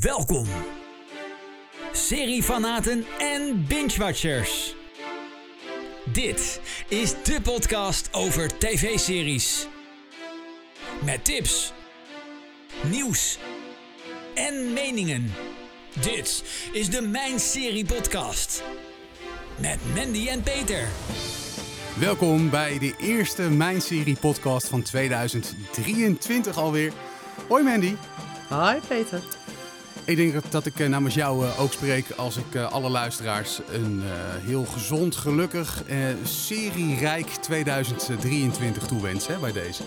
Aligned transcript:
Welkom, 0.00 0.46
seriefanaten 1.92 3.04
en 3.18 3.64
binge-watchers. 3.68 4.74
Dit 6.12 6.60
is 6.88 7.14
de 7.24 7.40
podcast 7.42 8.08
over 8.12 8.58
tv-series. 8.58 9.68
Met 11.04 11.24
tips, 11.24 11.72
nieuws 12.90 13.38
en 14.34 14.72
meningen. 14.72 15.32
Dit 16.00 16.44
is 16.72 16.90
de 16.90 17.02
Mijn 17.02 17.40
Serie 17.40 17.84
Podcast. 17.84 18.62
Met 19.58 19.78
Mandy 19.94 20.28
en 20.28 20.42
Peter. 20.42 20.88
Welkom 21.98 22.50
bij 22.50 22.78
de 22.78 22.94
eerste 22.98 23.42
Mijn 23.42 23.80
Serie 23.80 24.16
podcast 24.20 24.68
van 24.68 24.82
2023 24.82 26.56
alweer. 26.56 26.92
Hoi 27.48 27.64
Mandy. 27.64 27.94
Hi 28.48 28.78
Peter. 28.88 29.41
Ik 30.04 30.16
denk 30.16 30.50
dat- 30.50 30.66
ik 30.66 30.80
eh, 30.80 30.88
namens 30.88 31.14
jou 31.14 31.46
eh, 31.46 31.60
ook 31.60 31.72
spreek 31.72 32.04
als 32.16 32.36
ik 32.36 32.54
eh, 32.54 32.72
alle 32.72 32.88
luisteraars 32.88 33.60
een 33.72 34.02
heel 34.44 34.64
gezond, 34.64 35.16
gelukkig, 35.16 35.82
serierijk 36.24 37.26
2023 37.26 38.86
toewens 38.86 39.26
hè, 39.26 39.36
bij 39.38 39.52
deze. 39.52 39.82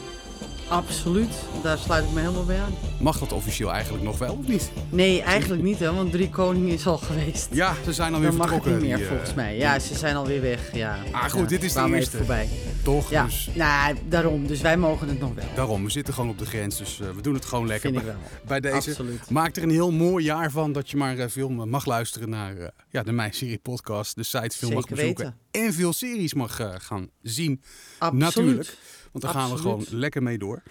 Absoluut, 0.68 1.30
daar 1.64 1.78
sluit 1.78 2.04
ik 2.06 2.12
me 2.12 2.20
helemaal 2.20 2.46
bij 2.46 2.60
aan. 2.60 2.74
Mag 3.00 3.20
dat 3.20 3.32
officieel 3.32 3.72
eigenlijk 3.72 4.04
nog 4.04 4.18
wel 4.18 4.38
of 4.42 4.48
niet? 4.48 4.72
Nee, 4.90 5.22
eigenlijk 5.22 5.64
niet 5.64 5.80
hè, 5.80 5.94
want 5.94 6.12
Drie 6.12 6.30
Koningen 6.30 6.74
is 6.74 6.88
al 6.88 6.98
geweest. 6.98 7.48
Ja, 7.52 7.74
ze 7.86 7.94
zijn 7.94 8.14
alweer 8.14 8.30
Dan 8.30 8.38
mag 8.38 8.46
het 8.50 8.56
vertrokken. 8.56 8.82
niet 8.88 8.92
meer 8.92 8.98
die, 9.00 9.08
volgens 9.08 9.34
mij. 9.34 9.58
Ja, 9.58 9.80
ze 9.80 9.96
zijn 9.98 10.16
alweer 10.16 10.42
weg. 10.42 10.60
Ja. 10.74 10.98
Ah, 11.12 11.24
goed, 11.24 11.40
Ja, 11.42 11.46
dit 11.48 11.64
is 11.64 11.74
de 11.74 11.90
eerste. 11.96 12.18
voorbij. 12.18 12.50
Toch? 12.86 13.10
Ja, 13.10 13.24
Dus 13.26 13.50
nou, 13.54 13.96
daarom. 14.10 14.48
Dus 14.48 14.62
wij 14.62 14.78
mogen 14.78 15.08
het 15.08 15.20
nog 15.20 15.34
wel. 15.34 15.46
daarom, 15.56 15.84
we 15.84 15.90
zitten 15.90 16.14
gewoon 16.14 16.30
op 16.30 16.38
de 16.38 16.46
grens, 16.46 16.78
dus 16.78 17.00
eh, 17.00 17.10
we 17.10 17.22
doen 17.22 17.34
het 17.34 17.46
gewoon 17.46 17.68
lekker 17.68 17.90
Vind 17.90 18.02
ik 18.02 18.08
bij, 18.08 18.16
wel. 18.16 18.48
bij 18.48 18.60
deze. 18.60 18.90
Absoluut. 18.90 19.30
Maak 19.30 19.56
er 19.56 19.64
een 19.64 19.70
heel 19.70 19.92
mooi 19.92 20.26
jaar 20.26 20.52
van 20.52 20.72
dat 20.72 20.90
je 20.90 20.98
maar 20.98 21.18
eh, 21.18 21.30
veel 21.30 21.50
mag 21.50 21.86
luisteren 21.86 22.30
naar 22.30 22.58
eh, 22.58 22.68
ja, 22.90 23.04
de 23.04 23.12
Mijn 23.12 23.34
Serie 23.34 23.58
podcast. 23.58 24.16
De 24.16 24.24
site 24.24 24.58
veel 24.58 24.72
mag 24.72 24.88
bezoeken. 24.88 25.26
weten. 25.26 25.38
En 25.52 25.74
veel 25.74 25.94
series 25.94 26.34
mag 26.34 26.56
gaan 26.78 27.10
zien. 27.22 27.62
Absoluut. 27.98 28.22
Natuurlijk. 28.36 28.78
Want 29.12 29.24
daar 29.24 29.34
gaan 29.34 29.52
we 29.52 29.58
gewoon 29.58 29.86
lekker 29.90 30.24
mee 30.24 30.38
door. 30.38 30.62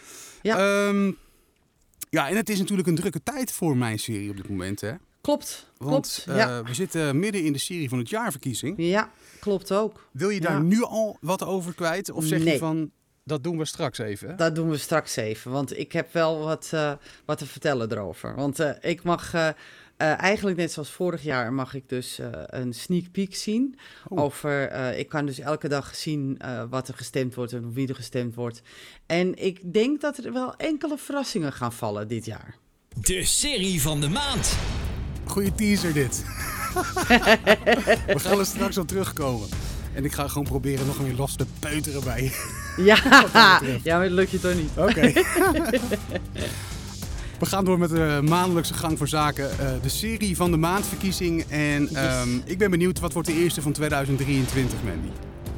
Ja. 0.42 0.86
Ehm, 0.86 1.10
ja, 2.10 2.28
en 2.28 2.36
het 2.36 2.48
is 2.48 2.58
natuurlijk 2.58 2.88
een 2.88 2.94
drukke 2.94 3.22
tijd 3.22 3.52
voor 3.52 3.76
Mijn 3.76 3.98
Serie 3.98 4.30
op 4.30 4.36
dit 4.36 4.48
moment. 4.48 4.80
Hè? 4.80 4.92
Klopt, 5.20 5.70
Want 5.76 6.22
klopt. 6.24 6.38
ja. 6.38 6.62
we 6.62 6.74
zitten 6.74 7.18
midden 7.18 7.44
in 7.44 7.52
de 7.52 7.58
serie 7.58 7.88
van 7.88 7.98
het 7.98 8.08
jaarverkiezing. 8.08 8.74
ja, 8.76 9.10
klopt 9.44 9.72
ook. 9.72 10.08
Wil 10.12 10.28
je 10.28 10.40
daar 10.40 10.52
Ja. 10.52 10.58
nu 10.58 10.82
al 10.82 11.16
wat 11.20 11.44
over 11.44 11.74
kwijt? 11.74 12.10
Of 12.10 12.24
zeg 12.24 12.44
je 12.44 12.58
van, 12.58 12.90
dat 13.24 13.42
doen 13.42 13.58
we 13.58 13.64
straks 13.64 13.98
even? 13.98 14.36
Dat 14.36 14.54
doen 14.54 14.70
we 14.70 14.76
straks 14.76 15.16
even, 15.16 15.50
want 15.50 15.78
ik 15.78 15.92
heb 15.92 16.12
wel 16.12 16.38
wat, 16.38 16.70
eh, 16.72 16.92
wat 17.24 17.38
te 17.38 17.46
vertellen 17.46 17.92
erover. 17.92 18.34
Want 18.34 18.60
eh, 18.60 18.70
ik 18.80 19.02
mag 19.02 19.34
eh, 19.34 19.48
eigenlijk 19.96 20.56
net 20.56 20.72
zoals 20.72 20.90
vorig 20.90 21.22
jaar 21.22 21.52
mag 21.52 21.74
ik 21.74 21.88
dus 21.88 22.18
eh, 22.18 22.28
een 22.46 22.72
sneak 22.72 23.10
peek 23.12 23.34
zien. 23.34 23.78
Oh. 24.08 24.20
Over, 24.22 24.68
eh, 24.68 24.98
ik 24.98 25.08
kan 25.08 25.26
dus 25.26 25.38
elke 25.38 25.68
dag 25.68 25.94
zien 25.94 26.38
eh, 26.38 26.62
wat 26.70 26.88
er 26.88 26.94
gestemd 26.94 27.34
wordt 27.34 27.52
en 27.52 27.72
wie 27.72 27.88
er 27.88 27.94
gestemd 27.94 28.34
wordt. 28.34 28.62
En 29.06 29.34
ik 29.44 29.72
denk 29.72 30.00
dat 30.00 30.16
er 30.18 30.32
wel 30.32 30.56
enkele 30.56 30.98
verrassingen 30.98 31.52
gaan 31.52 31.72
vallen 31.72 32.08
dit 32.08 32.24
jaar. 32.24 32.56
De 33.00 33.24
serie 33.24 33.82
van 33.82 34.00
de 34.00 34.08
maand. 34.08 34.56
Goeie 35.24 35.54
teaser 35.54 35.92
dit. 35.92 36.24
we 38.06 38.18
gaan 38.18 38.38
er 38.38 38.46
straks 38.46 38.78
op 38.78 38.88
terugkomen. 38.88 39.48
En 39.94 40.04
ik 40.04 40.12
ga 40.12 40.28
gewoon 40.28 40.44
proberen 40.44 40.86
nog 40.86 41.00
meer 41.00 41.14
los 41.14 41.36
te 41.36 41.46
peuteren 41.58 42.04
bij 42.04 42.22
je. 42.22 42.62
Ja, 42.82 42.96
ja 43.82 43.96
maar 43.96 44.08
dat 44.08 44.12
lukt 44.16 44.30
je 44.30 44.40
toch 44.40 44.54
niet. 44.54 44.70
Oké. 44.76 45.12
We 47.38 47.46
gaan 47.46 47.64
door 47.64 47.78
met 47.78 47.90
de 47.90 48.20
maandelijkse 48.24 48.74
gang 48.74 48.98
voor 48.98 49.08
zaken. 49.08 49.50
eh, 49.58 49.66
de 49.82 49.88
serie 49.88 50.36
van 50.36 50.50
de 50.50 50.56
maandverkiezing. 50.56 51.44
En 51.48 51.88
ehm, 51.88 52.28
ik 52.44 52.58
ben 52.58 52.70
benieuwd, 52.70 53.00
wat 53.00 53.12
wordt 53.12 53.28
de 53.28 53.34
eerste 53.34 53.62
van 53.62 53.72
2023, 53.72 54.78
Mandy? 54.84 55.08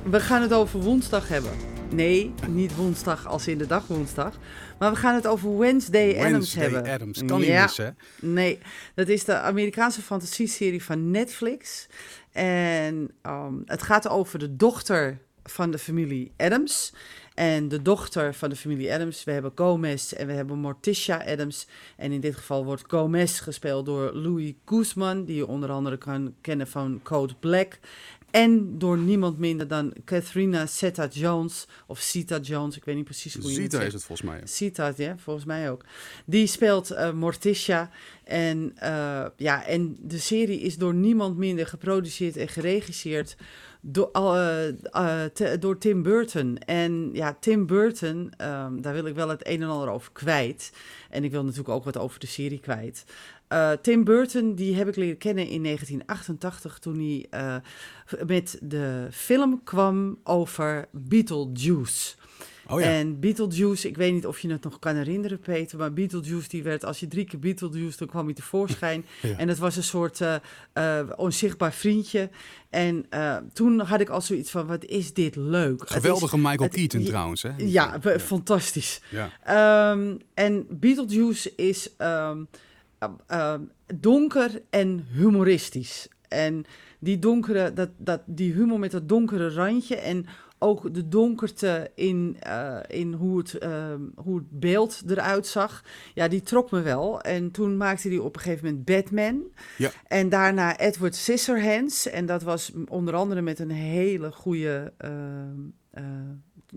We 0.03 0.21
gaan 0.21 0.43
het 0.43 0.53
over 0.53 0.81
woensdag 0.81 1.29
hebben. 1.29 1.51
Nee, 1.91 2.35
niet 2.49 2.77
woensdag 2.77 3.27
als 3.27 3.47
in 3.49 3.59
de 3.59 3.67
dag 3.67 3.83
woensdag. 3.87 4.33
Maar 4.79 4.91
we 4.91 4.97
gaan 4.97 5.15
het 5.15 5.27
over 5.27 5.59
Wednesday, 5.59 6.09
Adams 6.11 6.31
Wednesday 6.31 6.63
hebben. 6.63 6.93
Addams. 6.93 7.25
Kan 7.25 7.39
niet 7.39 7.49
Ja. 7.49 7.63
missen, 7.63 7.85
hè? 8.21 8.27
Nee, 8.27 8.59
dat 8.95 9.09
is 9.09 9.25
de 9.25 9.35
Amerikaanse 9.39 10.03
fantasieserie 10.03 10.83
van 10.83 11.11
Netflix. 11.11 11.87
En 12.33 13.11
ehm, 13.23 13.55
het 13.65 13.83
gaat 13.83 14.09
over 14.09 14.39
de 14.39 14.57
dochter 14.57 15.19
van 15.45 15.71
de 15.71 15.79
familie 15.79 16.33
Adams. 16.37 16.93
En 17.35 17.69
de 17.69 17.83
dochter 17.83 18.35
van 18.35 18.49
de 18.51 18.57
familie 18.57 18.93
Adams, 18.93 19.25
we 19.25 19.33
hebben 19.33 19.53
Gomez 19.55 20.13
en 20.13 20.27
we 20.27 20.33
hebben 20.33 20.59
Morticia 20.59 21.25
Adams. 21.27 21.67
En 21.97 22.13
in 22.13 22.21
dit 22.21 22.37
geval 22.37 22.65
wordt 22.65 22.85
Gomez 22.87 23.43
gespeeld 23.43 23.87
door 23.87 24.13
Louis 24.15 24.53
Guzman, 24.65 25.25
die 25.25 25.37
je 25.37 25.47
onder 25.47 25.71
andere 25.71 25.97
kan 25.97 26.35
kennen 26.41 26.67
van 26.67 27.01
Code 27.03 27.35
Black. 27.41 27.79
En 28.37 28.79
door 28.79 28.99
niemand 28.99 29.39
minder 29.39 29.69
dan 29.69 29.93
Katharina 30.05 30.67
Zeta-Jones, 30.67 31.67
of 31.87 31.99
Sita-Jones, 31.99 32.77
ik 32.77 32.85
weet 32.85 32.95
niet 32.95 33.05
precies 33.05 33.35
hoe 33.35 33.53
je 33.53 33.63
het 33.63 33.73
zegt. 33.73 33.87
is 33.87 33.93
het 33.93 34.05
volgens 34.05 34.29
mij. 34.29 34.41
Sita, 34.45 34.93
ja, 34.97 35.17
volgens 35.19 35.47
mij 35.47 35.71
ook. 35.71 35.85
Die 36.25 36.47
speelt 36.47 36.91
eh, 36.91 37.13
Morticia. 37.13 37.91
En, 38.25 38.73
eh, 38.77 39.27
ja, 39.37 39.65
en 39.65 39.97
de 40.01 40.19
serie 40.19 40.61
is 40.61 40.77
door 40.77 40.95
niemand 40.95 41.37
minder 41.37 41.67
geproduceerd 41.67 42.37
en 42.37 42.49
geregisseerd 42.49 43.37
door, 43.89 44.11
eh, 44.13 44.69
eh, 44.69 45.61
door 45.61 45.79
Tim 45.79 46.03
Burton. 46.03 46.59
En 46.59 47.11
ja, 47.13 47.37
Tim 47.41 47.67
Burton, 47.67 48.33
ehm, 48.37 48.81
daar 48.81 48.93
wil 48.93 49.07
ik 49.07 49.15
wel 49.15 49.29
het 49.29 49.47
een 49.47 49.63
en 49.63 49.69
ander 49.69 49.89
over 49.89 50.13
kwijt. 50.13 50.73
En 51.11 51.25
ik 51.25 51.31
wil 51.31 51.43
natuurlijk 51.43 51.69
ook 51.69 51.85
wat 51.85 51.99
over 51.99 52.21
de 52.21 52.27
serie 52.27 52.61
kwijt. 52.61 53.05
Eh, 53.49 53.73
Tim 53.73 54.05
Burton, 54.05 54.55
die 54.55 54.75
heb 54.77 54.89
ik 54.89 54.97
leren 54.97 55.19
kennen 55.19 55.47
in 55.47 55.63
1988 55.63 56.79
toen 56.79 56.97
hij 56.97 57.61
met 58.27 58.59
de 58.63 59.09
film 59.11 59.61
kwam 59.65 60.19
over 60.25 60.89
Beetlejuice. 60.91 62.15
Oh 62.69 62.81
ja. 62.81 62.87
En 62.87 63.21
Beetlejuice, 63.21 63.89
ik 63.89 63.97
weet 63.97 64.13
niet 64.13 64.27
of 64.27 64.39
je 64.41 64.51
het 64.51 64.63
nog 64.65 64.79
kan 64.79 64.97
herinneren, 64.97 65.39
Peter, 65.41 65.79
maar 65.79 65.93
Beetlejuice, 65.93 66.49
die 66.49 66.63
werd, 66.63 66.85
als 66.85 67.01
je 67.01 67.09
drie 67.09 67.25
keer 67.25 67.39
Beetlejuice, 67.39 67.99
dan 67.99 68.09
kwam 68.09 68.25
hij 68.25 68.35
tevoorschijn. 68.35 69.05
Ja. 69.23 69.37
En 69.39 69.49
het 69.49 69.59
was 69.59 69.77
een 69.77 69.83
soort 69.83 70.21
eh, 70.21 70.35
eh, 70.73 71.09
onzichtbaar 71.17 71.73
vriendje. 71.73 72.31
En 72.71 73.07
eh, 73.11 73.37
toen 73.53 73.81
had 73.81 74.01
ik 74.01 74.09
al 74.09 74.21
zoiets 74.21 74.51
van, 74.51 74.67
wat 74.67 74.85
is 74.85 75.13
dit 75.13 75.37
leuk. 75.37 75.83
Is- 75.83 75.91
Geweldige 75.91 76.37
Michael 76.39 76.59
het- 76.63 76.73
Keaton 76.75 77.05
trouwens, 77.05 77.43
hè? 77.43 77.51
ja, 77.57 78.01
fantastisch. 78.21 79.01
Ehm, 79.45 80.17
en 80.35 80.67
Beetlejuice 80.71 81.53
is 81.57 81.91
ehm, 81.97 82.39
eh, 82.99 83.09
ehm, 83.27 83.61
donker 83.95 84.63
en 84.71 85.07
humoristisch. 85.13 86.09
En 86.29 86.65
die 86.99 87.19
donkere, 87.19 87.73
dat, 87.73 87.89
dat, 87.97 88.21
die 88.27 88.53
humor 88.53 88.79
met 88.79 88.91
dat 88.91 89.09
donkere 89.09 89.51
randje 89.51 89.97
en 89.97 90.27
ook 90.59 90.95
de 90.95 91.09
donkerte 91.09 91.91
in, 91.95 92.37
eh, 92.41 92.79
in 92.87 93.13
hoe, 93.13 93.39
het, 93.39 93.55
ehm, 93.59 94.01
hoe 94.17 94.37
het 94.39 94.51
beeld 94.61 95.03
eruit 95.07 95.47
zag, 95.47 95.85
ja, 96.15 96.29
die 96.29 96.43
trok 96.43 96.71
me 96.71 96.81
wel. 96.83 97.21
En 97.21 97.51
toen 97.51 97.77
maakte 97.77 98.09
hij 98.09 98.19
op 98.19 98.35
een 98.37 98.41
gegeven 98.43 98.65
moment 98.67 98.85
Batman. 98.85 99.43
Ja. 99.79 99.91
En 100.07 100.29
daarna 100.29 100.79
Edward 100.79 101.15
Scissorhands. 101.15 102.09
En 102.09 102.27
dat 102.27 102.43
was 102.43 102.73
onder 102.89 103.15
andere 103.15 103.41
met 103.43 103.59
een 103.59 103.71
hele 103.71 104.33
goede 104.33 104.93
ehm, 104.99 105.61
eh, 105.91 106.05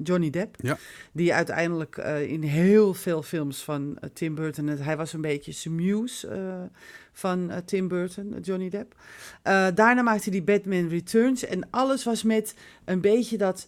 Johnny 0.04 0.30
Depp. 0.30 0.56
Ja. 0.60 0.78
Die 1.12 1.34
uiteindelijk 1.34 1.98
eh, 1.98 2.22
in 2.32 2.42
heel 2.44 2.94
veel 2.94 3.24
films 3.24 3.64
van 3.64 3.98
Tim 4.14 4.36
Burton. 4.36 4.68
het- 4.68 4.84
Hij 4.84 4.98
was 4.98 5.14
een 5.14 5.22
beetje 5.22 5.52
zijn 5.52 5.76
muse 5.76 6.70
van 7.20 7.52
eh, 7.52 7.58
Tim 7.66 7.88
Burton, 7.88 8.34
eh, 8.34 8.40
Johnny 8.42 8.70
Depp. 8.70 8.96
Eh, 9.42 9.68
daarna 9.76 10.02
maakte 10.02 10.30
hij 10.30 10.44
Batman 10.44 10.88
Returns. 10.88 11.46
En 11.46 11.68
alles 11.70 12.04
was 12.04 12.24
met 12.24 12.56
een 12.86 13.02
beetje 13.02 13.38
dat. 13.38 13.68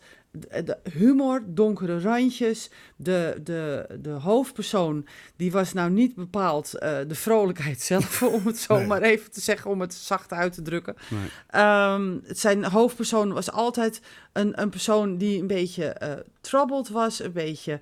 De 0.64 0.78
humor, 0.92 1.44
donkere 1.46 2.00
randjes. 2.00 2.70
De, 2.96 3.40
de, 3.44 3.88
de 4.02 4.10
hoofdpersoon, 4.10 5.08
die 5.36 5.52
was 5.52 5.74
nou 5.74 5.90
niet 5.92 6.16
bepaald 6.16 6.72
de 7.08 7.16
vrolijkheid 7.16 7.82
zelf, 7.92 8.24
om 8.24 8.46
het 8.46 8.58
zo 8.58 8.78
Nee. 8.78 8.88
maar 8.88 9.02
even 9.02 9.32
te 9.32 9.42
zeggen, 9.42 9.72
om 9.72 9.82
het 9.82 9.94
zacht 9.94 10.32
uit 10.32 10.54
te 10.54 10.62
drukken. 10.62 10.96
Nee. 11.10 11.30
Ehm, 11.48 12.18
zijn 12.26 12.64
hoofdpersoon 12.64 13.34
was 13.34 13.52
altijd 13.52 14.02
een, 14.34 14.62
een 14.62 14.70
persoon 14.70 15.18
die 15.18 15.40
een 15.40 15.48
beetje 15.48 15.86
eh 15.86 16.12
troubled 16.42 16.90
was, 16.90 17.20
een 17.20 17.32
beetje 17.32 17.80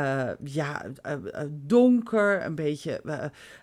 eh, 0.00 0.52
ja, 0.52 0.84
eh, 1.02 1.12
eh, 1.12 1.48
donker, 1.50 2.44
een 2.44 2.54
beetje. 2.54 3.00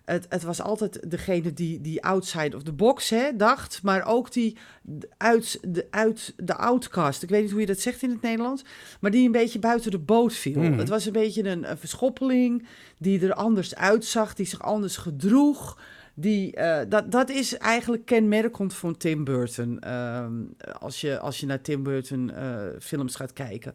het, 0.06 0.26
het 0.30 0.44
was 0.44 0.62
altijd 0.62 1.12
degene 1.12 1.54
die, 1.54 1.82
die 1.82 2.04
outside 2.04 2.56
of 2.56 2.64
the 2.64 2.74
box 2.74 3.10
hè, 3.10 3.36
dacht, 3.36 3.84
maar 3.84 4.06
ook 4.06 4.32
die 4.32 4.58
uit 5.18 5.60
de, 5.62 5.88
uit 5.90 6.34
de 6.38 6.56
outcast. 6.56 7.24
Ik 7.24 7.30
weet 7.30 7.42
niet 7.42 7.52
hoe 7.52 7.60
je 7.60 7.66
dat 7.66 7.80
zegt 7.80 8.02
in 8.02 8.10
het 8.10 8.22
Nederlands, 8.22 8.64
maar 9.00 9.12
die 9.12 9.26
een 9.26 9.32
beetje 9.32 9.60
buiten 9.60 9.92
de 9.92 10.00
boot 10.00 10.34
viel. 10.34 10.62
Mhm. 10.62 10.78
Het 10.78 10.90
was 10.90 11.06
een 11.06 11.12
beetje 11.12 11.44
een, 11.44 11.70
een 11.70 11.78
verschoppeling 11.78 12.68
die 12.98 13.22
er 13.22 13.34
anders 13.34 13.76
uitzag, 13.76 14.34
die 14.34 14.46
zich 14.46 14.62
anders 14.62 14.98
gedroeg. 14.98 15.80
Die, 16.20 16.58
dat, 16.90 17.12
dat 17.12 17.30
is 17.30 17.58
eigenlijk 17.58 18.06
kenmerkend 18.06 18.74
voor 18.74 18.98
Tim 18.98 19.24
Burton. 19.24 19.80
ehm, 19.80 20.34
als, 20.80 21.02
je, 21.02 21.20
als 21.20 21.40
je 21.40 21.46
naar 21.46 21.62
Tim 21.62 21.84
Burton 21.84 22.32
films 22.80 23.16
gaat 23.16 23.34
kijken. 23.34 23.74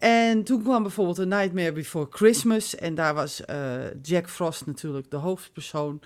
En 0.00 0.44
toen 0.44 0.62
kwam 0.62 0.82
bijvoorbeeld 0.82 1.18
A 1.18 1.24
Nightmare 1.24 1.72
Before 1.72 2.06
Christmas. 2.10 2.74
En 2.74 2.94
daar 2.94 3.14
was 3.14 3.44
eh, 3.44 3.56
Jack 4.02 4.30
Frost 4.30 4.66
natuurlijk 4.66 5.10
de 5.10 5.16
hoofdpersoon. 5.16 6.00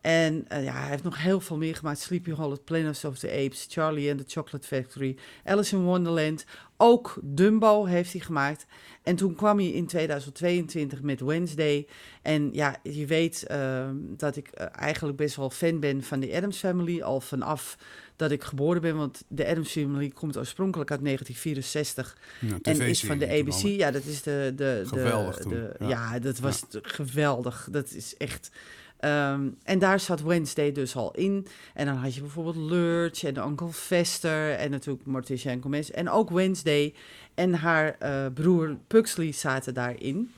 En 0.00 0.44
eh, 0.48 0.64
ja, 0.64 0.72
hij 0.72 0.90
heeft 0.90 1.02
nog 1.02 1.22
heel 1.22 1.40
veel 1.40 1.56
meer 1.56 1.76
gemaakt. 1.76 1.98
Sleepy 1.98 2.30
Hollow, 2.30 2.64
Planet 2.64 3.04
of 3.04 3.18
the 3.18 3.30
Apes, 3.30 3.66
Charlie 3.68 4.10
and 4.10 4.18
the 4.18 4.24
Chocolate 4.26 4.66
Factory, 4.66 5.16
Alice 5.44 5.76
in 5.76 5.82
Wonderland. 5.82 6.44
Ook 6.76 7.18
Dumbo 7.22 7.84
heeft 7.84 8.12
hij 8.12 8.20
gemaakt. 8.20 8.66
En 9.02 9.16
toen 9.16 9.34
kwam 9.34 9.58
hij 9.58 9.68
in 9.68 9.86
2022 9.86 11.02
met 11.02 11.20
Wednesday. 11.20 11.86
En 12.22 12.48
ja, 12.52 12.76
je 12.82 13.06
weet 13.06 13.46
uh, 13.50 13.88
dat 13.94 14.36
ik 14.36 14.50
uh, 14.54 14.66
eigenlijk 14.72 15.16
best 15.16 15.36
wel 15.36 15.50
fan 15.50 15.80
ben 15.80 16.02
van 16.02 16.20
de 16.20 16.36
Adams 16.36 16.58
Family. 16.58 17.02
Al 17.02 17.20
vanaf 17.20 17.78
dat 18.16 18.30
ik 18.30 18.42
geboren 18.42 18.80
ben. 18.80 18.96
Want 18.96 19.22
de 19.28 19.46
Adams 19.46 19.70
Family 19.70 20.08
komt 20.08 20.36
oorspronkelijk 20.36 20.90
uit 20.90 21.04
1964. 21.04 22.16
Ja, 22.40 22.58
En 22.62 22.80
is 22.80 23.04
van 23.04 23.18
de 23.18 23.28
ABC. 23.28 23.62
Ja, 23.62 23.90
dat 23.90 24.04
is 24.04 24.22
de... 24.22 24.52
de 24.56 24.82
Geweldig 24.86 25.38
de, 25.38 25.74
ja. 25.78 25.88
ja. 25.88 26.18
dat 26.18 26.38
was 26.38 26.62
geweldig. 26.70 27.68
Dat 27.70 27.90
is 27.92 28.16
echt... 28.16 28.50
ehm, 28.98 29.48
en 29.62 29.78
daar 29.78 30.00
zat 30.00 30.22
Wednesday 30.22 30.72
dus 30.72 30.96
al 30.96 31.12
in. 31.12 31.46
En 31.74 31.86
dan 31.86 31.96
had 31.96 32.14
je 32.14 32.20
bijvoorbeeld 32.20 32.56
Lurch 32.56 33.24
en 33.24 33.36
Uncle 33.36 33.72
Fester 33.72 34.52
en 34.52 34.70
natuurlijk 34.70 35.06
Morticia 35.06 35.50
en 35.50 35.62
Gomez. 35.62 35.88
En 35.90 36.10
ook 36.10 36.30
Wednesday 36.30 36.94
en 37.34 37.54
haar 37.54 37.96
eh, 37.98 38.26
broer 38.34 38.76
Pugsley 38.86 39.32
zaten 39.32 39.74
daarin. 39.74 40.30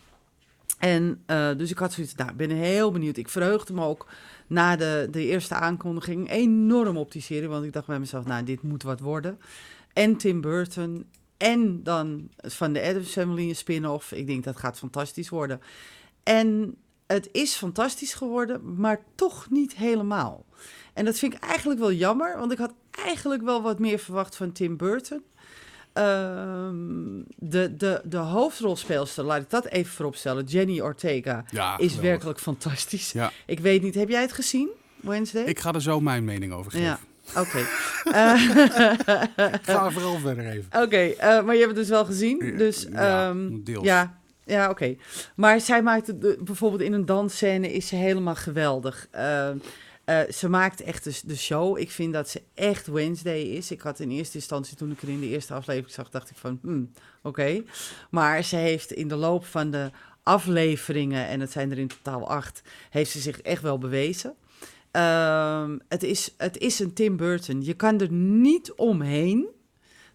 En 0.78 1.22
eh, 1.26 1.50
dus 1.56 1.70
ik 1.70 1.78
had 1.78 1.93
zoiets, 1.93 2.14
nou, 2.14 2.31
ik 2.31 2.37
ben 2.37 2.50
heel 2.50 2.90
benieuwd. 2.90 3.16
Ik 3.16 3.28
verheugde 3.28 3.72
me 3.72 3.84
ook 3.84 4.06
na 4.46 4.76
de, 4.76 5.08
de 5.10 5.26
eerste 5.26 5.55
aankondiging 5.55 6.31
enorm 6.31 6.96
op 6.96 7.12
die 7.12 7.22
serie. 7.22 7.49
Want 7.49 7.64
ik 7.64 7.72
dacht 7.72 7.87
bij 7.87 7.99
mezelf, 7.99 8.25
nou, 8.25 8.44
dit 8.44 8.62
moet 8.62 8.82
wat 8.82 9.00
worden. 9.00 9.38
En 9.93 10.16
Tim 10.16 10.40
Burton 10.40 11.06
en 11.37 11.82
dan 11.82 12.28
van 12.37 12.72
de 12.72 12.82
Addams 12.82 13.10
Family 13.10 13.49
een 13.49 13.56
spin-off. 13.56 14.12
Ik 14.12 14.26
denk 14.26 14.44
dat 14.44 14.56
gaat 14.56 14.78
fantastisch 14.78 15.28
worden. 15.28 15.60
En 16.22 16.76
het 17.08 17.28
is 17.32 17.55
fantastisch 17.55 18.14
geworden, 18.14 18.75
maar 18.81 19.00
toch 19.14 19.46
niet 19.50 19.75
helemaal. 19.76 20.44
En 20.94 21.05
dat 21.05 21.19
vind 21.19 21.34
ik 21.34 21.40
eigenlijk 21.43 21.81
wel 21.81 21.93
jammer, 21.93 22.38
want 22.38 22.52
ik 22.52 22.58
had 22.58 22.72
eigenlijk 23.05 23.43
wel 23.43 23.62
wat 23.62 23.78
meer 23.78 23.99
verwacht 23.99 24.37
van 24.37 24.52
Tim 24.52 24.76
Burton. 24.76 25.22
Ehm, 25.93 27.22
de, 27.37 27.76
de, 27.76 28.00
de 28.05 28.16
hoofdrolspeelster, 28.16 29.25
laat 29.25 29.43
ik 29.43 29.50
dat 29.50 29.66
even 29.66 29.93
vooropstellen, 29.93 30.44
Jenny 30.44 30.81
Ortega, 30.81 31.44
Ja, 31.50 31.78
is 31.78 31.96
werkelijk 31.96 32.38
fantastisch. 32.40 33.12
Ja. 33.12 33.32
Ik 33.46 33.60
weet 33.60 33.82
niet, 33.82 33.94
heb 33.94 34.08
jij 34.08 34.20
het 34.20 34.32
gezien, 34.32 34.69
Wednesday? 34.96 35.44
Ik 35.44 35.58
ga 35.58 35.72
er 35.72 35.82
zo 35.82 36.00
mijn 36.00 36.25
mening 36.25 36.52
over 36.52 36.70
geven. 36.70 36.87
ja, 36.87 36.99
oké. 37.40 37.58
Eh, 38.08 38.34
Ga 39.62 39.90
vooral 39.90 40.19
verder 40.19 40.46
even. 40.46 40.82
Oké, 40.82 40.96
eh, 40.96 41.44
maar 41.44 41.55
je 41.55 41.60
hebt 41.60 41.70
het 41.72 41.76
dus 41.76 41.88
wel 41.88 42.05
gezien. 42.05 42.55
Dus, 42.56 42.87
Ja, 42.93 43.28
ehm, 43.28 43.62
deels. 43.64 43.84
Ja, 43.84 44.18
ja 44.48 44.70
oké. 44.70 44.96
Maar 45.36 45.60
zij 45.60 45.82
maakt 45.82 46.20
de- 46.20 46.38
bijvoorbeeld 46.44 46.82
in 46.82 46.92
een 46.92 47.06
dansscène 47.06 47.72
is 47.72 47.86
ze 47.88 47.96
helemaal 47.96 48.34
geweldig. 48.34 49.08
Ehm, 49.10 49.56
eh, 50.04 50.20
ze 50.30 50.48
maakt 50.48 50.80
echt 50.82 51.04
de, 51.04 51.20
de 51.24 51.36
show. 51.36 51.78
Ik 51.78 51.90
vind 51.90 52.12
dat 52.12 52.28
ze 52.28 52.42
echt 52.54 52.86
Wednesday 52.86 53.40
is. 53.40 53.70
Ik 53.70 53.80
had 53.80 54.00
in 54.00 54.10
eerste 54.10 54.36
instantie, 54.36 54.76
toen 54.76 54.90
ik 54.90 55.02
er 55.02 55.08
in 55.08 55.20
de 55.20 55.28
eerste 55.28 55.54
aflevering 55.54 55.92
zag, 55.92 56.10
dacht 56.10 56.30
ik 56.30 56.36
van, 56.36 56.58
hmm, 56.62 56.90
oké. 57.22 57.62
Maar 58.10 58.44
ze 58.44 58.56
heeft 58.56 58.92
in 58.92 59.08
de 59.08 59.16
loop 59.16 59.44
van 59.44 59.70
de 59.70 59.90
afleveringen, 60.22 61.26
en 61.26 61.40
het 61.40 61.50
zijn 61.50 61.70
er 61.70 61.78
in 61.78 61.88
totaal 61.88 62.28
acht, 62.28 62.62
heeft 62.90 63.10
ze 63.10 63.20
zich 63.20 63.40
echt 63.40 63.62
wel 63.62 63.78
bewezen. 63.78 64.34
Ehm, 64.90 65.78
het, 65.88 66.02
is, 66.02 66.34
het 66.36 66.58
is 66.58 66.78
een 66.78 66.92
Tim 66.92 67.16
Burton. 67.16 67.62
Je 67.64 67.74
kan 67.74 68.00
er 68.00 68.12
niet 68.12 68.72
omheen 68.72 69.46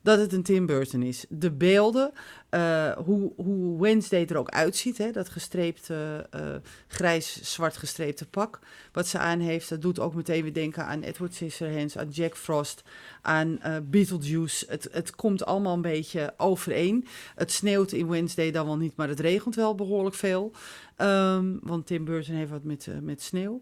dat 0.04 0.20
het 0.20 0.34
een 0.34 0.44
Tim 0.44 0.66
Burton 0.66 1.04
is. 1.04 1.26
De 1.30 1.52
beelden, 1.52 2.12
eh, 2.50 2.92
hoe, 2.92 3.32
hoe 3.36 3.82
Wednesday 3.82 4.26
er 4.26 4.38
ook 4.38 4.50
uitziet, 4.50 4.98
hè, 4.98 5.12
dat 5.12 5.30
gestreepte, 5.30 6.28
eh, 6.30 6.42
grijs-zwart 6.88 7.78
gestreepte 7.78 8.26
pak 8.26 8.60
wat 8.92 9.08
ze 9.08 9.18
aan 9.18 9.40
heeft, 9.40 9.70
dat 9.70 9.82
doet 9.82 10.00
ook 10.00 10.14
meteen 10.14 10.44
weer 10.44 10.54
denken 10.54 10.86
aan 10.86 11.02
Edward 11.02 11.34
Scissorhands, 11.34 11.98
aan 11.98 12.10
Jack 12.10 12.38
Frost, 12.38 12.84
aan 13.22 13.62
eh, 13.62 13.76
Beetlejuice. 13.84 14.66
Het, 14.70 14.88
het 14.92 15.16
komt 15.16 15.46
allemaal 15.46 15.74
een 15.74 15.82
beetje 15.82 16.34
overeen. 16.38 17.08
Het 17.36 17.52
sneeuwt 17.52 17.92
in 17.92 18.10
Wednesday 18.10 18.52
dan 18.52 18.66
wel 18.66 18.78
niet, 18.78 18.96
maar 18.96 19.08
het 19.08 19.20
regent 19.20 19.56
wel 19.56 19.76
behoorlijk 19.76 20.16
veel. 20.16 20.52
Ehm, 20.96 21.58
want 21.62 21.86
Tim 21.86 22.06
Burton 22.06 22.36
heeft 22.36 22.52
wat 22.52 22.64
met, 22.64 22.88
met 23.02 23.22
sneeuw. 23.22 23.62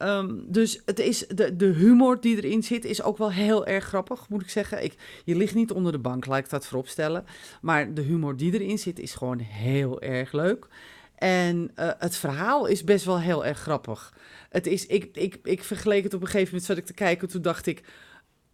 Ehm, 0.00 0.34
dus 0.46 0.80
het 0.84 0.98
is, 0.98 1.26
de, 1.26 1.56
de 1.56 1.66
humor 1.66 2.20
die 2.20 2.36
erin 2.36 2.62
zit 2.62 2.84
is 2.84 3.02
ook 3.02 3.18
wel 3.18 3.32
heel 3.32 3.66
erg 3.66 3.84
grappig, 3.84 4.28
moet 4.28 4.42
ik 4.42 4.50
zeggen. 4.50 4.84
Ik, 4.84 4.94
je 5.24 5.36
ligt 5.36 5.54
niet 5.54 5.70
onder 5.70 5.92
de 5.92 5.98
bank, 5.98 6.26
laat 6.26 6.38
ik 6.38 6.50
dat 6.50 6.66
vooropstellen. 6.66 7.24
Maar 7.60 7.94
de 7.94 8.00
humor 8.00 8.36
die 8.36 8.52
erin 8.52 8.78
zit 8.78 8.98
is 8.98 9.14
gewoon 9.14 9.38
heel 9.38 10.00
erg 10.00 10.32
leuk. 10.32 10.66
En 11.14 11.70
eh, 11.74 11.90
het 11.98 12.16
verhaal 12.16 12.66
is 12.66 12.84
best 12.84 13.04
wel 13.04 13.20
heel 13.20 13.46
erg 13.46 13.58
grappig. 13.58 14.14
Het 14.48 14.66
is, 14.66 14.86
ik, 14.86 15.16
ik, 15.16 15.38
ik 15.42 15.64
vergeleek 15.64 16.02
het 16.02 16.14
op 16.14 16.20
een 16.20 16.26
gegeven 16.26 16.48
moment, 16.48 16.64
zat 16.64 16.76
ik 16.76 16.86
te 16.86 16.94
kijken, 16.94 17.28
toen 17.28 17.42
dacht 17.42 17.66
ik... 17.66 17.82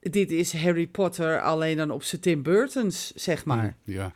Dit 0.01 0.31
is 0.31 0.53
Harry 0.53 0.87
Potter 0.87 1.41
alleen 1.41 1.77
dan 1.77 1.91
op 1.91 2.03
zijn 2.03 2.21
Tim 2.21 2.43
Burtons, 2.43 3.13
zeg 3.15 3.45
maar. 3.45 3.77
Ja. 3.85 4.11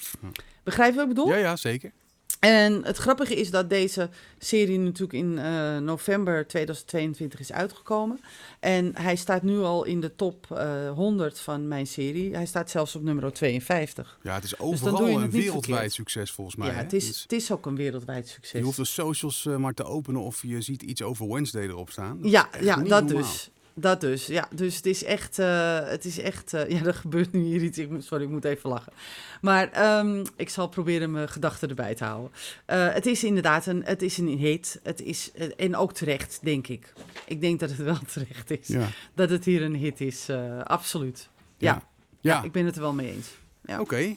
Begrijp 0.63 0.91
je 0.91 0.97
wat 0.97 1.09
ik 1.09 1.15
bedoel? 1.15 1.29
ja, 1.29 1.37
ja, 1.37 1.57
zeker. 1.57 1.93
En 2.41 2.85
het 2.85 2.97
grappige 2.97 3.35
is 3.35 3.51
dat 3.51 3.71
deze 3.71 4.09
serie 4.39 4.79
natuurlijk 4.79 5.13
in 5.13 5.39
eh, 5.39 5.77
november 5.77 6.47
2022 6.47 7.41
is 7.41 7.53
uitgekomen. 7.53 8.21
En 8.61 8.93
hij 8.97 9.17
staat 9.17 9.43
nu 9.43 9.59
al 9.59 9.85
in 9.85 10.01
de 10.01 10.15
top 10.17 10.47
eh 10.51 10.91
100 10.91 11.41
van 11.41 11.69
mijn 11.69 11.87
serie. 11.87 12.35
Hij 12.35 12.47
staat 12.47 12.71
zelfs 12.71 12.97
op 12.97 13.03
nummer 13.03 13.33
52. 13.33 14.19
Ja, 14.23 14.35
het 14.35 14.45
is 14.45 14.51
doe 14.51 14.67
overal 14.67 15.09
een 15.09 15.31
wereldwijd 15.31 15.65
verkeerd. 15.65 15.93
succes 15.93 16.31
volgens 16.31 16.57
mij. 16.57 16.69
ja, 16.69 16.75
hè? 16.75 16.81
het 16.81 16.93
is, 16.93 17.07
Dus 17.07 17.23
het 17.23 17.33
is 17.33 17.53
ook 17.53 17.67
een 17.67 17.77
wereldwijd 17.77 18.29
succes. 18.29 18.59
je 18.59 18.65
hoeft 18.65 18.77
de 18.77 18.85
socials 18.85 19.47
eh, 19.47 19.57
maar 19.57 19.75
te 19.75 19.85
openen 19.85 20.21
of 20.21 20.43
je 20.43 20.61
ziet 20.61 20.83
iets 20.83 21.03
over 21.03 21.29
Wednesday 21.29 21.63
erop 21.63 21.91
staan. 21.91 22.21
Dat 22.23 22.31
ja, 22.31 22.49
ja 22.61 22.77
dat 22.77 22.87
normaal. 22.87 23.23
dus. 23.23 23.51
Dat 23.75 24.01
dus, 24.01 24.27
ja. 24.27 24.49
Dus 24.55 24.77
het 24.77 24.87
is 24.87 25.05
echt, 25.05 25.39
eh, 25.39 25.89
het 25.89 26.05
is 26.05 26.19
echt, 26.19 26.55
eh, 26.55 26.69
ja, 26.79 26.85
er 26.85 26.95
gebeurt 26.95 27.33
nu 27.33 27.41
hier 27.41 27.63
iets. 27.63 27.79
Ik 27.79 27.91
moet, 27.91 28.05
sorry, 28.05 28.25
ik 28.25 28.31
moet 28.31 28.45
even 28.45 28.71
lachen. 28.71 28.93
Maar 29.41 29.71
ehm, 29.71 30.25
ik 30.37 30.49
zal 30.49 30.69
proberen 30.69 31.11
mijn 31.11 31.29
gedachten 31.29 31.69
erbij 31.69 31.95
te 31.95 32.05
houden. 32.05 32.31
Eh, 32.65 32.93
het 32.93 33.07
is 33.07 33.25
inderdaad 33.25 33.67
een, 33.67 33.85
het 33.85 34.03
is 34.03 34.19
een 34.19 34.39
hit. 34.39 34.81
Het 34.83 35.03
is, 35.03 35.31
en 35.57 35.77
ook 35.77 35.93
terecht, 35.93 36.39
denk 36.43 36.67
ik. 36.67 36.93
Ik 37.27 37.41
denk 37.41 37.61
dat 37.61 37.69
het 37.69 37.79
wel 37.79 37.99
terecht 38.13 38.51
is. 38.51 38.67
Ja, 38.67 38.89
Dat 39.15 39.31
het 39.31 39.45
hier 39.45 39.63
een 39.63 39.77
hit 39.77 40.01
is, 40.01 40.29
absoluut. 40.65 41.29
Ja, 41.57 41.73
ja. 41.73 41.83
ja. 42.21 42.43
ik 42.43 42.53
ben 42.53 42.65
het 42.65 42.75
er 42.75 42.83
wel 42.83 42.93
mee 42.93 43.13
eens. 43.13 43.29
Ja. 43.65 43.81
Oké. 43.81 44.17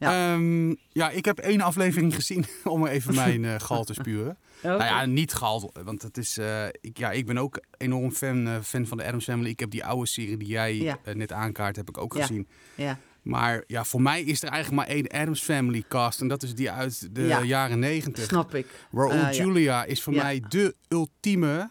Ja. 0.00 0.32
Ehm, 0.34 0.74
ja, 0.88 1.10
ik 1.10 1.24
heb 1.24 1.38
één 1.38 1.60
aflevering 1.60 2.14
gezien 2.14 2.44
om 2.64 2.86
even 2.86 3.14
mijn 3.14 3.44
eh 3.44 3.54
gal 3.58 3.84
te 3.84 3.94
spuren. 3.94 4.36
Oké. 4.58 4.68
Nou 4.68 4.82
ja, 4.84 5.04
niet 5.06 5.32
gal, 5.32 5.72
want 5.84 6.02
het 6.02 6.18
is, 6.18 6.38
eh, 6.38 6.66
ik, 6.80 6.98
ja, 6.98 7.10
ik 7.10 7.26
ben 7.26 7.38
ook 7.38 7.60
enorm 7.78 8.12
fan, 8.12 8.46
eh, 8.46 8.60
fan 8.62 8.86
van 8.86 8.96
de 8.98 9.04
Adams 9.04 9.24
Family. 9.24 9.48
Ik 9.48 9.60
heb 9.60 9.70
die 9.70 9.84
oude 9.84 10.06
serie 10.06 10.36
die 10.36 10.48
jij 10.48 10.76
Ja. 10.76 10.98
net 11.14 11.32
aankaart, 11.32 11.76
heb 11.76 11.88
ik 11.88 11.98
ook 11.98 12.14
Ja. 12.14 12.20
gezien. 12.20 12.48
ja. 12.74 12.98
Maar 13.22 13.64
ja, 13.66 13.84
voor 13.84 14.02
mij 14.02 14.22
is 14.22 14.42
er 14.42 14.48
eigenlijk 14.48 14.86
maar 14.86 14.96
één 14.96 15.08
Adams 15.08 15.42
Family 15.42 15.84
cast 15.88 16.20
en 16.20 16.28
dat 16.28 16.42
is 16.42 16.54
die 16.54 16.70
uit 16.70 17.14
de 17.14 17.22
Ja. 17.22 17.42
jaren 17.42 17.78
negentig. 17.78 18.24
snap 18.24 18.54
ik. 18.54 18.66
Raoul. 18.92 19.30
Julia 19.34 19.84
is 19.84 20.02
voor 20.02 20.12
mij 20.14 20.42
de 20.48 20.74
ultieme 20.88 21.70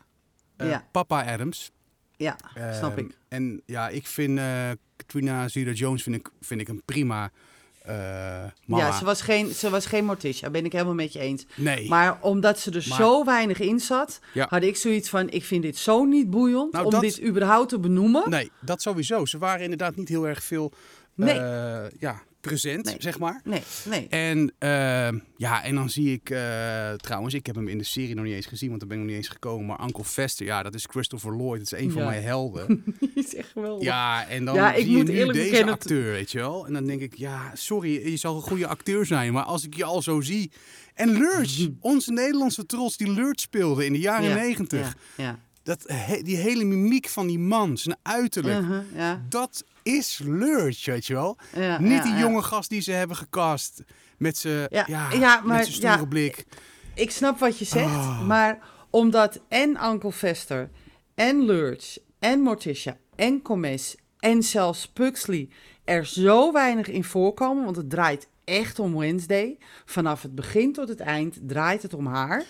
papa 0.91 1.25
Adams. 1.33 1.71
Ja, 2.17 2.35
snap 2.73 2.97
Ehm, 2.97 3.05
ik. 3.05 3.17
En 3.27 3.61
ja, 3.65 3.89
ik 3.89 4.07
vind 4.07 4.39
Katrina 4.95 5.47
Zeta-Jones 5.47 6.03
vind 6.03 6.15
ik, 6.15 6.29
vind 6.41 6.61
ik 6.61 6.67
een 6.67 6.81
prima 6.85 7.31
mama. 8.65 8.83
Ja, 8.83 8.97
ze 8.97 9.05
was, 9.05 9.21
geen, 9.21 9.47
ze 9.53 9.69
was 9.69 9.85
geen 9.85 10.05
Morticia, 10.05 10.49
ben 10.49 10.65
ik 10.65 10.71
helemaal 10.71 10.93
met 10.93 11.13
je 11.13 11.19
eens. 11.19 11.45
Nee. 11.55 11.87
Maar 11.89 12.17
omdat 12.21 12.59
ze 12.59 12.71
er 12.71 12.85
Maar- 12.89 12.97
zo 12.97 13.25
weinig 13.25 13.59
in 13.59 13.79
zat, 13.79 14.19
Ja. 14.33 14.45
had 14.49 14.63
ik 14.63 14.75
zoiets 14.77 15.09
van: 15.09 15.29
ik 15.29 15.43
vind 15.43 15.61
dit 15.63 15.77
zo 15.77 16.03
niet 16.05 16.29
boeiend 16.29 16.71
Nou, 16.71 16.85
om 16.85 16.91
dat- 16.91 17.01
dit 17.01 17.21
überhaupt 17.23 17.69
te 17.69 17.79
benoemen. 17.79 18.29
Nee, 18.29 18.51
dat 18.61 18.81
sowieso. 18.81 19.25
Ze 19.25 19.37
waren 19.37 19.63
inderdaad 19.63 19.95
niet 19.95 20.09
heel 20.09 20.27
erg 20.27 20.43
veel 20.43 20.71
Nee. 21.15 21.39
eh, 21.39 21.85
ja, 21.99 22.21
present, 22.41 22.85
Nee. 22.85 22.95
zeg 22.97 23.19
maar. 23.19 23.41
Nee, 23.43 23.61
nee. 23.85 24.07
En 24.09 24.53
ehm, 24.57 25.19
ja, 25.37 25.63
en 25.63 25.75
dan 25.75 25.89
zie 25.89 26.11
ik 26.13 26.29
eh, 26.29 26.91
trouwens, 26.93 27.33
ik 27.33 27.45
heb 27.45 27.55
hem 27.55 27.67
in 27.67 27.77
de 27.77 27.83
serie 27.83 28.15
nog 28.15 28.25
niet 28.25 28.33
eens 28.33 28.45
gezien, 28.45 28.67
want 28.69 28.79
daar 28.79 28.89
ben 28.89 28.97
ik 28.97 29.03
nog 29.03 29.13
niet 29.13 29.23
eens 29.23 29.33
gekomen. 29.33 29.65
Maar 29.65 29.83
Uncle 29.83 30.03
Fester, 30.03 30.45
ja, 30.45 30.63
dat 30.63 30.73
is 30.75 30.85
Christopher 30.89 31.35
Lloyd. 31.35 31.69
Dat 31.69 31.79
is 31.79 31.85
een 31.85 31.91
van 31.91 32.03
mijn 32.05 32.23
helden. 32.23 32.83
Die 32.99 33.11
is 33.13 33.35
echt 33.35 33.49
geweldig. 33.51 33.83
Ja, 33.83 34.27
en 34.27 34.45
dan 34.45 34.55
Ja, 34.55 34.73
ik 34.73 34.81
zie 34.83 34.91
je 34.91 34.97
moet 34.97 35.07
nu 35.07 35.13
eerlijk 35.17 35.37
deze 35.37 35.49
bekennen- 35.49 35.73
acteur, 35.73 36.11
weet 36.11 36.31
je 36.31 36.37
wel. 36.37 36.65
En 36.67 36.73
dan 36.73 36.85
denk 36.85 37.01
ik, 37.01 37.15
ja, 37.17 37.51
sorry, 37.53 38.09
je 38.09 38.17
zal 38.17 38.35
een 38.35 38.41
goede 38.41 38.67
acteur 38.67 39.05
zijn. 39.05 39.33
Maar 39.33 39.43
als 39.43 39.65
ik 39.65 39.75
je 39.75 39.83
al 39.83 40.01
zo 40.01 40.21
zie... 40.21 40.51
En 40.93 41.09
Lurch, 41.11 41.67
onze 41.79 42.11
Nederlandse 42.11 42.65
trots 42.65 42.97
die 42.97 43.11
Lurch 43.11 43.39
speelde 43.39 43.85
in 43.85 43.93
de 43.93 43.99
jaren 43.99 44.29
Ja, 44.29 44.35
negentig. 44.35 44.95
Ja, 45.15 45.23
ja. 45.23 45.39
Dat, 45.63 45.83
he- 45.87 46.21
die 46.21 46.37
hele 46.37 46.63
mimiek 46.63 47.07
van 47.07 47.27
die 47.27 47.39
man, 47.39 47.77
zijn 47.77 47.97
uiterlijk. 48.03 48.59
Uh-huh, 48.61 48.81
ja, 48.95 49.21
Dat 49.29 49.63
is 49.83 50.19
Lurch, 50.23 50.85
weet 50.85 51.05
je 51.05 51.13
wel. 51.13 51.37
ja, 51.55 51.79
Niet 51.79 51.91
ja, 51.91 52.03
die 52.03 52.15
jonge 52.15 52.41
gast 52.41 52.69
die 52.69 52.81
ze 52.81 52.91
hebben 52.91 53.17
gecast 53.17 53.83
met 54.17 54.37
zijn 54.37 54.67
Ja, 54.69 54.83
ja, 54.87 55.11
ja, 55.11 55.41
maar 55.45 55.57
met 55.57 55.67
stoere 55.67 56.07
blik. 56.07 56.45
Ik 56.95 57.11
snap 57.11 57.39
wat 57.39 57.59
je 57.59 57.65
zegt, 57.65 57.85
Oh. 57.95 58.25
maar 58.27 58.59
omdat 58.89 59.39
en 59.47 59.83
Uncle 59.85 60.11
Fester 60.11 60.69
en 61.15 61.45
Lurch 61.45 61.97
en 62.19 62.39
Morticia 62.41 62.97
en 63.15 63.41
Comes 63.41 63.95
en 64.19 64.43
zelfs 64.43 64.87
Pugsley 64.87 65.49
er 65.83 66.05
zo 66.05 66.51
weinig 66.51 66.87
in 66.87 67.03
voorkomen, 67.03 67.63
want 67.63 67.75
het 67.75 67.89
draait 67.89 68.27
echt 68.43 68.79
om 68.79 68.97
Wednesday. 68.97 69.57
Vanaf 69.85 70.21
het 70.21 70.35
begin 70.35 70.73
tot 70.73 70.87
het 70.89 70.99
eind 70.99 71.37
draait 71.41 71.81
het 71.81 71.93
om 71.93 72.05
haar. 72.07 72.43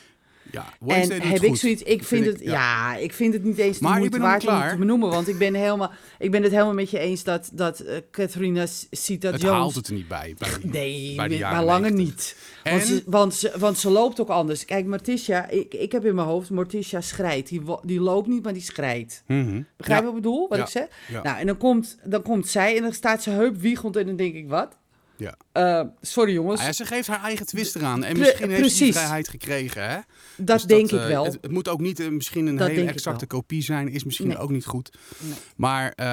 Ja, 0.51 0.73
en 0.87 1.21
heb 1.21 1.41
ik 1.43 1.55
zoiets, 1.55 1.83
ik 1.83 2.03
vind, 2.03 2.25
het, 2.25 2.39
ja. 2.41 2.95
ik 2.95 3.13
vind 3.13 3.33
het 3.33 3.43
niet 3.43 3.57
eens 3.57 3.77
de 3.77 3.83
Maar 3.83 3.97
moeite 3.97 4.19
waard 4.19 4.47
om 4.47 4.69
te 4.69 4.75
benoemen, 4.77 5.09
want 5.09 5.27
ik 5.27 5.37
ben, 5.37 5.53
helemaal, 5.53 5.91
ik 6.19 6.31
ben 6.31 6.43
het 6.43 6.51
helemaal 6.51 6.73
met 6.73 6.89
je 6.89 6.99
eens 6.99 7.23
dat, 7.23 7.49
dat 7.53 7.79
eh, 7.79 7.97
Catharina 8.11 8.65
Sita 8.91 9.31
Het 9.31 9.43
haalt 9.43 9.75
het 9.75 9.87
er 9.87 9.93
niet 9.93 10.07
bij. 10.07 10.35
Nee, 10.61 11.15
bij 11.15 11.27
de 11.27 11.39
maar 11.39 11.63
langer 11.63 11.91
90. 11.91 11.95
niet. 12.05 12.35
Want 12.63 12.83
ze, 12.83 13.03
want, 13.05 13.33
ze, 13.33 13.51
want 13.57 13.77
ze 13.77 13.89
loopt 13.89 14.19
ook 14.21 14.29
anders. 14.29 14.65
Kijk, 14.65 14.85
Morticia, 14.85 15.49
ik, 15.49 15.73
ik 15.73 15.91
heb 15.91 16.05
in 16.05 16.15
mijn 16.15 16.27
hoofd, 16.27 16.49
Morticia 16.49 17.01
schrijdt. 17.01 17.49
Die, 17.49 17.61
die 17.83 17.99
loopt 17.99 18.27
niet, 18.27 18.43
maar 18.43 18.53
die 18.53 18.61
schrijdt. 18.61 19.23
Mhm. 19.27 19.61
Begrijp 19.77 19.99
je 19.99 20.05
Ja. 20.05 20.11
wat 20.11 20.15
ik 20.17 20.21
bedoel, 20.21 20.47
wat 20.49 20.57
Ja. 20.57 20.63
ik 20.63 20.69
zeg? 20.69 20.87
Nou, 21.23 21.37
en 21.39 21.45
dan 21.47 21.57
komt, 21.57 21.97
dan 22.03 22.21
komt 22.21 22.47
zij 22.47 22.75
en 22.75 22.81
dan 22.83 22.93
staat 22.93 23.23
ze 23.23 23.29
heup 23.29 23.57
wiegend 23.61 23.95
en 23.95 24.05
dan 24.05 24.15
denk 24.15 24.33
ik, 24.35 24.47
wat? 24.47 24.77
Ja. 25.15 25.35
Eh, 25.51 25.81
sorry 26.01 26.33
jongens, 26.33 26.59
Ah 26.59 26.65
ja, 26.65 26.71
ze 26.73 26.85
geeft 26.85 27.07
haar 27.07 27.23
eigen 27.23 27.45
twist 27.45 27.75
eraan. 27.75 28.03
En 28.03 28.13
Pre- 28.13 28.19
misschien 28.19 28.49
heeft 28.49 28.71
ze 28.75 28.83
die 28.83 28.93
vrijheid 28.93 29.27
gekregen. 29.27 29.89
Hè? 29.89 29.97
Dat 30.41 30.57
Dus 30.57 30.63
denk 30.67 30.91
eh, 30.91 31.01
ik 31.01 31.07
wel. 31.07 31.23
Het, 31.23 31.37
het 31.41 31.51
moet 31.51 31.67
ook 31.67 31.79
niet 31.79 31.99
eh, 31.99 32.09
misschien 32.09 32.47
een 32.47 32.55
Dat 32.57 32.67
hele 32.67 32.79
denk 32.81 32.93
exacte 32.95 33.25
kopie 33.25 33.61
zijn. 33.61 33.87
Is 33.89 34.03
misschien 34.03 34.27
Nee. 34.27 34.37
ook 34.37 34.49
niet 34.49 34.65
goed. 34.65 34.97
Nee. 35.19 35.33
Maar 35.55 35.91
eh, 35.95 36.05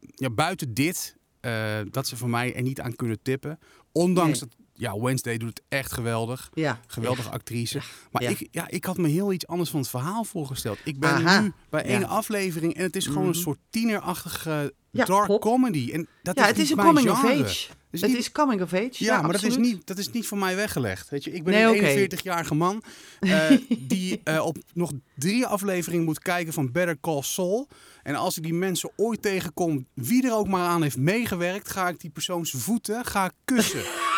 ja, 0.00 0.30
buiten 0.30 0.74
dit, 0.74 1.16
eh, 1.40 1.78
dat 1.90 2.06
ze 2.06 2.16
voor 2.16 2.30
mij 2.30 2.54
er 2.54 2.62
niet 2.62 2.80
aan 2.80 2.96
kunnen 2.96 3.22
tippen. 3.22 3.58
Ondanks 3.92 4.40
Nee. 4.40 4.48
dat, 4.48 4.58
ja, 4.74 5.00
Wednesday 5.00 5.36
doet 5.38 5.48
het 5.48 5.62
echt 5.68 5.92
geweldig. 5.92 6.50
ja. 6.54 6.80
Geweldige 6.86 7.30
actrice. 7.30 7.80
Maar 8.10 8.22
ja. 8.22 8.28
Ik, 8.30 8.48
ja, 8.50 8.68
ik 8.68 8.84
had 8.84 8.96
me 8.98 9.08
heel 9.08 9.32
iets 9.32 9.46
anders 9.46 9.70
van 9.70 9.80
het 9.80 9.88
verhaal 9.88 10.24
voorgesteld. 10.24 10.78
Ik 10.84 10.98
ben 10.98 11.10
Aha. 11.10 11.40
nu 11.40 11.52
bij 11.70 11.82
één 11.84 12.04
aflevering 12.04 12.74
en 12.74 12.82
het 12.82 12.96
is 12.96 13.06
gewoon 13.06 13.22
een 13.22 13.28
Mhm. 13.28 13.38
soort 13.38 13.58
tienerachtige 13.70 14.74
Ja, 14.92 15.04
dark 15.04 15.40
comedy. 15.40 15.90
En 15.92 16.08
dat 16.22 16.36
Ja, 16.36 16.42
is 16.42 16.48
het 16.48 16.58
is 16.58 16.70
een 16.70 16.76
coming 16.76 17.10
of 17.10 17.24
age. 17.24 17.66
Het 17.90 18.06
niet- 18.06 18.16
is 18.16 18.32
coming 18.32 18.62
of 18.62 18.72
age. 18.72 18.88
Ja, 18.92 19.22
maar 19.22 19.32
dat 19.32 19.42
is, 19.42 19.56
niet, 19.56 19.86
dat 19.86 19.98
is 19.98 20.10
niet 20.10 20.26
voor 20.26 20.38
mij 20.38 20.56
weggelegd. 20.56 21.08
Weet 21.08 21.24
je, 21.24 21.32
ik 21.32 21.44
ben 21.44 21.54
Nee, 21.54 21.62
een 21.62 22.04
oké. 22.04 22.16
41-jarige 22.16 22.54
man 22.54 22.82
eh, 23.20 23.50
die 23.88 24.20
eh, 24.24 24.44
op 24.46 24.56
nog 24.74 24.90
drie 25.16 25.46
afleveringen 25.46 26.04
moet 26.04 26.18
kijken 26.18 26.52
van 26.52 26.72
Better 26.72 27.00
Call 27.00 27.22
Saul. 27.22 27.68
En 28.02 28.14
als 28.14 28.36
ik 28.36 28.42
die 28.42 28.54
mensen 28.54 28.90
ooit 28.96 29.22
tegenkom, 29.22 29.86
wie 29.94 30.26
er 30.26 30.34
ook 30.34 30.48
maar 30.48 30.66
aan 30.66 30.82
heeft 30.82 30.96
meegewerkt, 30.96 31.70
ga 31.70 31.88
ik 31.88 32.00
die 32.00 32.10
persoon 32.10 32.46
zijn 32.46 32.62
voeten 32.62 33.04
ga 33.04 33.24
ik 33.24 33.32
kussen. 33.44 33.82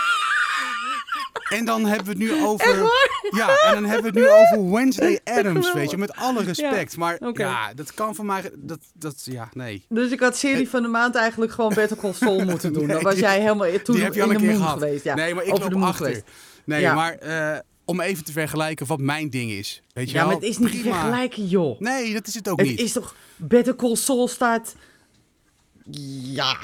En 1.49 1.65
dan 1.65 1.85
hebben 1.87 2.05
we 2.19 2.25
het 2.25 2.33
nu 2.33 2.45
over. 2.45 2.77
Ja, 3.31 3.49
en 3.67 3.73
dan 3.75 3.85
hebben 3.85 4.13
we 4.13 4.21
het 4.21 4.29
nu 4.29 4.35
over 4.59 4.71
Wednesday 4.77 5.21
Adams, 5.39 5.73
weet 5.73 5.91
je, 5.91 5.97
met 5.97 6.17
alle 6.17 6.43
respect. 6.43 6.97
maar 6.97 7.19
ja, 7.33 7.75
dat 7.75 7.95
kan 7.95 8.15
voor 8.15 8.25
mij. 8.25 8.51
Dat, 8.57 8.79
dat, 8.95 9.23
ja, 9.25 9.49
nee. 9.53 9.85
Dus 9.89 10.11
ik 10.11 10.21
had 10.21 10.37
serie 10.37 10.69
van 10.69 10.83
de 10.83 10.89
maand 10.89 11.15
eigenlijk 11.15 11.53
gewoon 11.53 11.75
Better 11.75 11.97
Call 11.97 12.13
Saul 12.13 12.45
moeten 12.51 12.73
doen. 12.73 12.87
Dan 12.87 12.95
Nee, 12.97 13.05
was 13.05 13.19
jij 13.19 13.41
helemaal 13.41 13.71
toen 13.83 13.95
Die 13.95 14.05
heb 14.05 14.15
je 14.15 14.21
in 14.21 14.27
al 14.27 14.33
een 14.35 14.41
de 14.41 14.47
keer 14.47 14.57
gehad. 14.57 14.73
geweest. 14.79 15.05
Ja, 15.05 15.15
nee, 15.15 15.35
maar 15.35 15.45
ik 15.45 15.53
over 15.55 15.73
loop 15.73 15.83
achter. 15.83 16.07
geweest. 16.07 16.25
Nee, 16.65 16.81
Ja. 16.81 16.95
maar 16.95 17.13
eh, 17.15 17.59
om 17.85 18.01
even 18.01 18.25
te 18.25 18.33
vergelijken 18.33 18.87
wat 18.87 18.99
mijn 19.01 19.31
ding 19.31 19.51
is. 19.51 19.83
Weet 19.93 20.11
je 20.11 20.17
Ja, 20.17 20.25
maar 20.25 20.35
het 20.35 20.43
is 20.45 20.59
niet 20.59 20.71
te 20.71 20.79
vergelijken, 20.79 21.47
joh. 21.47 21.81
Nee, 21.81 22.13
dat 22.13 22.27
is 22.27 22.35
het 22.35 22.49
ook 22.49 22.59
Het 22.61 22.69
niet. 22.69 22.81
is 22.81 22.93
toch... 22.93 23.15
Better 23.37 23.77
Call 23.77 23.95
Saul 23.97 24.29
staat... 24.29 24.75
Ja, 26.21 26.57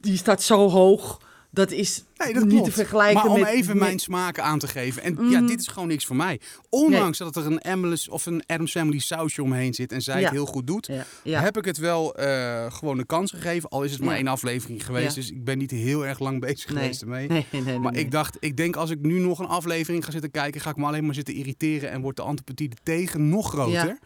die 0.00 0.16
staat 0.16 0.42
zo 0.42 0.68
hoog. 0.70 1.20
Dat 1.54 1.70
is 1.70 2.04
Nee, 2.16 2.32
dat 2.34 2.42
niet 2.42 2.52
klopt. 2.52 2.64
te 2.64 2.72
vergelijken 2.72 3.14
maar 3.14 3.26
om 3.34 3.40
met... 3.40 3.48
even 3.48 3.78
mijn 3.78 3.98
smaken 3.98 4.42
aan 4.44 4.58
te 4.58 4.68
geven. 4.68 5.02
En 5.02 5.16
ja, 5.30 5.38
Mhm. 5.38 5.46
dit 5.46 5.60
is 5.60 5.66
gewoon 5.66 5.88
niks 5.88 6.06
voor 6.06 6.16
mij. 6.16 6.40
Ondanks 6.68 7.18
dat 7.18 7.36
er 7.36 7.46
een 7.46 7.58
Emily 7.58 7.98
of 8.10 8.26
een 8.26 8.42
Adams 8.46 8.70
Family 8.70 8.98
sausje 8.98 9.42
omheen 9.42 9.74
zit 9.74 9.92
en 9.92 10.00
zij 10.00 10.18
Ja. 10.18 10.24
het 10.24 10.32
heel 10.32 10.46
goed 10.46 10.66
doet, 10.66 10.86
Ja, 10.86 11.04
ja. 11.22 11.40
heb 11.40 11.56
ik 11.56 11.64
het 11.64 11.76
wel 11.78 12.14
eh, 12.16 12.72
gewoon 12.72 12.98
een 12.98 13.06
kans 13.06 13.30
gegeven. 13.30 13.68
Al 13.68 13.82
is 13.82 13.92
het 13.92 14.00
maar 14.00 14.16
één 14.16 14.26
aflevering 14.26 14.84
geweest, 14.84 15.14
dus 15.14 15.30
ik 15.30 15.44
ben 15.44 15.58
niet 15.58 15.70
heel 15.70 16.06
erg 16.06 16.18
lang 16.18 16.40
bezig 16.40 16.68
nee. 16.68 16.78
geweest 16.82 17.02
ermee. 17.02 17.28
Nee, 17.50 17.78
Maar 17.78 17.96
ik 17.96 18.10
dacht, 18.10 18.36
ik 18.40 18.56
denk 18.56 18.76
als 18.76 18.90
ik 18.90 19.00
nu 19.00 19.18
nog 19.18 19.38
een 19.38 19.46
aflevering 19.46 20.04
ga 20.04 20.10
zitten 20.10 20.30
kijken, 20.30 20.60
ga 20.60 20.70
ik 20.70 20.76
me 20.76 20.86
alleen 20.86 21.04
maar 21.04 21.14
zitten 21.14 21.34
irriteren 21.34 21.90
en 21.90 22.00
wordt 22.00 22.16
de 22.16 22.22
antipathie 22.22 22.70
tegen 22.82 23.28
nog 23.28 23.48
groter. 23.48 23.72
Ja. 23.86 23.98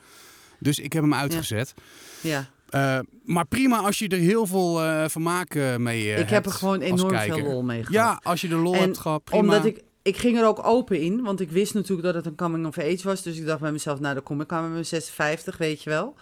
Dus 0.61 0.79
ik 0.79 0.93
heb 0.93 1.03
hem 1.03 1.15
uitgezet. 1.15 1.75
Ja. 2.21 2.51
Eh, 2.69 2.99
maar 3.25 3.47
prima 3.47 3.79
als 3.79 3.99
je 3.99 4.09
er 4.09 4.19
heel 4.19 4.47
veel 4.47 4.83
eh 4.83 5.05
vermaak 5.09 5.55
eh, 5.55 5.77
mee 5.77 6.03
eh, 6.03 6.11
ik 6.11 6.19
heb 6.19 6.29
hebt 6.29 6.47
er 6.47 6.53
gewoon 6.53 6.81
enorm 6.81 7.19
veel 7.19 7.39
lol 7.39 7.63
mee 7.63 7.85
gehad. 7.85 7.95
Ja, 7.95 8.21
als 8.23 8.41
je 8.41 8.49
de 8.49 8.57
lol 8.57 8.75
En 8.75 8.81
hebt 8.81 8.99
gehad, 8.99 9.25
prima. 9.25 9.43
Omdat 9.43 9.65
ik, 9.65 9.83
ik 10.03 10.17
ging 10.17 10.39
er 10.39 10.47
ook 10.47 10.67
open 10.67 11.01
in, 11.01 11.23
want 11.23 11.41
ik 11.41 11.51
wist 11.51 11.75
natuurlijk 11.75 12.03
dat 12.03 12.15
het 12.15 12.27
een 12.27 12.35
coming 12.35 12.67
of 12.67 12.79
age 12.79 13.01
was. 13.03 13.23
Dus 13.23 13.37
ik 13.39 13.47
dacht 13.47 13.61
bij 13.61 13.73
mezelf, 13.73 14.01
nou 14.01 14.15
dan 14.15 14.23
kom 14.23 14.41
ik 14.41 14.53
aan 14.53 14.63
met 14.63 14.73
mijn 14.73 14.87
56, 14.87 15.57
weet 15.57 15.83
je 15.83 15.91
wel. 15.91 16.15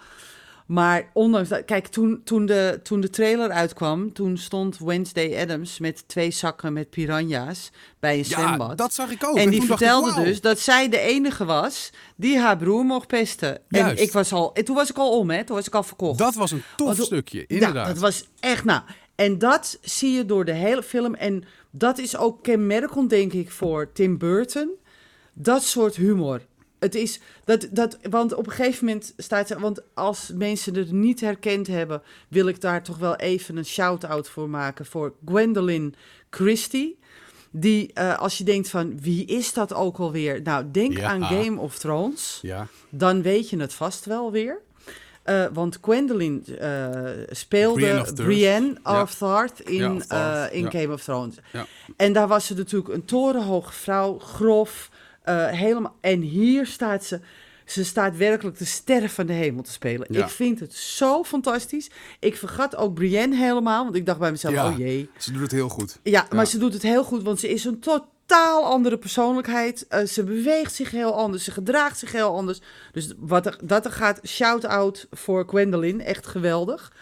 Maar 0.66 1.11
ondanks 1.12 1.49
dat, 1.49 1.64
kijk, 1.64 1.87
toen, 1.87 2.20
toen, 2.25 2.46
de, 2.46 2.80
toen 2.82 3.00
de 3.00 3.11
trailer 3.11 3.50
uitkwam, 3.50 4.12
toen 4.12 4.37
stond 4.38 4.78
Wednesday 4.78 5.40
Adams 5.42 5.78
met 5.78 6.08
twee 6.08 6.30
zakken 6.30 6.73
met 6.73 6.90
piranha's 6.90 7.70
bij 8.00 8.12
een 8.12 8.25
ja, 8.28 8.40
zwembad. 8.40 8.78
dat 8.78 8.94
zag 8.94 9.11
ik 9.11 9.25
ook. 9.26 9.37
en 9.37 9.50
die 9.50 9.58
dacht 9.58 9.70
ik, 9.70 9.76
vertelde 9.76 10.11
wauw. 10.11 10.25
dus 10.25 10.40
dat 10.40 10.58
zij 10.58 10.88
de 10.88 10.99
enige 10.99 11.44
was 11.44 11.90
die 12.16 12.38
haar 12.38 12.56
broer 12.56 12.85
mocht 12.85 13.06
pesten. 13.06 13.61
Juist. 13.68 13.99
En, 13.99 14.02
ik 14.04 14.12
was 14.12 14.32
al, 14.32 14.54
en 14.54 14.64
toen 14.64 14.75
was 14.75 14.90
ik 14.90 14.96
al 14.96 15.18
om, 15.18 15.30
hè? 15.30 15.44
Toen 15.44 15.56
was 15.56 15.66
ik 15.66 15.75
al 15.75 15.82
verkocht. 15.82 16.18
Dat 16.18 16.35
was 16.35 16.50
een 16.50 16.62
tof 16.76 16.87
Want- 16.96 17.06
stukje, 17.06 17.44
inderdaad. 17.46 17.87
Ja, 17.87 17.92
dat 17.92 17.99
was 18.02 18.28
echt, 18.40 18.64
nou. 18.64 18.82
En 19.14 19.38
dat 19.38 19.78
zie 19.82 20.12
je 20.12 20.25
door 20.26 20.44
de 20.44 20.52
hele 20.54 20.82
film. 20.82 21.14
En 21.14 21.44
dat 21.70 21.99
is 21.99 22.16
ook 22.16 22.42
kenmerkend, 22.42 23.11
denk 23.11 23.32
ik, 23.32 23.50
voor 23.50 23.92
Tim 23.92 24.18
Burton. 24.18 24.70
Dat 25.32 25.62
soort 25.62 25.96
humor. 25.96 26.40
Het 26.78 26.95
is 26.95 27.21
dat, 27.45 27.68
dat, 27.71 27.99
want 28.11 28.35
op 28.35 28.47
een 28.47 28.52
gegeven 28.52 28.85
moment 28.85 29.14
staat 29.16 29.47
ze. 29.47 29.59
Want 29.59 29.80
als 29.95 30.33
mensen 30.35 30.75
het 30.75 30.92
niet 30.92 31.21
herkend 31.21 31.66
hebben, 31.66 32.02
wil 32.28 32.47
ik 32.47 32.61
daar 32.61 32.83
toch 32.83 32.99
wel 32.99 33.16
even 33.16 33.56
een 33.56 33.64
shout-out 33.64 34.28
voor 34.28 34.49
maken 34.49 34.87
voor 34.87 35.14
Gwendolyn 35.25 35.95
Christie. 36.30 36.99
Die, 37.50 37.90
eh, 37.92 38.18
als 38.18 38.38
je 38.38 38.45
denkt 38.45 38.68
van 38.68 39.00
wie 39.00 39.25
is 39.25 39.52
dat 39.52 39.75
ook 39.75 39.99
alweer? 39.99 40.42
Nou, 40.42 40.64
denk 40.71 40.97
Ja. 40.97 41.09
aan 41.09 41.23
Game 41.23 41.61
of 41.61 41.78
Thrones 41.78 42.38
Ja, 42.42 42.66
dan 42.88 43.23
weet 43.23 43.50
je 43.50 43.59
het 43.59 43.73
vast 43.75 44.04
wel 44.04 44.33
weer. 44.33 44.61
Eh, 45.23 45.45
want 45.52 45.78
Gwendolyn 45.80 46.45
eh, 46.59 46.90
speelde 47.30 47.80
Brienne 47.80 48.00
of 48.00 49.14
Tarth. 49.14 49.54
Brienne 49.54 49.54
of 49.62 49.68
in, 49.68 49.75
Ja, 49.75 49.95
of 49.95 50.06
Tarth, 50.06 50.52
in. 50.52 50.71
Game 50.71 50.92
of 50.92 51.02
Thrones. 51.02 51.37
Ja. 51.52 51.66
En 51.97 52.12
daar 52.12 52.28
was 52.28 52.47
ze 52.47 52.54
natuurlijk 52.54 52.95
een 52.95 53.04
torenhoge 53.04 53.73
vrouw, 53.73 54.18
grof, 54.18 54.90
eh, 55.26 55.47
helemaal. 55.47 55.97
En 56.00 56.21
hier 56.21 56.66
staat 56.66 57.04
ze. 57.04 57.21
Ze 57.64 57.85
staat 57.85 58.16
werkelijk 58.16 58.59
de 58.59 58.64
sterren 58.64 59.11
van 59.11 59.26
de 59.26 59.33
hemel 59.33 59.62
te 59.62 59.71
spelen. 59.71 60.06
Ja. 60.11 60.25
Ik 60.25 60.30
vind 60.30 60.61
het 60.61 60.75
zo 60.75 61.25
fantastisch. 61.25 61.90
Ik 62.21 62.37
vergat 62.37 62.76
ook 62.76 62.95
Brienne 62.95 63.37
helemaal, 63.37 63.85
want 63.85 63.97
ik 63.97 64.06
dacht 64.06 64.18
bij 64.18 64.30
mezelf: 64.30 64.54
Ja. 64.54 64.68
oh 64.68 64.78
jee. 64.78 65.11
ze 65.18 65.33
doet 65.33 65.42
het 65.42 65.50
heel 65.50 65.68
goed. 65.68 65.99
Ja, 66.02 66.26
maar 66.30 66.47
ze 66.47 66.59
doet 66.59 66.73
het 66.73 66.83
heel 66.83 67.04
goed, 67.04 67.23
want 67.23 67.40
ze 67.40 67.49
is 67.49 67.64
een 67.64 67.80
totaal 67.80 68.64
andere 68.64 68.99
persoonlijkheid. 68.99 69.87
Eh, 69.88 70.04
ze 70.04 70.25
beweegt 70.25 70.75
zich 70.75 70.90
heel 70.90 71.14
anders, 71.14 71.45
ze 71.45 71.50
gedraagt 71.50 71.99
zich 71.99 72.12
heel 72.12 72.37
anders. 72.37 72.61
Dus 72.92 73.12
wat 73.18 73.47
er, 73.47 73.59
dat 73.62 73.85
er 73.85 73.92
gaat, 73.92 74.21
shout-out 74.26 75.06
voor 75.11 75.45
Gwendolyn, 75.49 76.00
echt 76.00 76.26
geweldig. 76.26 76.92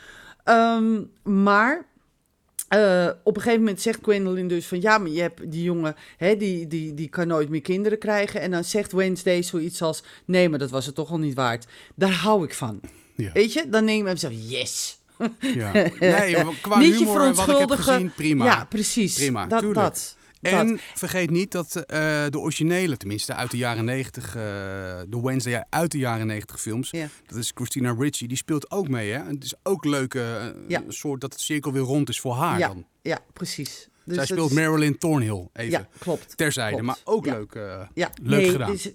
Ehm, 0.45 1.02
maar 1.23 1.87
eh, 2.68 3.09
op 3.23 3.37
een 3.37 3.42
gegeven 3.42 3.64
moment 3.64 3.80
zegt 3.80 3.99
Gwendolyn 4.02 4.49
dus 4.49 4.66
van... 4.66 4.80
ja, 4.80 4.99
maar 4.99 5.11
je 5.11 5.21
hebt 5.21 5.50
die 5.50 5.62
jongen, 5.62 5.97
hè, 6.16 6.37
die, 6.37 6.66
die, 6.66 6.94
die 6.94 7.09
kan 7.09 7.26
nooit 7.26 7.49
meer 7.49 7.61
kinderen 7.61 7.99
krijgen. 7.99 8.40
En 8.40 8.50
dan 8.50 8.64
zegt 8.64 8.92
Wednesday 8.92 9.42
zoiets 9.42 9.83
als... 9.83 10.02
nee, 10.25 10.49
maar 10.49 10.59
dat 10.59 10.71
was 10.71 10.87
het 10.87 10.94
toch 10.94 11.11
al 11.11 11.18
niet 11.18 11.35
waard. 11.35 11.66
Daar 11.94 12.12
hou 12.12 12.44
ik 12.44 12.54
van. 12.54 12.80
Ja. 13.14 13.33
Weet 13.33 13.52
je, 13.52 13.68
dan 13.68 13.87
denk 13.87 13.99
ik 13.99 14.04
bij 14.04 14.12
mezelf, 14.12 14.33
yes. 14.37 14.99
Ja. 15.38 15.73
Nee, 16.00 16.37
qua 16.61 16.78
Niet 16.78 16.99
je 16.99 17.04
humor 17.04 17.21
en 17.21 17.35
wat 17.35 17.49
ik 17.49 17.59
heb 17.59 17.71
gezien, 17.71 18.12
prima. 18.14 18.44
Ja, 18.44 18.64
precies. 18.64 19.14
Prima, 19.14 19.47
dat, 19.47 19.59
tuurlijk. 19.59 19.80
dat. 19.80 20.16
En 20.53 20.69
dat. 20.69 20.81
vergeet 20.95 21.31
niet 21.31 21.53
dat 21.53 21.77
eh, 21.77 22.25
de 22.31 22.39
originele, 22.39 22.97
tenminste 22.97 23.35
uit 23.35 23.51
de 23.51 23.57
jaren 23.57 23.85
90, 23.85 24.27
eh, 24.27 24.33
de 25.09 25.21
Wednesday 25.23 25.65
uit 25.71 25.91
de 25.93 25.99
jaren 25.99 26.27
90 26.27 26.61
films, 26.61 26.91
Ja. 26.91 27.07
dat 27.27 27.39
is 27.39 27.51
Christina 27.55 27.95
Ricci, 27.99 28.27
die 28.27 28.37
speelt 28.37 28.71
ook 28.71 28.89
mee. 28.89 29.11
Hè? 29.11 29.23
Het 29.25 29.45
is 29.45 29.55
ook 29.63 29.85
leuk, 29.85 30.15
eh, 30.15 30.23
Ja. 30.69 30.83
een 30.87 30.93
soort 30.93 31.21
dat 31.21 31.33
het 31.33 31.41
cirkel 31.43 31.73
weer 31.73 31.83
rond 31.83 32.09
is 32.09 32.21
voor 32.21 32.35
haar 32.35 32.59
Ja, 32.59 32.67
dan. 32.69 32.85
ja, 33.03 33.19
precies. 33.33 33.89
Dus 34.07 34.17
Zij 34.17 34.25
speelt 34.27 34.51
is- 34.51 34.57
Marilyn 34.57 34.99
Thornhill, 34.99 35.49
even 35.53 35.71
Ja, 35.71 35.89
klopt. 35.99 36.37
terzijde, 36.37 36.71
klopt. 36.71 36.85
maar 36.87 37.15
ook 37.15 37.27
leuk. 37.27 37.55
Ja, 37.95 38.11
Leuk 38.23 38.41
nee, 38.41 38.51
gedaan. 38.51 38.73
is 38.73 38.91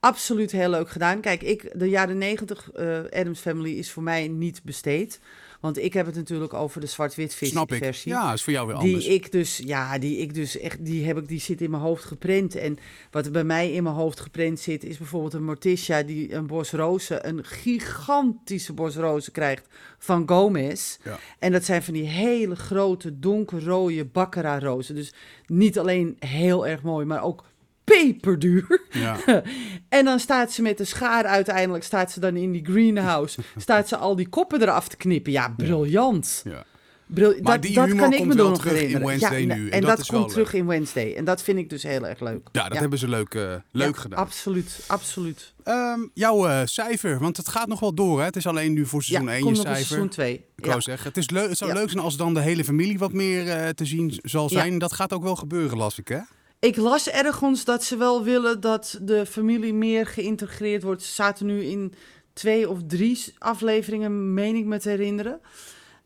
absoluut 0.00 0.50
heel 0.52 0.68
leuk 0.70 0.90
gedaan. 0.90 1.20
Kijk, 1.20 1.42
ik, 1.42 1.70
de 1.78 1.88
jaren 1.88 2.18
negentig 2.18 2.70
eh 2.70 2.98
Adams 3.10 3.40
Family 3.40 3.70
is 3.78 3.90
voor 3.90 4.02
mij 4.02 4.28
niet 4.28 4.62
besteed. 4.62 5.20
Want 5.60 5.78
ik 5.78 5.92
heb 5.92 6.06
het 6.06 6.14
natuurlijk 6.14 6.54
over 6.54 6.80
de 6.80 6.86
zwart-wit 6.86 7.34
vis- 7.34 7.48
snap 7.48 7.72
ik. 7.72 7.82
versie. 7.82 8.12
Ja, 8.12 8.32
is 8.32 8.42
voor 8.42 8.52
jou 8.52 8.66
weer 8.66 8.76
Die 8.78 8.84
anders. 8.86 9.06
ik 9.06 9.32
dus, 9.32 9.60
ja, 9.64 9.98
die 9.98 10.16
ik 10.16 10.34
dus 10.34 10.58
echt, 10.58 10.84
die 10.84 11.06
heb 11.06 11.16
ik, 11.18 11.28
die 11.28 11.40
zit 11.40 11.60
in 11.60 11.70
mijn 11.70 11.82
hoofd 11.82 12.04
geprent. 12.04 12.54
En 12.54 12.78
wat 13.10 13.26
er 13.26 13.32
bij 13.32 13.44
mij 13.44 13.72
in 13.72 13.82
mijn 13.82 13.94
hoofd 13.94 14.20
geprent 14.20 14.60
zit, 14.60 14.84
is 14.84 14.98
bijvoorbeeld 14.98 15.32
een 15.34 15.44
Morticia 15.44 16.02
die 16.02 16.32
een 16.34 16.46
bos 16.46 16.70
rozen, 16.70 17.28
een 17.28 17.44
gigantische 17.44 18.72
bos 18.72 18.96
rozen 18.96 19.32
krijgt 19.32 19.66
van 19.98 20.28
Gomez. 20.28 20.96
Ja. 21.04 21.18
En 21.38 21.52
dat 21.52 21.64
zijn 21.64 21.82
van 21.82 21.94
die 21.94 22.06
hele 22.06 22.56
grote, 22.56 23.18
donkerrode 23.18 24.04
baccarat 24.04 24.62
rozen. 24.62 24.94
Dus 24.94 25.12
niet 25.46 25.78
alleen 25.78 26.16
heel 26.18 26.66
erg 26.66 26.82
mooi, 26.82 27.06
maar 27.06 27.22
ook 27.22 27.44
peperduur. 27.98 28.80
Ja. 28.90 29.16
En 29.88 30.04
dan 30.04 30.18
staat 30.20 30.52
ze 30.52 30.62
met 30.62 30.78
de 30.78 30.84
schaar 30.84 31.24
uiteindelijk, 31.24 31.84
staat 31.84 32.10
ze 32.12 32.20
dan 32.20 32.36
in 32.36 32.52
die 32.52 32.64
greenhouse, 32.64 33.40
staat 33.56 33.88
ze 33.88 33.96
al 33.96 34.16
die 34.16 34.28
koppen 34.28 34.62
eraf 34.62 34.88
te 34.88 34.96
knippen. 34.96 35.32
Ja, 35.32 35.54
briljant. 35.56 36.42
Ja. 36.44 36.64
Bril- 37.06 37.34
Maar 37.42 37.52
dat 37.52 37.62
die 37.62 37.74
dat 37.74 37.94
kan 37.94 38.12
ik 38.12 38.16
komt 38.18 38.28
me 38.28 38.34
wel 38.34 38.48
nog 38.48 38.58
terug 38.58 38.80
in. 38.82 39.04
Wednesday 39.04 39.46
ja, 39.46 39.54
nu, 39.54 39.68
en 39.68 39.70
En, 39.70 39.80
dat 39.80 40.06
komt 40.06 40.28
terug 40.28 40.52
in 40.52 40.66
Wednesday. 40.66 41.14
En 41.14 41.24
dat 41.24 41.42
vind 41.42 41.58
ik 41.58 41.70
dus 41.70 41.82
heel 41.82 42.06
erg 42.06 42.20
leuk. 42.20 42.48
Ja, 42.52 42.68
dat 42.68 42.78
hebben 42.78 42.98
ze 42.98 43.08
leuk, 43.08 43.34
eh, 43.34 43.54
leuk 43.72 43.94
Ja, 43.94 44.00
gedaan. 44.00 44.18
Absoluut, 44.18 44.84
absoluut. 44.86 45.52
Ehm, 45.64 46.00
jouw 46.14 46.46
eh, 46.46 46.60
cijfer, 46.64 47.18
want 47.18 47.36
het 47.36 47.48
gaat 47.48 47.68
nog 47.68 47.80
wel 47.80 47.94
door. 47.94 48.18
Hè? 48.18 48.24
Het 48.24 48.36
is 48.36 48.46
alleen 48.46 48.72
nu 48.72 48.86
voor 48.86 49.02
seizoen 49.02 49.28
ja, 49.28 49.34
1 49.34 49.42
komt 49.42 49.56
je 49.56 49.62
cijfer. 49.62 49.84
seizoen 49.84 50.08
2. 50.08 50.44
Ik 50.56 50.66
wou 50.66 50.80
zeggen, 50.80 51.08
het, 51.08 51.16
is 51.16 51.30
leuk, 51.30 51.48
het 51.48 51.58
zou 51.58 51.72
leuk 51.72 51.90
zijn 51.90 52.04
als 52.04 52.16
dan 52.16 52.34
de 52.34 52.40
hele 52.40 52.64
familie 52.64 52.98
wat 52.98 53.12
meer 53.12 53.48
eh, 53.48 53.68
te 53.68 53.84
zien 53.84 54.18
zal 54.22 54.48
zijn. 54.48 54.78
Dat 54.78 54.92
gaat 54.92 55.12
ook 55.12 55.22
wel 55.22 55.36
gebeuren, 55.36 55.78
las 55.78 55.98
ik, 55.98 56.08
hè? 56.08 56.18
Ik 56.60 56.76
las 56.76 57.08
ergens 57.10 57.64
dat 57.64 57.84
ze 57.84 57.96
wel 57.96 58.24
willen 58.24 58.60
dat 58.60 58.98
de 59.02 59.26
familie 59.26 59.74
meer 59.74 60.06
geïntegreerd 60.06 60.82
wordt. 60.82 61.02
Ze 61.02 61.12
zaten 61.12 61.46
nu 61.46 61.62
in 61.62 61.92
twee 62.32 62.68
of 62.68 62.78
drie 62.86 63.24
afleveringen, 63.38 64.34
meen 64.34 64.54
ik 64.56 64.64
me 64.64 64.78
te 64.78 64.88
herinneren. 64.88 65.40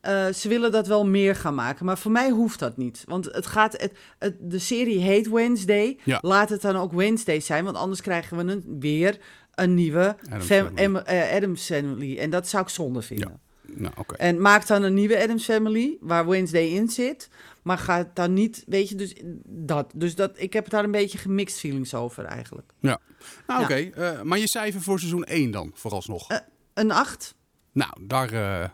Eh, 0.01 0.29
ze 0.29 0.49
willen 0.49 0.73
dat 0.73 0.87
wel 0.87 1.07
meer 1.07 1.37
gaan 1.37 1.55
maken, 1.55 1.85
maar 1.87 1.99
voor 1.99 2.11
mij 2.11 2.31
hoeft 2.31 2.59
dat 2.59 2.77
niet. 2.77 3.03
Want 3.07 3.25
het 3.25 3.47
gaat, 3.47 3.73
het, 3.73 3.93
het- 4.19 4.37
de 4.41 4.59
serie 4.59 4.99
heet 4.99 5.29
Wednesday. 5.29 5.99
Ja. 6.05 6.19
Laat 6.23 6.49
het 6.49 6.61
dan 6.61 6.77
ook 6.77 6.93
Wednesday 6.93 7.41
zijn, 7.41 7.65
want 7.65 7.77
anders 7.77 8.01
krijgen 8.01 8.37
we 8.37 8.53
een, 8.53 8.77
weer 8.81 9.19
een 9.55 9.75
nieuwe 9.75 10.17
Addams 10.25 10.45
fam- 10.47 10.67
Family. 10.77 10.83
em- 10.83 10.97
eh, 10.97 11.55
Family. 11.57 12.19
En 12.19 12.31
dat 12.31 12.49
zou 12.49 12.63
ik 12.63 12.69
zonde 12.69 13.03
vinden. 13.03 13.41
Nou. 13.67 13.93
En 14.17 14.41
maak 14.41 14.67
dan 14.67 14.83
een 14.83 14.95
nieuwe 14.95 15.23
Adams 15.23 15.45
Family, 15.45 15.97
waar 16.01 16.27
Wednesday 16.29 16.67
in 16.67 16.89
zit. 16.89 17.29
Maar 17.65 17.79
ga 17.79 17.97
het 17.97 18.17
dan 18.17 18.33
niet, 18.33 18.65
weet 18.67 18.89
je, 18.89 18.95
dus 18.95 19.15
dat. 19.47 19.93
Dus 19.95 20.15
dat, 20.15 20.31
ik 20.35 20.53
heb 20.53 20.69
daar 20.69 20.85
een 20.85 20.91
beetje 20.91 21.19
gemixed 21.19 21.59
feelings 21.61 21.95
over 21.95 22.25
eigenlijk. 22.25 22.73
Nou, 22.81 22.99
Ja. 23.47 23.63
oké. 23.63 23.75
eh, 23.75 24.23
maar 24.23 24.39
je 24.39 24.49
cijfer 24.49 24.83
voor 24.83 24.99
seizoen 24.99 25.25
1 25.25 25.51
dan, 25.51 25.71
vooralsnog. 25.75 26.31
Eh, 26.31 26.37
Een 26.75 26.91
8? 26.91 27.35
nou, 27.73 27.93
daar 28.07 28.33
eh, 28.33 28.69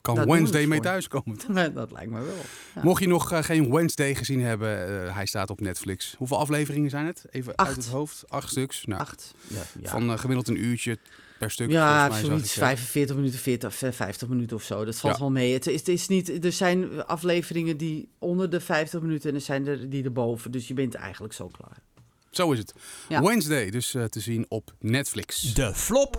kan 0.00 0.26
Wednesday 0.26 0.66
mee 0.66 0.80
thuiskomen. 0.80 1.38
dat 1.74 1.92
lijkt 1.92 2.10
me 2.10 2.20
wel. 2.20 2.34
Ja. 2.74 2.80
Mocht 2.82 3.02
je 3.02 3.08
nog 3.08 3.46
geen 3.46 3.70
Wednesday 3.72 4.14
gezien 4.14 4.40
hebben, 4.42 5.04
eh, 5.06 5.14
hij 5.14 5.26
staat 5.26 5.50
op 5.50 5.60
Netflix. 5.60 6.14
Hoeveel 6.18 6.38
afleveringen 6.38 6.90
zijn 6.90 7.06
het? 7.06 7.24
Even 7.30 7.48
uit 7.56 7.68
Acht. 7.68 7.76
het 7.76 7.86
hoofd. 7.88 8.24
Acht 8.28 8.50
stuks. 8.50 8.84
Nou, 8.84 9.00
8. 9.00 9.34
Ja, 9.46 9.62
ja. 9.80 9.90
Van 9.90 10.18
gemiddeld 10.18 10.48
een 10.48 10.64
uurtje 10.64 10.98
per 11.42 11.50
stuk. 11.50 11.70
ja 11.70 12.08
mij, 12.08 12.20
zoiets. 12.20 12.44
ik, 12.54 12.60
hè? 12.60 12.60
45 12.60 13.16
minuten, 13.16 13.38
40, 13.38 13.74
50 13.94 14.28
minuten 14.28 14.56
of 14.56 14.62
zo. 14.62 14.84
Dat 14.84 14.96
valt 14.96 15.14
Ja. 15.14 15.20
wel 15.20 15.30
mee. 15.30 15.52
Het 15.52 15.66
is, 15.66 15.78
het 15.78 15.88
is 15.88 16.08
niet, 16.08 16.44
er 16.44 16.52
zijn 16.52 17.04
afleveringen 17.04 17.76
die 17.76 18.08
onder 18.18 18.50
de 18.50 18.60
50 18.60 19.00
minuten 19.00 19.28
en 19.30 19.34
er 19.34 19.40
zijn 19.40 19.66
er 19.66 19.90
die 19.90 20.04
erboven. 20.04 20.50
Dus 20.50 20.68
je 20.68 20.74
bent 20.74 20.94
eigenlijk 20.94 21.34
zo 21.34 21.46
klaar. 21.48 21.76
Zo 22.30 22.52
is 22.52 22.58
het. 22.58 22.74
Ja. 23.08 23.22
Wednesday, 23.22 23.70
dus 23.70 23.94
eh, 23.94 24.04
te 24.04 24.20
zien 24.20 24.46
op 24.48 24.74
Netflix. 24.78 25.54
De 25.54 25.74
flop 25.74 26.16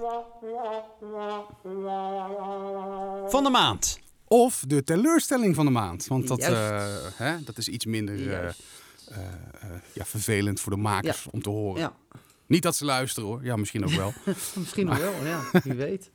van 3.29 3.43
de 3.43 3.49
maand. 3.49 3.99
Of 4.27 4.63
de 4.67 4.83
teleurstelling 4.83 5.55
van 5.55 5.65
de 5.65 5.71
maand. 5.71 6.07
Want 6.07 6.27
dat, 6.27 6.39
eh, 6.39 6.85
hè, 7.15 7.43
dat 7.43 7.57
is 7.57 7.67
iets 7.67 7.85
minder 7.85 8.15
eh, 8.33 8.37
eh, 8.47 8.47
eh, 8.47 9.69
ja, 9.93 10.05
vervelend 10.05 10.59
voor 10.59 10.71
de 10.71 10.77
makers 10.77 11.27
om 11.31 11.41
te 11.41 11.49
horen. 11.49 11.81
Ja, 11.81 11.93
Niet 12.53 12.63
dat 12.63 12.75
ze 12.75 12.85
luisteren 12.85 13.29
hoor. 13.29 13.43
Ja, 13.43 13.55
misschien 13.55 13.83
ook 13.83 13.91
wel. 13.91 14.13
misschien 14.57 14.85
nog 14.85 14.97
wel. 14.97 15.13
Ja, 15.25 15.41
wie 15.63 15.73
weet. 15.73 16.11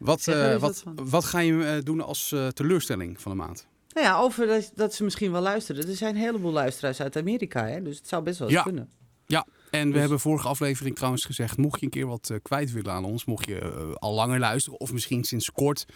wat, 0.00 0.20
Zeg 0.22 0.54
eh, 0.54 0.60
wat, 0.60 0.82
wat 0.94 1.24
ga 1.24 1.38
je 1.38 1.64
eh, 1.64 1.82
doen 1.84 2.00
als 2.00 2.32
eh, 2.32 2.48
teleurstelling 2.48 3.20
van 3.20 3.32
de 3.32 3.38
maand? 3.38 3.66
Nou 3.88 4.06
ja, 4.06 4.18
over 4.18 4.46
dat, 4.46 4.70
dat 4.74 4.94
ze 4.94 5.04
misschien 5.04 5.32
wel 5.32 5.40
luisteren. 5.40 5.88
Er 5.88 5.96
zijn 5.96 6.14
een 6.14 6.20
heleboel 6.20 6.52
luisteraars 6.52 7.00
uit 7.00 7.16
Amerika, 7.16 7.66
hè? 7.66 7.82
dus 7.82 7.96
het 7.96 8.08
zou 8.08 8.22
best 8.22 8.38
wel 8.38 8.48
eens 8.48 8.56
Ja. 8.56 8.62
kunnen. 8.62 8.90
Ja, 9.26 9.46
en 9.70 9.86
we 9.86 9.92
Dus- 9.92 10.00
hebben 10.00 10.20
vorige 10.20 10.48
aflevering 10.48 10.96
trouwens 10.96 11.24
gezegd... 11.24 11.56
mocht 11.56 11.80
je 11.80 11.86
een 11.86 11.92
keer 11.92 12.06
wat 12.06 12.30
eh, 12.30 12.36
kwijt 12.42 12.72
willen 12.72 12.92
aan 12.92 13.04
ons... 13.04 13.24
mocht 13.24 13.46
je 13.46 13.58
eh, 13.58 13.92
al 13.94 14.14
langer 14.14 14.38
luisteren 14.38 14.80
of 14.80 14.92
misschien 14.92 15.24
sinds 15.24 15.52
kort... 15.52 15.86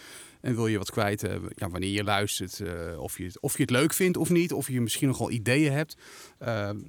en 0.41 0.55
wil 0.55 0.67
je 0.67 0.77
wat 0.77 0.91
kwijt, 0.91 1.23
eh, 1.23 1.35
ja, 1.55 1.69
wanneer 1.69 1.89
je 1.89 2.03
luistert... 2.03 2.61
of, 2.97 3.17
je 3.17 3.23
het, 3.23 3.39
of 3.39 3.55
je 3.55 3.61
het 3.61 3.71
leuk 3.71 3.93
vindt 3.93 4.17
of 4.17 4.29
niet... 4.29 4.53
of 4.53 4.67
je 4.67 4.81
misschien 4.81 5.07
nogal 5.07 5.31
ideeën 5.31 5.71
hebt. 5.71 5.97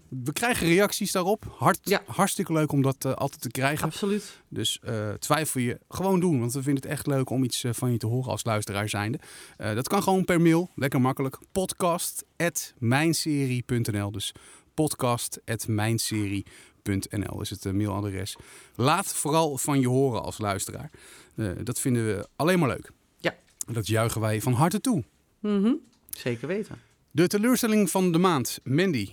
We 0.08 0.32
krijgen 0.32 0.66
reacties 0.66 1.12
daarop. 1.12 1.54
Hart, 1.58 1.78
Ja. 1.82 2.02
Hartstikke 2.06 2.52
leuk 2.52 2.72
om 2.72 2.82
dat 2.82 3.16
altijd 3.16 3.40
te 3.40 3.50
krijgen. 3.50 3.86
Absoluut. 3.86 4.40
Dus 4.48 4.80
twijfel 5.18 5.60
je, 5.60 5.78
gewoon 5.88 6.20
doen. 6.20 6.40
Want 6.40 6.52
we 6.52 6.62
vinden 6.62 6.82
het 6.82 6.92
echt 6.92 7.06
leuk 7.06 7.30
om 7.30 7.44
iets 7.44 7.64
van 7.70 7.92
je 7.92 7.98
te 7.98 8.06
horen 8.06 8.30
als 8.30 8.44
luisteraar 8.44 8.88
zijnde. 8.88 9.18
Dat 9.56 9.88
kan 9.88 10.02
gewoon 10.02 10.24
per 10.24 10.40
mail, 10.40 10.70
lekker 10.74 11.00
makkelijk. 11.00 11.38
Podcast.mijnserie.nl 11.52 14.10
Dus 14.10 14.32
podcast.mijnserie.nl 16.82 17.40
is 17.40 17.50
het 17.50 17.66
eh, 17.66 17.72
mailadres. 17.72 18.36
Laat 18.74 19.14
vooral 19.14 19.58
van 19.58 19.80
je 19.80 19.88
horen 19.88 20.22
als 20.22 20.38
luisteraar. 20.38 20.90
Eh, 21.36 21.50
dat 21.62 21.80
vinden 21.80 22.06
we 22.06 22.28
alleen 22.36 22.58
maar 22.58 22.68
leuk. 22.68 22.90
Ja. 23.18 23.34
Dat 23.72 23.86
juichen 23.86 24.20
wij 24.20 24.40
van 24.40 24.52
harte 24.52 24.80
toe. 24.80 25.04
Mhm. 25.40 25.72
Zeker 26.10 26.48
weten. 26.48 26.80
De 27.10 27.26
teleurstelling 27.26 27.90
van 27.90 28.12
de 28.12 28.18
maand. 28.18 28.60
Mandy, 28.64 29.10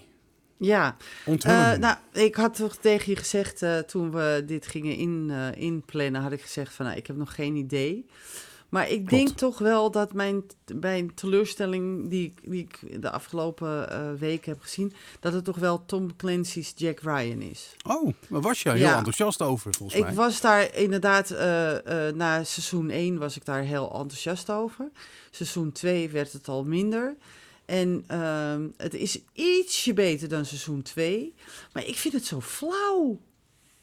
Ja. 0.58 0.98
Eh, 1.26 1.74
nou, 1.74 1.98
ik 2.14 2.36
had 2.36 2.56
toch 2.56 2.76
tegen 2.76 3.12
je 3.12 3.18
gezegd 3.18 3.64
toen 3.88 4.12
we 4.12 4.44
dit 4.46 4.68
gingen 4.68 4.96
in, 4.96 5.28
eh, 5.30 5.62
inplannen, 5.62 6.22
had 6.22 6.32
ik 6.32 6.42
gezegd 6.42 6.74
van 6.74 6.86
nou, 6.86 6.98
ik 6.98 7.08
heb 7.08 7.16
nog 7.16 7.36
geen 7.36 7.56
idee. 7.56 8.06
Maar 8.70 8.90
ik 8.90 9.10
denk 9.10 9.28
toch 9.30 9.58
wel 9.58 9.92
dat 9.92 10.14
mijn, 10.14 10.44
mijn 10.80 11.14
teleurstelling 11.14 12.10
die, 12.10 12.26
ik- 12.26 12.50
die 12.52 12.60
ik 12.62 13.02
de 13.02 13.12
afgelopen 13.12 13.90
eh, 13.92 14.14
weken 14.20 14.52
heb 14.52 14.62
gezien, 14.62 14.94
dat 15.20 15.34
het 15.34 15.44
toch 15.44 15.56
wel 15.58 15.86
Tom 15.86 16.16
Clancy's 16.16 16.74
Jack 16.76 17.00
Ryan 17.00 17.42
is. 17.42 17.76
oh, 17.88 18.14
daar 18.30 18.42
was 18.42 18.62
je 18.64 18.70
heel 18.72 18.78
Ja. 18.80 18.96
enthousiast 18.98 19.42
over 19.42 19.74
volgens 19.74 20.00
Ik 20.00 20.06
mij. 20.06 20.14
was 20.16 20.42
daar 20.42 20.76
inderdaad, 20.76 21.32
eh, 21.32 22.08
eh, 22.08 22.16
na 22.16 22.44
seizoen 22.44 22.90
1 22.90 23.18
was 23.18 23.36
ik 23.36 23.46
daar 23.46 23.62
heel 23.64 23.86
enthousiast 23.94 24.50
over. 24.50 24.90
Seizoen 25.32 25.72
2 25.72 26.10
werd 26.10 26.34
het 26.34 26.48
al 26.48 26.64
minder. 26.64 27.16
En 27.66 28.04
ehm, 28.08 28.68
het 28.78 28.94
is 28.94 29.20
ietsje 29.34 29.94
beter 29.94 30.30
dan 30.30 30.46
seizoen 30.46 30.82
2. 30.82 31.34
Maar 31.74 31.86
ik 31.86 31.96
vind 31.96 32.14
het 32.14 32.26
zo 32.26 32.42
flauw. 32.42 33.20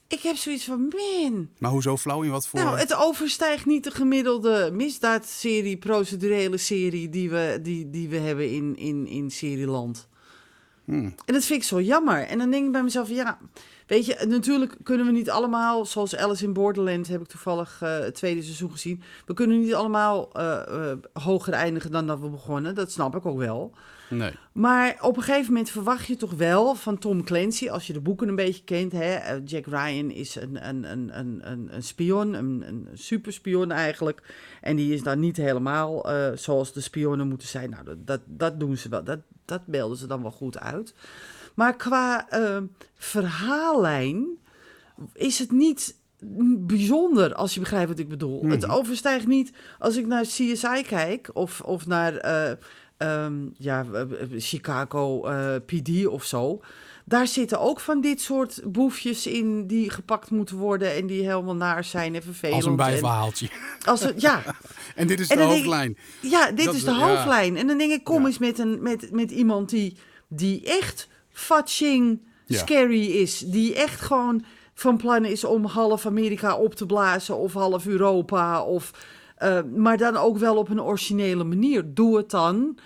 Ik 0.08 0.20
heb 0.20 0.36
zoiets 0.36 0.64
van, 0.64 0.92
man. 0.96 1.48
Maar 1.58 1.70
hoezo 1.70 1.96
flauw 1.96 2.22
in 2.22 2.30
wat 2.30 2.46
voor... 2.46 2.60
Nou, 2.60 2.78
het 2.78 2.94
overstijgt 2.94 3.66
niet 3.66 3.84
de 3.84 3.90
gemiddelde 3.90 4.70
misdaadserie, 4.72 5.76
procedurele 5.76 6.56
serie 6.56 7.08
die 7.08 7.30
we, 7.30 7.58
die, 7.62 7.90
die 7.90 8.08
we 8.08 8.16
hebben 8.16 8.50
in, 8.50 8.76
in, 8.76 9.06
in 9.06 9.30
serieland. 9.30 10.08
Hmm. 10.84 11.14
En 11.24 11.34
dat 11.34 11.44
vind 11.44 11.60
ik 11.60 11.68
zo 11.68 11.80
jammer. 11.80 12.26
En 12.26 12.38
dan 12.38 12.50
denk 12.50 12.66
ik 12.66 12.72
bij 12.72 12.82
mezelf, 12.82 13.08
ja, 13.08 13.38
weet 13.86 14.06
je, 14.06 14.24
natuurlijk 14.28 14.76
kunnen 14.82 15.06
we 15.06 15.12
niet 15.12 15.30
allemaal, 15.30 15.84
zoals 15.84 16.16
Alice 16.16 16.44
in 16.44 16.52
Borderland 16.52 17.08
heb 17.08 17.20
ik 17.20 17.26
toevallig 17.26 17.78
eh, 17.82 17.98
het 17.98 18.14
tweede 18.14 18.42
seizoen 18.42 18.70
gezien. 18.70 19.02
We 19.26 19.34
kunnen 19.34 19.60
niet 19.60 19.74
allemaal 19.74 20.32
eh, 20.32 20.92
hoger 21.12 21.52
eindigen 21.52 21.90
dan 21.90 22.06
dat 22.06 22.20
we 22.20 22.28
begonnen. 22.28 22.74
Dat 22.74 22.92
snap 22.92 23.16
ik 23.16 23.26
ook 23.26 23.38
wel. 23.38 23.72
Nee. 24.08 24.32
Maar 24.52 24.96
op 25.00 25.16
een 25.16 25.22
gegeven 25.22 25.52
moment 25.52 25.70
verwacht 25.70 26.06
je 26.06 26.16
toch 26.16 26.32
wel 26.32 26.74
van 26.74 26.98
Tom 26.98 27.24
Clancy, 27.24 27.68
als 27.68 27.86
je 27.86 27.92
de 27.92 28.00
boeken 28.00 28.28
een 28.28 28.36
beetje 28.36 28.64
kent. 28.64 28.92
Hè? 28.92 29.14
eh, 29.14 29.40
Jack 29.44 29.66
Ryan 29.66 30.10
is 30.10 30.36
een, 30.36 30.68
een, 30.68 30.90
een, 30.90 31.18
een, 31.18 31.68
een, 31.74 31.82
spion, 31.82 32.34
een, 32.34 32.64
een 32.66 32.88
superspion 32.94 33.70
eigenlijk. 33.70 34.22
En 34.60 34.76
die 34.76 34.94
is 34.94 35.02
dan 35.02 35.20
niet 35.20 35.36
helemaal 35.36 36.10
eh, 36.10 36.28
zoals 36.34 36.72
de 36.72 36.80
spionnen 36.80 37.28
moeten 37.28 37.48
zijn. 37.48 37.70
Nou, 37.70 37.84
dat, 37.84 38.06
dat, 38.06 38.20
dat 38.26 38.60
doen 38.60 38.76
ze 38.76 38.88
wel. 38.88 39.04
Dat, 39.04 39.20
dat 39.44 39.66
beelden 39.66 39.96
ze 39.96 40.06
dan 40.06 40.22
wel 40.22 40.30
goed 40.30 40.58
uit. 40.58 40.94
Maar 41.54 41.76
qua 41.76 42.28
eh, 42.28 42.58
verhaallijn 42.94 44.26
is 45.12 45.38
het 45.38 45.50
niet 45.50 45.96
bijzonder, 46.58 47.34
als 47.34 47.54
je 47.54 47.60
begrijpt 47.60 47.88
wat 47.88 47.98
ik 47.98 48.08
bedoel. 48.08 48.46
Het 48.46 48.68
overstijgt 48.68 49.26
niet, 49.26 49.52
als 49.78 49.96
ik 49.96 50.06
naar 50.06 50.22
CSI 50.22 50.82
kijk 50.86 51.30
of, 51.32 51.60
of 51.60 51.86
naar 51.86 52.14
ehm, 52.96 53.34
ja, 53.58 53.84
Chicago 54.36 55.24
eh, 55.26 55.54
PD 55.66 56.06
of 56.06 56.24
zo. 56.24 56.60
Daar 57.04 57.26
zitten 57.26 57.60
ook 57.60 57.80
van 57.80 58.00
dit 58.00 58.20
soort 58.20 58.60
boefjes 58.64 59.26
in 59.26 59.66
die 59.66 59.90
gepakt 59.90 60.30
moeten 60.30 60.56
worden 60.56 60.94
en 60.94 61.06
die 61.06 61.22
helemaal 61.22 61.54
naar 61.54 61.84
zijn 61.84 62.14
en 62.14 62.22
vervelend. 62.22 62.54
Als 62.56 62.64
een 62.64 62.70
En 62.70 62.76
bijverhaaltje. 62.76 63.48
als 63.84 64.00
een, 64.02 64.12
ja, 64.16 64.42
En 64.94 65.06
dit 65.06 65.20
is 65.20 65.28
En 65.28 65.36
de 65.36 65.42
ik- 65.42 65.48
hoofdlijn. 65.48 65.96
ja, 66.20 66.50
dit 66.52 66.64
Dat- 66.64 66.74
is 66.74 66.84
de 66.84 66.90
ja. 66.90 67.08
hoofdlijn. 67.08 67.56
En 67.56 67.66
dan 67.66 67.78
denk 67.78 67.92
ik, 67.92 68.04
kom 68.04 68.20
Ja. 68.20 68.26
eens 68.26 68.38
met, 68.38 68.58
een, 68.58 68.82
met, 68.82 69.10
met 69.12 69.30
iemand 69.30 69.68
die, 69.68 69.96
die 70.28 70.64
echt 70.64 71.08
fatching 71.30 72.20
Ja. 72.46 72.58
scary 72.58 73.04
is. 73.06 73.38
Die 73.38 73.74
echt 73.74 74.00
gewoon 74.00 74.44
van 74.74 74.96
plan 74.96 75.24
is 75.24 75.44
om 75.44 75.64
half 75.64 76.06
Amerika 76.06 76.56
op 76.56 76.74
te 76.74 76.86
blazen 76.86 77.36
of 77.36 77.52
half 77.52 77.86
Europa. 77.86 78.62
Of, 78.62 78.90
eh, 79.36 79.58
maar 79.76 79.96
dan 79.96 80.16
ook 80.16 80.38
wel 80.38 80.56
op 80.56 80.68
een 80.68 80.82
originele 80.82 81.44
manier. 81.44 81.84
Doe 81.94 82.16
het 82.16 82.30
dan. 82.30 82.78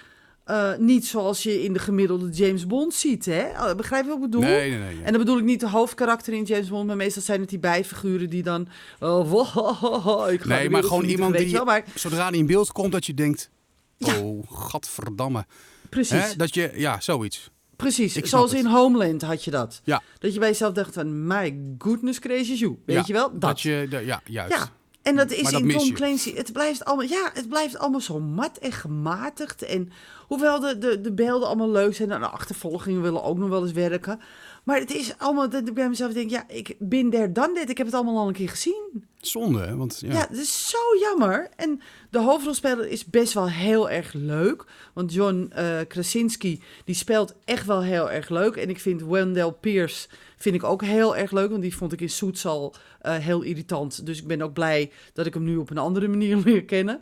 eh, 0.44 0.76
niet 0.78 1.06
zoals 1.06 1.42
je 1.42 1.62
in 1.62 1.72
de 1.72 1.78
gemiddelde 1.78 2.28
James 2.30 2.66
Bond 2.66 2.94
ziet, 2.94 3.24
hè? 3.24 3.38
Eh, 3.40 3.74
Begrijp 3.74 4.02
je 4.02 4.08
wat 4.08 4.16
ik 4.18 4.24
bedoel? 4.24 4.40
Nee, 4.40 4.70
nee, 4.70 4.78
nee. 4.78 4.96
ja. 4.98 5.02
En 5.02 5.10
dan 5.12 5.20
bedoel 5.20 5.38
ik 5.38 5.44
niet 5.44 5.60
de 5.60 5.68
hoofdkarakter 5.68 6.32
in 6.32 6.42
James 6.44 6.68
Bond, 6.68 6.86
maar 6.86 6.96
meestal 6.96 7.22
zijn 7.22 7.40
het 7.40 7.48
die 7.48 7.58
bijfiguren 7.58 8.30
die 8.30 8.42
dan... 8.42 8.68
Oh, 9.00 9.30
wow, 9.30 10.30
ik 10.30 10.40
ga 10.42 10.48
Nee, 10.48 10.70
maar 10.70 10.82
gewoon 10.82 11.04
iemand 11.04 11.30
weet 11.32 11.40
die, 11.40 11.50
je 11.50 11.56
wel, 11.56 11.64
maar 11.64 11.84
zodra 11.94 12.30
die 12.30 12.40
in 12.40 12.46
beeld 12.46 12.72
komt, 12.72 12.92
dat 12.92 13.06
je 13.06 13.14
denkt... 13.14 13.50
Ja. 13.96 14.20
Oh, 14.20 14.50
gadverdamme. 14.52 15.46
precies. 15.88 16.22
Hè? 16.30 16.36
Dat 16.36 16.54
je, 16.54 16.72
ja, 16.74 17.00
zoiets. 17.00 17.50
Precies, 17.76 18.16
Ik 18.16 18.26
zoals 18.26 18.52
in 18.52 18.66
Homeland 18.66 19.22
had 19.22 19.44
je 19.44 19.50
dat. 19.50 19.80
Ja. 19.84 20.02
Dat 20.18 20.32
je 20.34 20.38
bij 20.38 20.48
jezelf 20.48 20.72
dacht 20.72 20.94
van, 20.94 21.26
my 21.26 21.60
goodness 21.78 22.18
crazy 22.18 22.52
you. 22.52 22.78
Weet 22.86 22.96
Ja, 22.96 23.02
je 23.06 23.12
wel? 23.12 23.30
Dat. 23.30 23.40
Dat 23.40 23.60
je, 23.60 23.86
de- 23.90 24.04
ja, 24.04 24.20
juist. 24.24 24.52
Ja. 24.54 24.68
En 25.11 25.16
dat 25.16 25.31
is 25.31 25.42
Maar 25.42 25.53
dat 25.53 25.62
in 25.62 25.68
Tom. 25.68 25.92
Clancy. 25.92 26.35
Het 26.35 26.53
blijft 26.53 26.85
allemaal, 26.85 27.07
ja, 27.07 27.31
het 27.35 27.49
blijft 27.49 27.79
allemaal 27.79 28.01
zo 28.01 28.20
mat 28.20 28.59
en 28.59 28.73
gematigd. 28.73 29.62
En 29.62 29.92
hoewel 30.27 30.61
de, 30.61 30.79
de, 30.79 31.01
de 31.01 31.12
beelden 31.12 31.49
allemaal 31.49 31.70
leuk 31.70 31.94
zijn 31.94 32.11
en 32.11 32.20
de 32.20 32.27
achtervolgingen 32.27 33.03
willen 33.03 33.23
ook 33.23 33.38
nog 33.38 33.49
wel 33.49 33.62
eens 33.62 33.73
werken. 33.73 34.20
Maar 34.64 34.79
het 34.79 34.94
is 34.94 35.14
allemaal 35.18 35.49
dat 35.49 35.68
ik 35.68 35.75
bij 35.75 35.88
mezelf 35.88 36.12
denk, 36.12 36.31
ja, 36.31 36.44
ik 36.49 36.75
ben 36.79 37.11
der 37.11 37.33
dan 37.33 37.55
dit. 37.55 37.70
Ik 37.70 37.79
heb 37.79 37.87
het 37.87 37.94
allemaal 37.94 38.18
al 38.18 38.29
een 38.29 38.35
keer 38.35 38.49
gezien. 38.49 39.05
Zonde, 39.20 39.61
hè? 39.61 39.77
Want 39.77 39.99
ja, 40.01 40.12
Ja, 40.12 40.27
het 40.29 40.38
is 40.38 40.68
zo 40.68 40.79
jammer. 41.01 41.49
En 41.57 41.81
de 42.11 42.18
hoofdrolspeler 42.18 42.88
is 42.88 43.05
best 43.05 43.33
wel 43.33 43.51
heel 43.51 43.90
erg 43.90 44.12
leuk. 44.12 44.64
Want 44.92 45.12
John 45.12 45.51
eh, 45.55 45.79
Krasinski, 45.88 46.62
die 46.85 46.94
speelt 46.94 47.35
echt 47.44 47.66
wel 47.66 47.83
heel 47.83 48.11
erg 48.11 48.29
leuk. 48.29 48.57
En 48.57 48.68
ik 48.68 48.81
vind 48.81 49.03
Wendell 49.03 49.53
Pierce 49.61 50.09
vind 50.37 50.55
ik 50.55 50.64
ook 50.64 50.83
heel 50.83 51.16
erg 51.16 51.31
leuk. 51.31 51.51
Want 51.51 51.62
die 51.62 51.77
vond 51.77 51.92
ik 51.92 52.01
in 52.01 52.11
Suits 52.11 52.46
al 52.46 52.75
eh, 53.00 53.14
heel 53.14 53.42
irritant. 53.42 54.06
Dus 54.06 54.18
ik 54.18 54.26
ben 54.26 54.42
ook 54.42 54.52
blij 54.52 54.90
dat 55.12 55.26
ik 55.26 55.34
hem 55.34 55.44
nu 55.44 55.56
op 55.56 55.70
een 55.70 55.78
andere 55.78 56.08
manier 56.08 56.36
leer 56.44 56.64
kennen. 56.64 57.00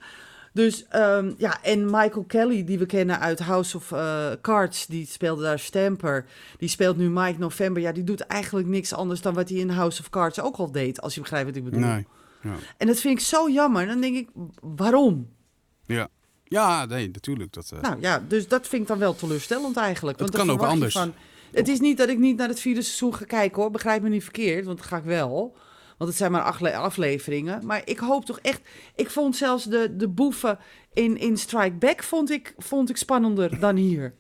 Dus 0.53 0.87
ehm, 0.89 1.33
ja, 1.37 1.63
en 1.63 1.85
Michael 1.85 2.25
Kelly, 2.27 2.65
die 2.65 2.79
we 2.79 2.87
kennen 2.87 3.21
uit 3.21 3.39
House 3.39 3.77
of 3.77 3.93
eh, 3.93 4.31
Cards, 4.43 4.87
die 4.87 5.07
speelde 5.07 5.43
daar 5.43 5.59
Stamper. 5.59 6.27
Die 6.57 6.69
speelt 6.69 6.97
nu 6.97 7.11
Mike 7.11 7.39
November. 7.39 7.83
Ja, 7.83 7.93
die 7.93 8.05
doet 8.05 8.21
eigenlijk 8.21 8.69
niks 8.69 8.93
anders 8.93 9.21
dan 9.21 9.35
wat 9.35 9.49
hij 9.49 9.59
in 9.59 9.69
House 9.69 10.01
of 10.01 10.11
Cards 10.11 10.41
ook 10.41 10.57
al 10.57 10.73
deed, 10.73 11.01
als 11.01 11.15
je 11.15 11.21
begrijpt 11.21 11.47
wat 11.47 11.57
ik 11.57 11.65
bedoel. 11.65 11.81
nee. 11.81 12.07
Ja. 12.43 12.55
En 12.77 12.87
dat 12.87 13.01
vind 13.01 13.19
ik 13.19 13.25
zo 13.25 13.51
jammer. 13.51 13.87
Dan 13.87 14.01
denk 14.01 14.17
ik, 14.17 14.29
waarom? 14.61 15.29
Ja. 15.87 16.09
ja, 16.45 16.85
nee, 16.85 17.11
natuurlijk. 17.11 17.53
Dat, 17.53 17.71
eh, 17.73 17.81
Nou 17.81 18.01
ja, 18.01 18.25
dus 18.29 18.49
dat 18.49 18.69
vind 18.69 18.83
ik 18.83 18.89
dan 18.89 18.99
wel 18.99 19.15
teleurstellend 19.15 19.77
eigenlijk. 19.77 20.19
Het 20.19 20.31
Want 20.31 20.47
dan 20.47 20.57
kan 20.57 20.67
ook 20.67 20.73
anders. 20.73 20.95
Van, 20.95 21.15
het 21.53 21.69
is 21.69 21.81
niet 21.81 21.99
dat 21.99 22.09
ik 22.09 22.19
niet 22.19 22.37
naar 22.37 22.49
het 22.49 22.61
vierde 22.61 22.83
seizoen 22.83 23.15
ga 23.15 23.25
kijken 23.25 23.63
hoor. 23.63 23.71
Begrijp 23.71 24.03
me 24.03 24.09
niet 24.09 24.23
verkeerd, 24.23 24.65
want 24.65 24.79
dat 24.79 24.87
ga 24.87 24.97
ik 24.97 25.05
wel. 25.05 25.57
Want 25.99 26.11
het 26.11 26.19
zijn 26.19 26.33
maar 26.33 26.43
acht 26.43 26.61
le- 26.61 26.77
afleveringen. 26.77 27.67
Maar 27.67 27.83
ik 27.85 27.99
hoop 27.99 28.25
toch 28.25 28.39
echt... 28.41 28.61
Ik 28.95 29.11
vond 29.11 29.37
zelfs 29.37 29.65
de, 29.65 29.97
de 29.97 30.09
boeven 30.09 30.59
in, 30.93 31.17
in 31.19 31.37
Strike 31.37 31.77
Back 31.77 32.03
vond 32.03 32.31
ik, 32.31 32.55
vond 32.57 32.91
ik 32.91 32.97
spannender 32.97 33.61
dan 33.61 33.77
hier. 33.77 34.15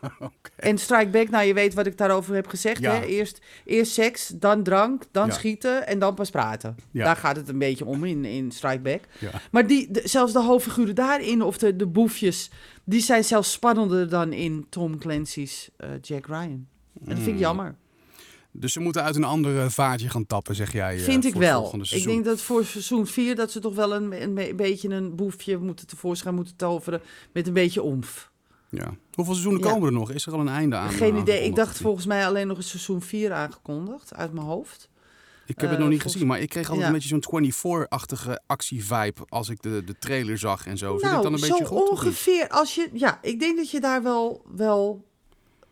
En 0.56 0.78
Strike 0.78 1.08
Back, 1.10 1.28
nou 1.30 1.44
je 1.46 1.54
weet 1.54 1.74
wat 1.74 1.86
ik 1.86 1.98
daarover 1.98 2.34
heb 2.34 2.46
gezegd. 2.46 2.80
Ja. 2.80 2.92
Hè? 2.92 3.04
Eerst, 3.04 3.40
eerst 3.64 3.92
seks, 3.92 4.28
dan 4.28 4.62
drank, 4.62 5.02
dan 5.10 5.26
Ja. 5.26 5.32
schieten 5.32 5.86
en 5.86 5.98
dan 5.98 6.14
pas 6.14 6.30
praten. 6.30 6.76
Ja. 6.90 7.04
Daar 7.04 7.16
gaat 7.16 7.36
het 7.36 7.48
een 7.48 7.58
beetje 7.58 7.84
om 7.84 8.04
in, 8.04 8.24
in 8.24 8.50
Strike 8.50 8.80
Back. 8.80 9.00
Maar 9.50 9.66
die, 9.66 9.90
de- 9.90 10.02
zelfs 10.04 10.32
de 10.32 10.40
hoofdfiguren 10.42 10.94
daarin, 10.94 11.42
of 11.42 11.58
de, 11.58 11.76
de 11.76 11.86
boefjes, 11.86 12.50
die 12.84 13.00
zijn 13.00 13.24
zelfs 13.24 13.52
spannender 13.52 14.08
dan 14.08 14.32
in 14.32 14.66
Tom 14.68 14.98
Clancy's 14.98 15.70
eh, 15.76 15.88
Jack 16.00 16.26
Ryan. 16.26 16.66
En 17.00 17.04
dat 17.04 17.14
vind 17.16 17.26
ik 17.26 17.32
Mm. 17.34 17.38
jammer. 17.40 17.74
Dus 18.56 18.72
ze 18.72 18.80
moeten 18.80 19.02
uit 19.02 19.16
een 19.16 19.24
ander 19.24 19.70
vaatje 19.70 20.08
gaan 20.08 20.26
tappen, 20.26 20.54
zeg 20.54 20.72
jij. 20.72 20.96
eh, 20.96 21.02
vind 21.02 21.24
ik 21.24 21.34
wel. 21.34 21.74
Ik 21.90 22.04
denk 22.04 22.24
dat 22.24 22.40
voor 22.40 22.64
seizoen 22.64 23.06
4 23.06 23.34
dat 23.36 23.50
ze 23.50 23.60
toch 23.60 23.74
wel 23.74 23.94
een, 23.94 24.22
een, 24.22 24.34
be- 24.34 24.52
beetje 24.56 24.88
een 24.88 25.14
boefje 25.16 25.58
moeten 25.58 25.86
tevoorschijn 25.86 26.34
moeten 26.34 26.56
toveren 26.56 27.00
met 27.32 27.46
een 27.46 27.52
beetje 27.52 27.82
omf. 27.82 28.30
Ja. 28.68 28.94
Hoeveel 29.14 29.34
seizoenen 29.34 29.62
Ja. 29.66 29.72
komen 29.72 29.86
er 29.86 29.92
nog? 29.94 30.10
Is 30.10 30.26
er 30.26 30.32
al 30.32 30.40
een 30.40 30.48
einde 30.48 30.76
aan? 30.76 30.90
Geen 30.90 31.16
idee. 31.16 31.44
Ik 31.44 31.54
dacht 31.54 31.78
volgens 31.78 32.06
mij 32.06 32.26
alleen 32.26 32.46
nog 32.46 32.56
een 32.56 32.62
seizoen 32.62 33.02
4 33.02 33.32
aangekondigd 33.32 34.14
uit 34.14 34.32
mijn 34.32 34.46
hoofd. 34.46 34.88
Ik 35.46 35.60
heb 35.60 35.70
het 35.70 35.70
eh, 35.70 35.78
nog 35.78 35.78
niet 35.78 35.88
volgens- 35.88 36.12
gezien, 36.12 36.26
maar 36.28 36.40
ik 36.40 36.48
kreeg 36.48 36.64
altijd 36.64 36.80
Ja. 36.80 36.86
een 36.86 36.92
beetje 37.00 37.08
zo'n 37.08 37.22
24-achtige 37.84 38.40
actie-vibe 38.46 39.20
als 39.28 39.48
ik 39.48 39.62
de, 39.62 39.84
de 39.84 39.98
trailer 39.98 40.38
zag 40.38 40.66
en 40.66 40.78
zo. 40.78 40.98
Zit 40.98 41.10
ik 41.12 41.22
dan 41.22 41.32
een 41.32 41.38
zo 41.38 41.48
beetje 41.48 41.64
goed? 41.64 41.90
ongeveer. 41.90 42.48
Als 42.48 42.74
je, 42.74 42.88
ja, 42.92 43.18
ik 43.22 43.40
denk 43.40 43.56
dat 43.56 43.70
je 43.70 43.80
daar 43.80 44.02
wel, 44.02 44.42
wel 44.56 45.04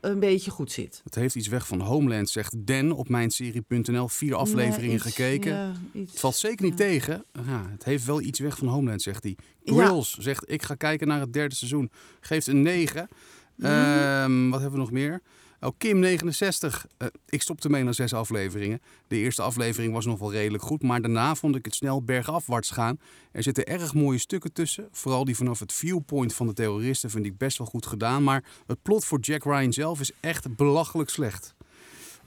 een 0.03 0.19
beetje 0.21 0.51
goed 0.51 0.73
zit. 0.73 1.01
Het 1.05 1.15
heeft 1.15 1.35
iets 1.35 1.49
weg 1.49 1.67
van 1.67 1.81
Homeland, 1.81 2.31
zegt 2.31 2.67
Den 2.67 2.93
op 2.93 3.09
mijnserie.nl. 3.09 4.09
Vier 4.09 4.35
afleveringen 4.35 4.89
Ja, 4.91 4.95
iets- 4.95 5.03
gekeken. 5.05 5.53
ja, 5.53 5.73
iets- 5.93 6.11
Het 6.11 6.21
valt 6.21 6.37
zeker 6.37 6.65
niet 6.65 6.79
ja. 6.79 6.85
tegen. 6.85 7.25
Ja, 7.47 7.67
het 7.71 7.85
heeft 7.85 8.05
wel 8.05 8.21
iets 8.21 8.39
weg 8.39 8.59
van 8.59 8.69
Homeland, 8.69 9.03
zegt 9.03 9.23
hij. 9.23 9.37
Grills 9.65 10.17
zegt, 10.19 10.51
ik 10.51 10.63
ga 10.63 10.75
kijken 10.75 11.07
naar 11.07 11.21
het 11.21 11.33
derde 11.33 11.55
seizoen. 11.55 11.91
Geeft 12.21 12.47
een 12.47 12.63
9. 12.63 13.09
Mhm. 13.57 13.67
Ehm, 13.71 14.49
wat 14.49 14.61
hebben 14.61 14.79
we 14.79 14.85
nog 14.85 14.93
meer? 14.93 15.23
Oh, 15.65 15.73
Kim69. 15.85 16.85
Eh, 16.97 17.07
ik 17.29 17.43
stopte 17.43 17.69
mee 17.71 17.83
naar 17.85 17.95
zes 17.95 18.15
afleveringen. 18.15 18.81
De 19.09 19.17
eerste 19.17 19.43
aflevering 19.43 19.93
was 19.93 20.07
nog 20.07 20.19
wel 20.19 20.33
redelijk 20.33 20.63
goed. 20.63 20.83
Maar 20.83 21.01
daarna 21.03 21.35
vond 21.35 21.57
ik 21.57 21.65
het 21.65 21.75
snel 21.75 22.03
bergafwaarts 22.03 22.71
gaan. 22.71 22.99
Er 23.33 23.43
zitten 23.43 23.67
erg 23.67 23.95
mooie 23.95 24.19
stukken 24.19 24.53
tussen. 24.53 24.89
Vooral 24.93 25.25
die 25.25 25.37
vanaf 25.37 25.59
het 25.59 25.73
viewpoint 25.73 26.35
van 26.35 26.47
de 26.47 26.53
terroristen 26.53 27.11
vind 27.11 27.27
ik 27.27 27.39
best 27.39 27.59
wel 27.59 27.67
goed 27.67 27.87
gedaan. 27.87 28.23
Maar 28.23 28.45
het 28.67 28.83
plot 28.83 29.05
voor 29.05 29.19
Jack 29.21 29.45
Ryan 29.45 29.73
zelf 29.73 30.01
is 30.01 30.11
echt 30.21 30.57
belachelijk 30.57 31.11
slecht. 31.11 31.55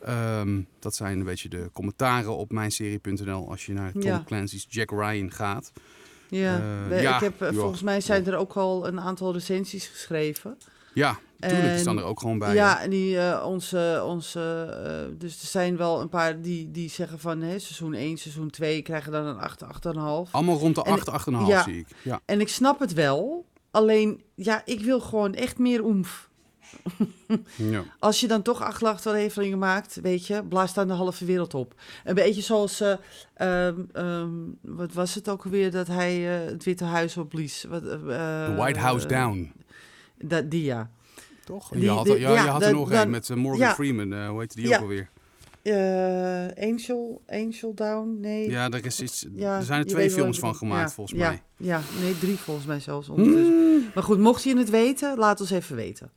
Ehm, 0.01 0.61
dat 0.79 0.95
zijn 0.95 1.19
een 1.19 1.25
beetje 1.25 1.49
de 1.49 1.69
commentaren 1.73 2.35
op 2.35 2.51
mijnserie.nl 2.51 3.49
als 3.49 3.65
je 3.65 3.73
naar 3.73 3.91
Tom 3.91 4.01
Ja. 4.01 4.23
Clancy's 4.25 4.65
Jack 4.69 4.89
Ryan 4.89 5.31
gaat. 5.31 5.71
Ja, 6.29 6.59
Eh, 6.89 7.01
ja, 7.01 7.15
ik 7.15 7.21
heb, 7.21 7.41
eh, 7.41 7.51
joh. 7.51 7.59
volgens 7.59 7.81
mij 7.81 8.01
zijn 8.01 8.25
er 8.25 8.35
ook 8.37 8.53
al 8.53 8.87
een 8.87 8.99
aantal 8.99 9.33
recensies 9.33 9.87
geschreven. 9.87 10.57
Ja, 10.93 11.19
tuurlijk, 11.47 11.71
die 11.71 11.79
staan 11.79 11.97
er 11.97 12.03
ook 12.03 12.19
gewoon 12.19 12.39
bij. 12.39 12.53
ja, 12.53 12.81
en 12.81 12.89
die, 12.89 13.19
eh, 13.19 13.45
onze, 13.45 14.03
onze, 14.05 14.39
eh, 14.83 15.17
dus 15.19 15.41
er 15.41 15.47
zijn 15.47 15.77
wel 15.77 16.01
een 16.01 16.09
paar 16.09 16.41
die, 16.41 16.71
die 16.71 16.89
zeggen 16.89 17.19
van 17.19 17.41
hè, 17.41 17.59
seizoen 17.59 17.93
1, 17.93 18.17
seizoen 18.17 18.49
2 18.49 18.81
krijgen 18.81 19.11
dan 19.11 19.25
een 19.25 19.39
8, 19.39 19.63
8,5. 19.63 20.31
Allemaal 20.31 20.57
rond 20.57 20.75
de 20.75 20.83
En- 20.83 20.91
8, 20.91 21.09
8,5 21.09 21.47
ja. 21.47 21.63
zie 21.63 21.77
ik. 21.79 21.87
Ja. 22.01 22.19
En 22.25 22.39
ik 22.39 22.47
snap 22.49 22.79
het 22.79 22.93
wel, 22.93 23.45
alleen 23.71 24.21
ja, 24.35 24.61
ik 24.65 24.79
wil 24.81 24.99
gewoon 24.99 25.33
echt 25.33 25.57
meer 25.57 25.83
oemf. 25.83 26.29
Ja. 27.55 27.83
Als 27.99 28.19
je 28.19 28.27
dan 28.27 28.41
toch 28.41 28.61
acht 28.61 28.83
afleveringen 28.83 29.57
maakt, 29.57 29.99
weet 30.01 30.27
je, 30.27 30.43
blaas 30.43 30.73
dan 30.73 30.87
de 30.87 30.93
halve 30.93 31.25
wereld 31.25 31.53
op. 31.53 31.73
Een 32.03 32.15
beetje 32.15 32.41
zoals, 32.41 32.81
eh, 32.81 32.93
ehm, 33.33 33.79
ehm, 33.93 34.29
wat 34.61 34.93
was 34.93 35.15
het 35.15 35.29
ook 35.29 35.43
alweer, 35.43 35.71
dat 35.71 35.87
hij 35.87 36.15
het 36.15 36.63
Witte 36.63 36.83
Huis 36.83 37.17
opblies. 37.17 37.63
Wat, 37.69 37.83
The 37.83 38.53
White 38.57 38.79
House 38.79 39.07
Down, 39.07 39.51
Dat, 40.17 40.51
die 40.51 40.63
ja. 40.63 40.89
Toch? 41.45 41.69
die- 41.69 41.81
je 41.81 41.89
had, 41.89 42.03
die- 42.05 42.13
er- 42.13 42.19
ja, 42.19 42.29
je 42.29 42.35
ja, 42.35 42.45
had 42.47 42.61
er 42.63 42.73
nog 42.73 42.91
een 42.91 43.09
met 43.09 43.29
eh, 43.29 43.35
Morgan 43.37 43.59
ja. 43.67 43.73
Freeman. 43.73 44.13
eh, 44.13 44.29
hoe 44.29 44.39
heet 44.39 44.53
die 44.55 44.67
Ja. 44.67 44.75
ook 44.75 44.81
alweer? 44.81 45.09
Eh, 45.61 46.63
Angel, 46.69 47.21
Angel 47.27 47.73
Down, 47.73 48.17
nee. 48.19 48.49
Ja, 48.49 48.69
er, 48.69 48.85
is 48.85 49.01
iets, 49.01 49.25
Ja, 49.35 49.57
er 49.57 49.63
zijn 49.63 49.79
er 49.79 49.85
twee 49.87 50.11
films 50.11 50.39
van 50.39 50.55
gemaakt, 50.55 50.89
ja, 50.89 50.95
volgens 50.95 51.19
ja, 51.19 51.27
mij. 51.29 51.41
Ja, 51.57 51.81
nee, 52.01 52.17
drie 52.19 52.35
volgens 52.37 52.65
mij 52.65 52.79
zelfs 52.79 53.09
ondertussen. 53.09 53.91
Maar 53.93 54.03
goed, 54.03 54.19
mocht 54.19 54.43
je 54.43 54.57
het 54.57 54.69
weten, 54.69 55.17
laat 55.17 55.39
ons 55.39 55.51
even 55.51 55.75
weten. 55.75 56.11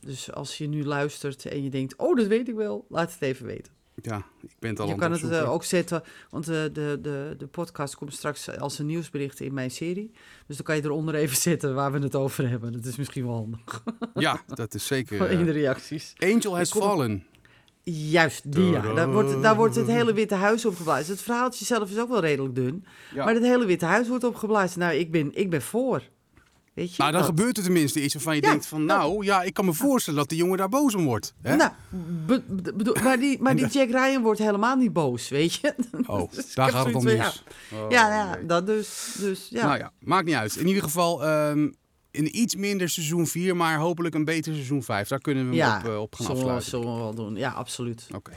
Dus 0.00 0.32
als 0.32 0.58
je 0.58 0.66
nu 0.68 0.84
luistert 0.84 1.46
en 1.46 1.62
je 1.62 1.70
denkt, 1.70 1.96
oh, 1.96 2.16
dat 2.16 2.26
weet 2.26 2.48
ik 2.48 2.54
wel, 2.54 2.86
laat 2.88 3.12
het 3.12 3.22
even 3.22 3.46
weten. 3.46 3.72
Ja, 4.02 4.16
ik 4.42 4.50
ben 4.58 4.70
het 4.70 4.80
al 4.80 4.86
je 4.86 4.92
aan 4.92 4.98
kan 4.98 5.12
het 5.12 5.30
eh, 5.30 5.52
ook 5.52 5.64
zetten, 5.64 6.02
want 6.30 6.48
eh, 6.48 6.54
de, 6.54 6.98
de, 7.02 7.34
de 7.38 7.46
podcast 7.46 7.94
komt 7.96 8.14
straks 8.14 8.58
als 8.58 8.78
een 8.78 8.86
nieuwsbericht 8.86 9.40
in 9.40 9.54
mijn 9.54 9.70
serie. 9.70 10.10
Dus 10.46 10.56
dan 10.56 10.64
kan 10.64 10.76
je 10.76 10.84
eronder 10.84 11.14
even 11.14 11.36
zetten 11.50 11.74
waar 11.74 11.92
we 11.92 11.98
het 11.98 12.14
over 12.14 12.48
hebben. 12.48 12.72
Dat 12.72 12.84
is 12.84 12.96
misschien 12.96 13.26
wel 13.26 13.34
handig 13.34 13.82
Ja, 14.14 14.42
dat 14.46 14.74
is 14.74 14.86
zeker. 14.86 15.30
in 15.30 15.44
de 15.44 15.50
eh, 15.52 15.56
reacties. 15.56 16.12
Angel 16.18 16.56
Has 16.56 16.70
kom- 16.70 16.82
Fallen. 16.82 17.24
Juist, 17.82 18.52
die 18.52 18.64
ja. 18.70 18.94
Daar 18.94 19.12
wordt, 19.12 19.42
daar 19.42 19.56
wordt 19.56 19.74
het 19.74 19.86
hele 19.86 20.12
Witte 20.12 20.34
Huis 20.34 20.64
opgeblazen. 20.66 21.12
Het 21.12 21.22
verhaaltje 21.22 21.64
zelf 21.64 21.90
is 21.90 21.98
ook 21.98 22.08
wel 22.08 22.20
redelijk 22.20 22.54
dun. 22.54 22.84
Ja. 23.14 23.24
Maar 23.24 23.34
het 23.34 23.42
hele 23.42 23.64
Witte 23.66 23.84
Huis 23.84 24.08
wordt 24.08 24.24
opgeblazen. 24.24 24.78
Nou, 24.80 24.94
ik 24.94 25.10
ben, 25.10 25.34
ik 25.34 25.50
ben 25.50 25.62
voor. 25.62 26.02
Weet 26.74 26.90
je? 26.90 27.02
Nou, 27.02 27.12
dan 27.12 27.20
dat- 27.20 27.30
gebeurt 27.30 27.56
er 27.56 27.62
tenminste 27.62 28.02
iets 28.02 28.14
waarvan 28.14 28.36
je 28.36 28.42
Ja, 28.42 28.48
denkt 28.50 28.66
van... 28.66 28.86
dat- 28.86 28.96
Nou, 28.98 29.24
ja, 29.24 29.42
ik 29.42 29.54
kan 29.54 29.64
me 29.64 29.72
voorstellen 29.72 30.18
dat 30.18 30.28
die 30.28 30.38
jongen 30.38 30.58
daar 30.58 30.68
boos 30.68 30.94
om 30.94 31.04
wordt. 31.04 31.34
Hè? 31.42 31.56
Nou, 31.56 31.70
be- 32.26 32.42
be- 32.48 32.72
bedoel, 32.74 32.96
maar 33.02 33.18
die, 33.18 33.40
maar 33.42 33.56
die 33.56 33.66
Jack 33.66 33.88
Ryan 33.90 34.22
wordt 34.22 34.38
helemaal 34.40 34.76
niet 34.76 34.92
boos, 34.92 35.28
weet 35.28 35.54
je? 35.54 35.74
oh, 36.06 36.32
Dus 36.32 36.54
daar 36.54 36.70
gaat 36.70 36.86
het 36.86 36.94
om 36.94 37.04
mis. 37.04 37.42
van, 37.68 37.78
Oh, 37.78 37.90
Ja, 37.90 38.08
ja, 38.14 38.34
jee. 38.36 38.46
dat 38.46 38.66
dus. 38.66 39.14
dus 39.18 39.46
ja. 39.50 39.64
Nou 39.66 39.78
ja, 39.78 39.92
maakt 40.00 40.26
niet 40.26 40.34
uit. 40.34 40.56
In 40.56 40.66
ieder 40.66 40.82
geval 40.82 41.24
ehm, 41.24 41.68
in 42.10 42.38
iets 42.38 42.54
minder 42.56 42.88
seizoen 42.88 43.26
4, 43.26 43.56
maar 43.56 43.78
hopelijk 43.78 44.14
een 44.14 44.24
beter 44.24 44.52
seizoen 44.54 44.82
5. 44.82 45.08
Daar 45.08 45.20
kunnen 45.20 45.42
we 45.42 45.48
hem 45.48 45.58
Ja, 45.58 45.78
op, 45.78 45.84
eh, 45.88 46.00
op 46.00 46.14
gaan 46.14 46.26
zullen, 46.26 46.40
afsluiten. 46.42 46.70
zullen 46.70 46.94
we 46.94 47.00
wel 47.00 47.14
doen. 47.14 47.36
Ja, 47.36 47.50
absoluut. 47.50 48.06
Oké. 48.14 48.32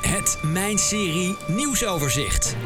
Het 0.00 0.38
Mijn 0.42 0.78
Serie 0.78 1.36
nieuwsoverzicht. 1.48 2.56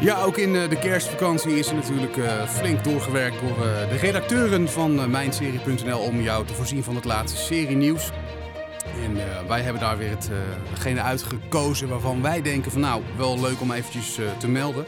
Ja, 0.00 0.22
ook 0.22 0.38
in 0.38 0.56
eh, 0.56 0.68
de 0.68 0.78
kerstvakantie 0.78 1.58
is 1.58 1.68
er 1.68 1.74
natuurlijk 1.74 2.16
eh, 2.16 2.48
flink 2.48 2.84
doorgewerkt 2.84 3.40
door 3.40 3.66
eh, 3.66 3.88
de 3.88 3.96
redacteuren 3.96 4.68
van 4.68 5.10
mijnserie.nl 5.10 5.98
om 5.98 6.20
jou 6.20 6.46
te 6.46 6.54
voorzien 6.54 6.84
van 6.84 6.94
het 6.94 7.04
laatste 7.04 7.38
serie 7.38 7.76
nieuws. 7.76 8.10
En 9.04 9.16
wij 9.48 9.60
hebben 9.60 9.82
daar 9.82 9.98
weer 9.98 10.10
het, 10.10 10.30
degene 10.74 11.00
uitgekozen 11.00 11.88
waarvan 11.88 12.22
wij 12.22 12.42
denken 12.42 12.70
van 12.70 12.80
nou, 12.80 13.02
wel 13.16 13.40
leuk 13.40 13.60
om 13.60 13.72
eventjes 13.72 14.18
te 14.38 14.48
melden. 14.48 14.86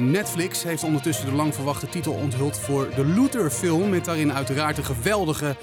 Netflix 0.00 0.62
heeft 0.62 0.84
ondertussen 0.84 1.26
de 1.26 1.32
lang 1.32 1.54
verwachte 1.54 1.88
titel 1.88 2.12
onthuld 2.12 2.58
voor 2.58 2.88
de 2.94 3.04
Luther 3.04 3.50
film. 3.50 3.90
Met 3.90 4.04
daarin 4.04 4.32
uiteraard 4.32 4.76
de 4.76 4.84
geweldige 4.84 5.56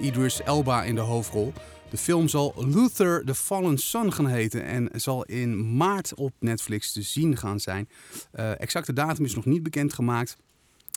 Idris 0.00 0.42
Elba 0.42 0.82
in 0.82 0.94
de 0.94 1.00
hoofdrol. 1.00 1.52
De 1.94 2.00
film 2.00 2.28
zal 2.28 2.54
Luther 2.56 3.24
the 3.24 3.34
Fallen 3.34 3.78
Son 3.78 4.12
gaan 4.12 4.26
heten 4.26 4.64
en 4.64 4.88
zal 4.92 5.24
in 5.24 5.76
maart 5.76 6.14
op 6.14 6.32
Netflix 6.38 6.92
te 6.92 7.02
zien 7.02 7.36
gaan 7.36 7.60
zijn. 7.60 7.88
Eh, 8.30 8.60
exacte 8.60 8.92
datum 8.92 9.24
is 9.24 9.34
nog 9.34 9.44
niet 9.44 9.62
bekendgemaakt. 9.62 10.36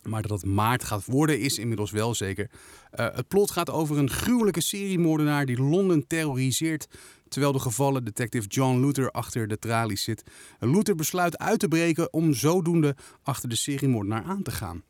Maar 0.03 0.21
dat 0.21 0.41
het 0.41 0.45
maart 0.49 0.83
gaat 0.83 1.05
worden 1.05 1.39
is 1.39 1.57
inmiddels 1.57 1.91
wel 1.91 2.15
zeker. 2.15 2.49
Eh, 2.91 3.07
het 3.13 3.27
plot 3.27 3.51
gaat 3.51 3.69
over 3.69 3.97
een 3.97 4.09
gruwelijke 4.09 4.61
seriemoordenaar 4.61 5.45
die 5.45 5.61
Londen 5.61 6.07
terroriseert. 6.07 6.87
Terwijl 7.27 7.53
de 7.53 7.59
gevallen 7.59 8.03
detective 8.03 8.47
John 8.47 8.79
Luther 8.79 9.11
achter 9.11 9.47
de 9.47 9.59
tralies 9.59 10.03
zit. 10.03 10.23
Luther 10.59 10.95
besluit 10.95 11.37
uit 11.37 11.59
te 11.59 11.67
breken 11.67 12.13
om 12.13 12.33
zodoende 12.33 12.95
achter 13.23 13.49
de 13.49 13.55
seriemoordenaar 13.55 14.23
aan 14.23 14.43
te 14.43 14.51
gaan. 14.51 14.83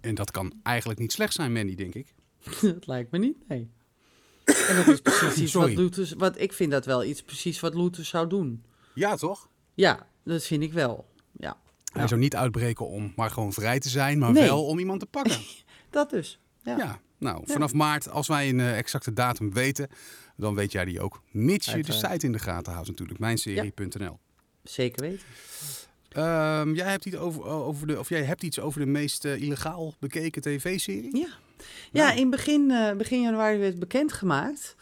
En 0.00 0.14
dat 0.14 0.30
kan 0.30 0.52
eigenlijk 0.62 1.00
niet 1.00 1.12
slecht 1.12 1.32
zijn, 1.32 1.52
Mandy, 1.52 1.74
denk 1.74 1.94
ik. 1.94 2.14
dat 2.60 2.86
lijkt 2.86 3.10
me 3.10 3.18
niet, 3.18 3.48
nee. 3.48 3.70
En 4.44 4.76
dat 4.76 4.86
is 4.88 5.00
precies 5.00 5.42
iets 5.42 5.52
wat. 5.62 5.74
Luther... 5.74 6.12
Wat, 6.18 6.40
ik 6.40 6.52
vind 6.52 6.70
dat 6.70 6.84
wel 6.84 7.04
iets 7.04 7.22
precies 7.22 7.60
wat 7.60 7.74
Luther 7.74 8.04
zou 8.04 8.28
doen. 8.28 8.64
Ja, 8.94 9.16
toch? 9.16 9.48
Ja, 9.74 10.06
dat 10.24 10.44
vind 10.44 10.62
ik 10.62 10.72
wel. 10.72 11.12
Ja, 11.32 11.56
Hij 11.92 12.08
zou 12.08 12.20
niet 12.20 12.36
uitbreken 12.36 12.86
om 12.88 13.12
maar 13.16 13.30
gewoon 13.30 13.52
vrij 13.52 13.78
te 13.78 13.88
zijn, 13.88 14.18
maar 14.18 14.32
Nee. 14.32 14.42
wel 14.48 14.66
om 14.66 14.78
iemand 14.78 15.00
te 15.00 15.06
pakken. 15.06 15.38
dat 15.90 16.10
dus. 16.10 16.38
Ja. 16.62 16.76
Ja, 16.76 17.00
nou, 17.18 17.42
vanaf 17.46 17.72
maart, 17.72 18.08
als 18.08 18.28
wij 18.28 18.48
een 18.48 18.60
eh, 18.60 18.78
exacte 18.78 19.12
datum 19.12 19.52
weten, 19.52 19.88
dan 20.36 20.54
weet 20.54 20.72
jij 20.72 20.84
die 20.84 21.00
ook. 21.00 21.22
Mits 21.30 21.66
je 21.66 21.82
de 21.82 21.92
site 21.92 22.26
in 22.26 22.32
de 22.32 22.38
gaten 22.38 22.72
houdt 22.72 22.88
natuurlijk, 22.88 23.18
mijnserie.nl. 23.18 24.18
Zeker 24.62 25.02
weten. 25.02 25.26
Ehm, 26.08 26.74
jij, 26.74 26.90
hebt 26.90 27.04
iets 27.04 27.16
over, 27.16 27.44
over 27.44 27.86
de, 27.86 27.98
of 27.98 28.08
jij 28.08 28.22
hebt 28.22 28.42
iets 28.42 28.60
over 28.60 28.80
de 28.80 28.86
meest 28.86 29.24
eh, 29.24 29.42
illegaal 29.42 29.94
bekeken 29.98 30.42
tv-serie? 30.42 31.16
Ja, 31.16 31.28
ja 31.92 32.06
Nou. 32.06 32.18
in 32.18 32.30
begin, 32.30 32.70
eh, 32.70 32.92
begin 32.96 33.20
januari 33.20 33.58
werd 33.58 33.78
bekendgemaakt 33.78 34.76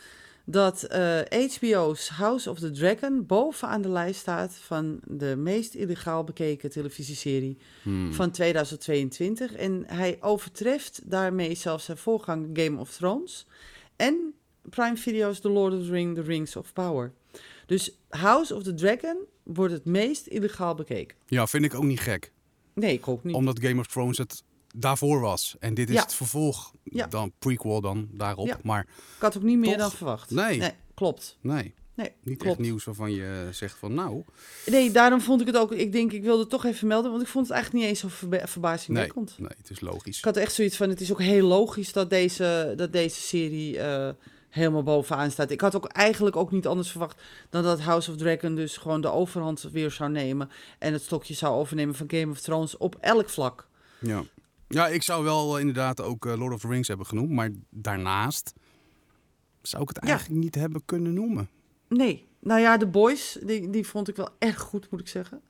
dat 0.44 0.82
eh, 0.82 1.18
HBO's 1.30 2.08
House 2.08 2.50
of 2.50 2.58
the 2.58 2.70
Dragon 2.70 3.26
bovenaan 3.26 3.82
de 3.82 3.88
lijst 3.88 4.20
staat 4.20 4.54
van 4.54 5.00
de 5.06 5.36
meest 5.36 5.74
illegaal 5.74 6.24
bekeken 6.24 6.70
televisieserie 6.70 7.58
Hmm. 7.82 8.12
van 8.12 8.30
2022. 8.30 9.52
En 9.52 9.84
hij 9.86 10.18
overtreft 10.20 11.00
daarmee 11.04 11.54
zelfs 11.54 11.84
zijn 11.84 11.96
voorganger 11.96 12.48
Game 12.52 12.78
of 12.80 12.90
Thrones 12.92 13.46
en 13.96 14.34
Prime 14.70 14.96
Video's 14.96 15.40
The 15.40 15.48
Lord 15.48 15.72
of 15.74 15.84
the 15.84 15.90
Ring, 15.90 16.14
The 16.14 16.22
Rings 16.22 16.56
of 16.56 16.72
Power. 16.72 17.12
Dus 17.66 17.98
House 18.08 18.54
of 18.54 18.62
the 18.62 18.74
Dragon 18.74 19.16
wordt 19.42 19.72
het 19.72 19.84
meest 19.84 20.26
illegaal 20.26 20.74
bekeken. 20.74 21.16
Ja, 21.26 21.46
vind 21.46 21.64
ik 21.64 21.74
ook 21.74 21.84
niet 21.84 22.00
gek. 22.00 22.32
Nee, 22.74 22.92
ik 22.92 23.08
ook 23.08 23.24
niet. 23.24 23.34
Omdat 23.34 23.60
Game 23.60 23.80
of 23.80 23.86
Thrones 23.86 24.18
het 24.18 24.42
daarvoor 24.72 25.20
was. 25.20 25.56
En 25.60 25.74
dit 25.74 25.88
is 25.88 25.94
Ja. 25.94 26.02
het 26.02 26.14
vervolg, 26.14 26.72
Ja. 26.84 27.06
dan 27.06 27.32
prequel 27.38 27.80
dan 27.80 28.08
daarop. 28.12 28.46
Ja. 28.46 28.58
Maar 28.62 28.80
Ik 29.16 29.22
had 29.22 29.36
ook 29.36 29.42
niet 29.42 29.58
meer 29.58 29.70
Toch? 29.70 29.78
dan 29.80 29.90
verwacht. 29.90 30.30
Nee. 30.30 30.58
nee 30.58 30.72
klopt. 30.94 31.36
nee, 31.40 31.74
Nee, 31.94 32.12
niet 32.22 32.38
klopt. 32.38 32.58
echt 32.58 32.58
nieuws 32.68 32.84
waarvan 32.84 33.12
je 33.12 33.48
zegt 33.50 33.78
van 33.78 33.94
nou... 33.94 34.24
Nee, 34.66 34.90
daarom 34.90 35.20
vond 35.20 35.40
ik 35.40 35.46
het 35.46 35.56
ook. 35.56 35.72
Ik 35.72 35.92
denk, 35.92 36.12
ik 36.12 36.22
wilde 36.22 36.40
het 36.40 36.50
toch 36.50 36.64
even 36.64 36.88
melden, 36.88 37.10
want 37.10 37.22
ik 37.22 37.28
vond 37.28 37.46
het 37.46 37.54
eigenlijk 37.54 37.84
niet 37.84 37.92
eens 37.94 38.00
zo 38.02 38.08
verba- 38.08 38.36
Nee, 38.36 38.46
verbazingwekkend. 38.46 39.34
nee, 39.38 39.48
het 39.56 39.70
is 39.70 39.80
logisch. 39.80 40.18
Ik 40.18 40.24
had 40.24 40.36
echt 40.36 40.52
zoiets 40.54 40.76
van: 40.76 40.88
het 40.88 41.00
is 41.00 41.10
ook 41.12 41.20
heel 41.20 41.46
logisch 41.46 41.92
dat 41.92 42.10
deze, 42.10 42.72
dat 42.76 42.92
deze 42.92 43.20
serie 43.20 43.78
eh, 43.78 44.08
helemaal 44.48 44.82
bovenaan 44.82 45.30
staat. 45.30 45.50
Ik 45.50 45.60
had 45.60 45.76
ook 45.76 45.86
eigenlijk 45.86 46.36
ook 46.36 46.50
niet 46.50 46.66
anders 46.66 46.90
verwacht 46.90 47.20
dan 47.50 47.62
dat 47.62 47.80
House 47.80 48.10
of 48.10 48.16
Dragon 48.16 48.54
dus 48.54 48.76
gewoon 48.76 49.00
de 49.00 49.08
overhand 49.10 49.62
weer 49.72 49.90
zou 49.90 50.10
nemen 50.10 50.50
en 50.78 50.92
het 50.92 51.02
stokje 51.02 51.34
zou 51.34 51.54
overnemen 51.54 51.94
van 51.94 52.10
Game 52.10 52.30
of 52.32 52.40
Thrones 52.40 52.76
op 52.76 52.96
elk 53.00 53.28
vlak. 53.28 53.68
Ja. 54.00 54.22
Ja, 54.72 54.88
ik 54.88 55.02
zou 55.02 55.24
wel 55.24 55.54
eh, 55.54 55.60
inderdaad 55.60 56.00
ook 56.02 56.26
eh, 56.26 56.36
Lord 56.38 56.54
of 56.54 56.60
the 56.60 56.68
Rings 56.68 56.88
hebben 56.88 57.06
genoemd. 57.06 57.30
Maar 57.30 57.50
daarnaast 57.70 58.52
zou 59.62 59.82
ik 59.82 59.88
het 59.88 59.98
Ja. 60.02 60.08
eigenlijk 60.10 60.40
niet 60.40 60.54
hebben 60.54 60.82
kunnen 60.84 61.14
noemen. 61.14 61.48
Nee, 61.88 62.26
nou 62.40 62.60
ja, 62.60 62.76
de 62.76 62.86
Boys, 62.86 63.38
die, 63.42 63.70
die 63.70 63.86
vond 63.86 64.08
ik 64.08 64.16
wel 64.16 64.28
erg 64.38 64.60
goed, 64.60 64.90
moet 64.90 65.00
ik 65.00 65.08
zeggen. 65.08 65.40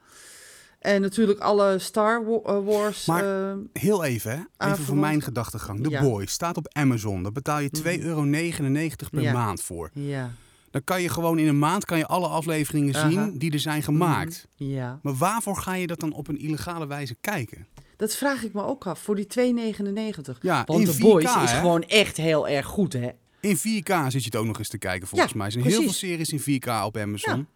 En 0.78 1.00
natuurlijk 1.00 1.38
alle 1.40 1.78
Star 1.78 2.22
eh, 2.44 2.64
Wars. 2.64 3.06
Maar- 3.06 3.56
Heel 3.72 4.04
even, 4.04 4.30
hè? 4.30 4.36
even 4.36 4.48
voor 4.56 4.66
Aanverwant. 4.68 5.00
mijn 5.00 5.22
gedachtegang. 5.22 5.82
The 5.82 5.90
Ja. 5.90 6.00
Boy 6.02 6.26
staat 6.26 6.56
op 6.56 6.68
Amazon. 6.72 7.22
Daar 7.22 7.32
betaal 7.32 7.58
je 7.58 7.70
2,99 7.70 8.02
euro 8.04 8.24
per 9.10 9.20
Ja. 9.22 9.32
maand 9.32 9.62
voor. 9.62 9.90
ja, 9.94 10.30
Dan 10.70 10.84
kan 10.84 11.02
je 11.02 11.08
gewoon 11.08 11.38
in 11.38 11.48
een 11.48 11.58
maand 11.58 11.84
kan 11.84 11.98
je 11.98 12.06
alle 12.06 12.26
afleveringen 12.28 12.94
zien 12.94 13.38
die 13.38 13.52
er 13.52 13.58
zijn 13.58 13.82
gemaakt. 13.82 14.48
ja. 14.54 14.98
Maar 15.02 15.14
waarvoor 15.14 15.56
ga 15.56 15.74
je 15.74 15.86
dat 15.86 16.00
dan 16.00 16.12
op 16.12 16.28
een 16.28 16.38
illegale 16.38 16.86
wijze 16.86 17.14
kijken? 17.20 17.66
Dat 18.02 18.14
vraag 18.16 18.42
ik 18.42 18.52
me 18.52 18.64
ook 18.64 18.86
af, 18.86 18.98
voor 19.00 19.14
die 19.14 19.26
2,99. 19.26 20.38
Ja, 20.40 20.62
Want 20.66 20.80
in 20.80 20.86
The 20.86 20.92
4K, 20.96 21.00
Boys 21.00 21.24
is 21.24 21.50
hè? 21.50 21.58
gewoon 21.58 21.82
echt 21.82 22.16
heel 22.16 22.48
erg 22.48 22.66
goed, 22.66 22.92
hè? 22.92 23.08
In 23.40 23.56
4K 23.56 23.92
zit 24.08 24.12
je 24.12 24.24
het 24.24 24.36
ook 24.36 24.46
nog 24.46 24.58
eens 24.58 24.68
te 24.68 24.78
kijken 24.78 25.08
volgens 25.08 25.30
Ja, 25.32 25.36
mij. 25.36 25.46
Er 25.46 25.52
zijn 25.52 25.64
heel 25.64 25.82
veel 25.82 25.92
series 25.92 26.30
in 26.32 26.40
4K 26.40 26.84
op 26.84 26.96
Amazon. 26.96 27.46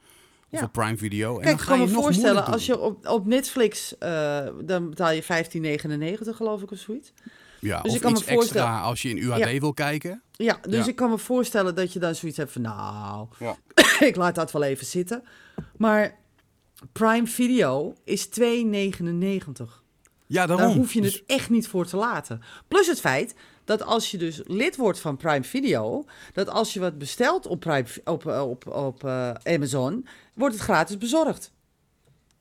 Ja. 0.49 0.59
Of 0.59 0.63
op 0.63 0.73
Prime 0.73 0.97
Video. 0.97 1.39
En 1.39 1.45
dan 1.45 1.53
ik 1.55 1.65
kan 1.67 1.81
je 1.81 1.87
me 1.87 1.93
voorstellen, 1.93 2.47
als 2.47 2.67
je 2.67 2.79
op, 2.81 3.07
op 3.07 3.27
Netflix, 3.27 3.99
eh, 3.99 4.47
dan 4.65 4.89
betaal 4.89 5.11
je 5.11 5.23
15,99 5.23 6.37
geloof 6.37 6.63
ik 6.63 6.71
of 6.71 6.79
zoiets. 6.79 7.13
Ja, 7.61 7.81
dus 7.81 7.91
of 7.91 7.97
ik 7.97 8.03
kan 8.03 8.13
me 8.13 8.19
iets 8.19 8.27
extra 8.27 8.35
voorstellen- 8.43 8.81
als 8.81 9.03
je 9.03 9.09
in 9.09 9.17
UHD 9.19 9.39
Ja. 9.53 9.59
wil 9.61 9.75
kijken. 9.75 10.23
Ja, 10.33 10.59
dus 10.69 10.85
Ja. 10.85 10.91
ik 10.91 10.97
kan 10.97 11.11
me 11.11 11.19
voorstellen 11.19 11.75
dat 11.75 11.93
je 11.93 11.99
dan 11.99 12.15
zoiets 12.15 12.39
hebt 12.39 12.53
van, 12.53 12.63
nou, 12.63 13.27
Ja. 13.39 13.57
ik 14.07 14.17
laat 14.17 14.35
dat 14.35 14.53
wel 14.53 14.63
even 14.63 14.87
zitten. 14.87 15.23
Maar 15.77 16.19
Prime 16.93 17.27
Video 17.27 17.95
is 18.05 18.27
2,99. 18.27 19.85
Ja, 20.27 20.47
daarom. 20.47 20.67
Daar 20.67 20.77
hoef 20.77 20.93
je 20.93 21.01
Dus- 21.01 21.15
het 21.15 21.23
echt 21.27 21.51
niet 21.51 21.69
voor 21.69 21.87
te 21.87 21.97
laten. 21.97 22.43
Plus 22.69 22.87
het 22.87 23.01
feit 23.01 23.35
dat 23.65 23.83
als 23.83 24.11
je 24.11 24.19
dus 24.19 24.41
lid 24.45 24.77
wordt 24.77 25.01
van 25.01 25.17
Prime 25.17 25.45
Video, 25.45 26.05
dat 26.33 26.49
als 26.49 26.73
je 26.73 26.81
wat 26.81 26.99
bestelt 26.99 27.47
op, 27.47 27.61
Prime, 27.61 27.85
op, 28.05 28.27
eh, 28.27 28.49
op, 28.49 28.67
op 28.67 29.05
eh, 29.05 29.31
Amazon, 29.45 30.07
wordt 30.35 30.55
het 30.55 30.63
gratis 30.65 30.99
bezorgd. 30.99 31.53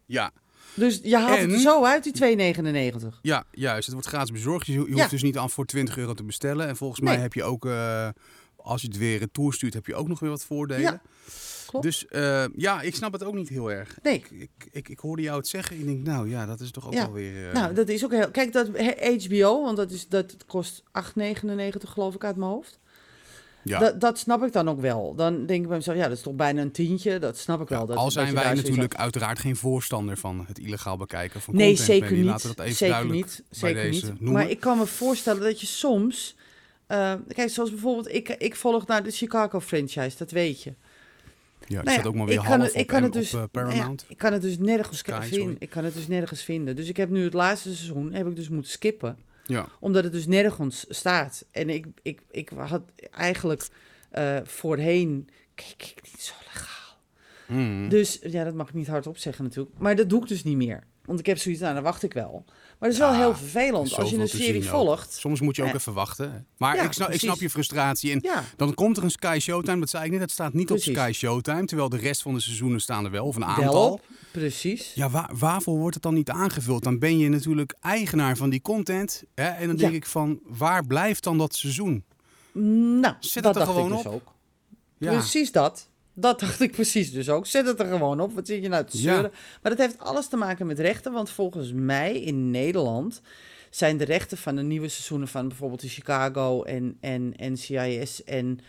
Ja, 0.05 0.31
Dus 0.73 0.99
je 1.03 1.17
haalt 1.17 1.39
het 1.39 1.51
En- 1.51 1.59
zo 1.59 1.83
uit, 1.83 2.03
die 2.03 2.13
2,99. 2.13 3.19
ja, 3.21 3.43
juist. 3.51 3.85
Het 3.85 3.93
wordt 3.93 4.07
gratis 4.09 4.31
bezorgd. 4.31 4.65
Je, 4.65 4.71
je 4.73 4.79
hoeft 4.79 4.97
Ja. 4.97 5.07
dus 5.07 5.23
niet 5.23 5.37
aan 5.37 5.49
voor 5.49 5.65
20 5.65 5.97
euro 5.97 6.13
te 6.13 6.23
bestellen. 6.23 6.67
En 6.67 6.75
volgens 6.75 6.99
Nee. 6.99 7.13
mij 7.13 7.21
heb 7.21 7.33
je 7.33 7.43
ook, 7.43 7.65
eh, 7.65 8.09
als 8.55 8.81
je 8.81 8.87
het 8.87 8.97
weer 8.97 9.17
retour 9.19 9.53
stuurt, 9.53 9.73
heb 9.73 9.85
je 9.85 9.95
ook 9.95 10.07
nog 10.07 10.19
weer 10.19 10.29
wat 10.29 10.45
voordelen. 10.45 10.81
Ja, 10.81 11.01
klopt. 11.81 11.83
Dus 11.83 12.07
eh, 12.07 12.45
ja, 12.55 12.81
ik 12.81 12.95
snap 12.95 13.11
het 13.13 13.23
ook 13.23 13.33
niet 13.35 13.49
heel 13.49 13.71
erg. 13.71 13.97
Nee. 14.03 14.15
Ik, 14.15 14.29
ik, 14.31 14.49
ik, 14.71 14.89
ik 14.89 14.99
hoorde 14.99 15.21
jou 15.21 15.37
het 15.37 15.47
zeggen. 15.47 15.79
Ik 15.79 15.85
denk, 15.85 16.05
nou 16.05 16.29
ja, 16.29 16.45
dat 16.45 16.59
is 16.59 16.71
toch 16.71 16.85
ook 16.87 16.93
Ja. 16.93 17.03
wel 17.05 17.13
weer... 17.13 17.47
eh, 17.47 17.53
Nou, 17.53 17.73
dat 17.73 17.89
is 17.89 18.03
ook 18.03 18.11
heel... 18.11 18.31
Kijk, 18.31 18.53
dat 18.53 18.67
HBO, 19.23 19.63
want 19.63 19.77
dat, 19.77 19.91
is, 19.91 20.07
dat 20.07 20.35
kost 20.47 20.83
8,99 20.99 21.13
geloof 21.79 22.15
ik 22.15 22.23
uit 22.23 22.35
mijn 22.35 22.51
hoofd. 22.51 22.79
ja. 23.63 23.79
Dat, 23.79 24.01
dat 24.01 24.17
snap 24.19 24.43
ik 24.43 24.51
dan 24.53 24.69
ook 24.69 24.81
wel. 24.81 25.15
Dan 25.15 25.45
denk 25.45 25.61
ik 25.61 25.67
bij 25.67 25.77
mezelf, 25.77 25.97
ja, 25.97 26.07
dat 26.07 26.17
is 26.17 26.23
toch 26.23 26.33
bijna 26.35 26.61
een 26.61 26.71
tientje. 26.71 27.19
Dat 27.19 27.37
snap 27.37 27.61
ik 27.61 27.67
wel. 27.67 27.85
Dat, 27.85 27.97
Al 27.97 28.11
zijn 28.11 28.33
wij 28.33 28.53
natuurlijk 28.53 28.95
uiteraard 28.95 29.39
geen 29.39 29.55
voorstander 29.55 30.17
van 30.17 30.43
het 30.47 30.59
illegaal 30.59 30.97
bekijken 30.97 31.41
van 31.41 31.55
Nee, 31.55 31.67
content. 31.67 31.87
zeker 31.87 32.03
Mandy. 32.05 32.19
niet. 32.21 32.29
Laten 32.31 32.49
we 32.49 32.55
dat 32.55 32.65
even 32.65 32.77
zeker 32.77 32.93
duidelijk 32.95 33.25
niet. 33.25 33.43
Zeker 33.49 33.81
deze 33.81 34.05
niet. 34.05 34.13
noemen. 34.21 34.33
Maar 34.41 34.49
ik 34.49 34.59
kan 34.59 34.77
me 34.77 34.85
voorstellen 34.85 35.41
dat 35.41 35.59
je 35.61 35.67
soms. 35.67 36.35
eh, 36.87 37.13
kijk, 37.27 37.49
zoals 37.49 37.69
bijvoorbeeld, 37.69 38.13
ik, 38.13 38.29
ik 38.29 38.55
volg 38.55 38.87
naar 38.87 39.03
de 39.03 39.11
Chicago 39.11 39.59
franchise, 39.59 40.17
dat 40.17 40.31
weet 40.31 40.63
je. 40.63 40.73
Ja, 41.67 41.81
die 41.81 41.89
Nou 41.89 42.01
ja, 42.01 42.07
ook 42.07 42.15
maar 42.15 42.25
weer 42.25 42.35
ik 42.35 42.41
kan 42.41 42.49
half 42.49 42.61
het, 42.61 42.73
op, 42.73 42.79
ik 42.79 42.87
kan 42.87 43.03
het 43.03 43.13
dus, 43.13 43.33
op 43.33 43.39
eh, 43.39 43.45
Paramount. 43.51 44.01
ja, 44.01 44.07
ik 44.09 44.17
kan 44.17 44.33
het 44.33 44.41
dus 44.41 44.57
nergens 44.57 44.97
Sky, 44.97 45.27
vinden. 45.27 45.55
Ik 45.59 45.69
kan 45.69 45.83
het 45.83 45.93
dus 45.93 46.07
nergens 46.07 46.43
vinden. 46.43 46.75
Dus 46.75 46.89
ik 46.89 46.97
heb 46.97 47.09
nu 47.09 47.23
het 47.23 47.33
laatste 47.33 47.75
seizoen 47.75 48.13
heb 48.13 48.27
ik 48.27 48.35
dus 48.35 48.49
moeten 48.49 48.71
skippen, 48.71 49.17
Ja. 49.45 49.67
omdat 49.79 50.03
het 50.03 50.13
dus 50.13 50.25
nergens 50.27 50.85
staat. 50.89 51.45
En 51.51 51.69
ik, 51.69 51.85
ik, 52.01 52.21
ik 52.31 52.49
had 52.55 52.81
eigenlijk 53.11 53.67
eh, 54.09 54.37
voorheen 54.43 55.29
keek 55.55 55.93
ik 55.95 56.01
niet 56.03 56.21
zo 56.21 56.33
legaal. 56.53 56.97
Mm. 57.47 57.89
Dus 57.89 58.19
ja, 58.21 58.43
dat 58.43 58.53
mag 58.53 58.67
ik 58.67 58.73
niet 58.73 58.87
hardop 58.87 59.17
zeggen 59.17 59.43
natuurlijk. 59.43 59.75
Maar 59.77 59.95
dat 59.95 60.09
doe 60.09 60.21
ik 60.21 60.27
dus 60.27 60.43
niet 60.43 60.57
meer. 60.57 60.83
Want 61.05 61.19
ik 61.19 61.25
heb 61.25 61.37
zoiets 61.37 61.61
aan, 61.61 61.73
dan 61.73 61.83
wacht 61.83 62.03
ik 62.03 62.13
wel. 62.13 62.45
Maar 62.79 62.89
dat 62.89 62.91
is 62.99 63.05
wel 63.05 63.13
heel 63.13 63.35
vervelend 63.35 63.95
als 63.97 64.09
je 64.09 64.17
een 64.17 64.27
serie 64.27 64.63
volgt. 64.65 65.13
Soms 65.13 65.41
moet 65.41 65.55
je 65.55 65.61
ook 65.61 65.67
Ja. 65.67 65.73
even 65.73 65.93
wachten. 65.93 66.47
Maar 66.57 66.75
Ja, 66.75 66.83
ik, 66.83 66.91
snap, 66.91 67.09
ik 67.09 67.19
snap 67.19 67.39
je 67.39 67.49
frustratie. 67.49 68.11
En 68.11 68.23
dan 68.57 68.73
komt 68.73 68.97
er 68.97 69.03
een 69.03 69.11
Sky 69.11 69.37
Showtime. 69.41 69.79
Dat 69.79 69.89
zei 69.89 70.05
ik 70.05 70.11
net, 70.11 70.21
het 70.21 70.31
staat 70.31 70.53
niet 70.53 70.65
Precies. 70.65 70.87
op 70.87 70.93
Sky 70.95 71.11
Showtime. 71.11 71.65
Terwijl 71.65 71.89
de 71.89 71.97
rest 71.97 72.21
van 72.21 72.33
de 72.33 72.39
seizoenen 72.39 72.79
staan 72.81 73.05
er 73.05 73.11
wel. 73.11 73.25
Of 73.25 73.35
een 73.35 73.45
aantal. 73.45 73.73
wel. 73.73 73.99
Precies. 74.31 74.91
Ja, 74.95 75.09
waar, 75.09 75.29
waarvoor 75.33 75.77
wordt 75.77 75.93
het 75.93 76.03
dan 76.03 76.13
niet 76.13 76.29
aangevuld? 76.29 76.83
Dan 76.83 76.99
ben 76.99 77.17
je 77.17 77.29
natuurlijk 77.29 77.75
eigenaar 77.81 78.37
van 78.37 78.49
die 78.49 78.61
content. 78.61 79.23
Hè? 79.35 79.47
En 79.47 79.67
dan 79.67 79.75
denk 79.75 79.93
ik 79.93 80.05
van, 80.05 80.39
waar 80.45 80.85
blijft 80.85 81.23
dan 81.23 81.37
dat 81.37 81.55
seizoen? 81.55 82.03
Nou, 83.01 83.15
Zet 83.19 83.43
dat 83.43 83.55
het 83.55 83.63
er 83.67 83.69
gewoon 83.73 83.91
ik 83.91 83.97
dus 83.97 84.05
op. 84.05 84.13
ook. 84.13 84.33
Precies 84.99 85.51
dat. 85.51 85.89
Dat 86.17 86.39
dacht 86.39 86.61
ik 86.61 86.71
precies 86.71 87.11
dus 87.11 87.29
ook. 87.29 87.45
Zet 87.45 87.65
het 87.65 87.79
er 87.79 87.85
gewoon 87.85 88.19
op. 88.21 88.33
Wat 88.33 88.47
zit 88.47 88.61
je 88.63 88.69
nou 88.69 88.85
te 88.85 88.97
Ja. 88.97 89.03
zeuren? 89.03 89.31
Maar 89.61 89.75
dat 89.75 89.85
heeft 89.87 89.99
alles 89.99 90.27
te 90.27 90.37
maken 90.37 90.67
met 90.67 90.79
rechten. 90.79 91.11
Want 91.11 91.29
volgens 91.29 91.71
mij 91.73 92.21
in 92.21 92.51
Nederland 92.51 93.21
zijn 93.69 93.97
de 93.97 94.03
rechten 94.05 94.37
van 94.37 94.55
de 94.55 94.61
nieuwe 94.61 94.87
seizoenen 94.87 95.27
van 95.27 95.47
bijvoorbeeld 95.47 95.81
de 95.81 95.87
Chicago 95.89 96.63
en, 96.63 96.97
en 96.99 97.33
NCIS 97.37 98.23
en 98.23 98.59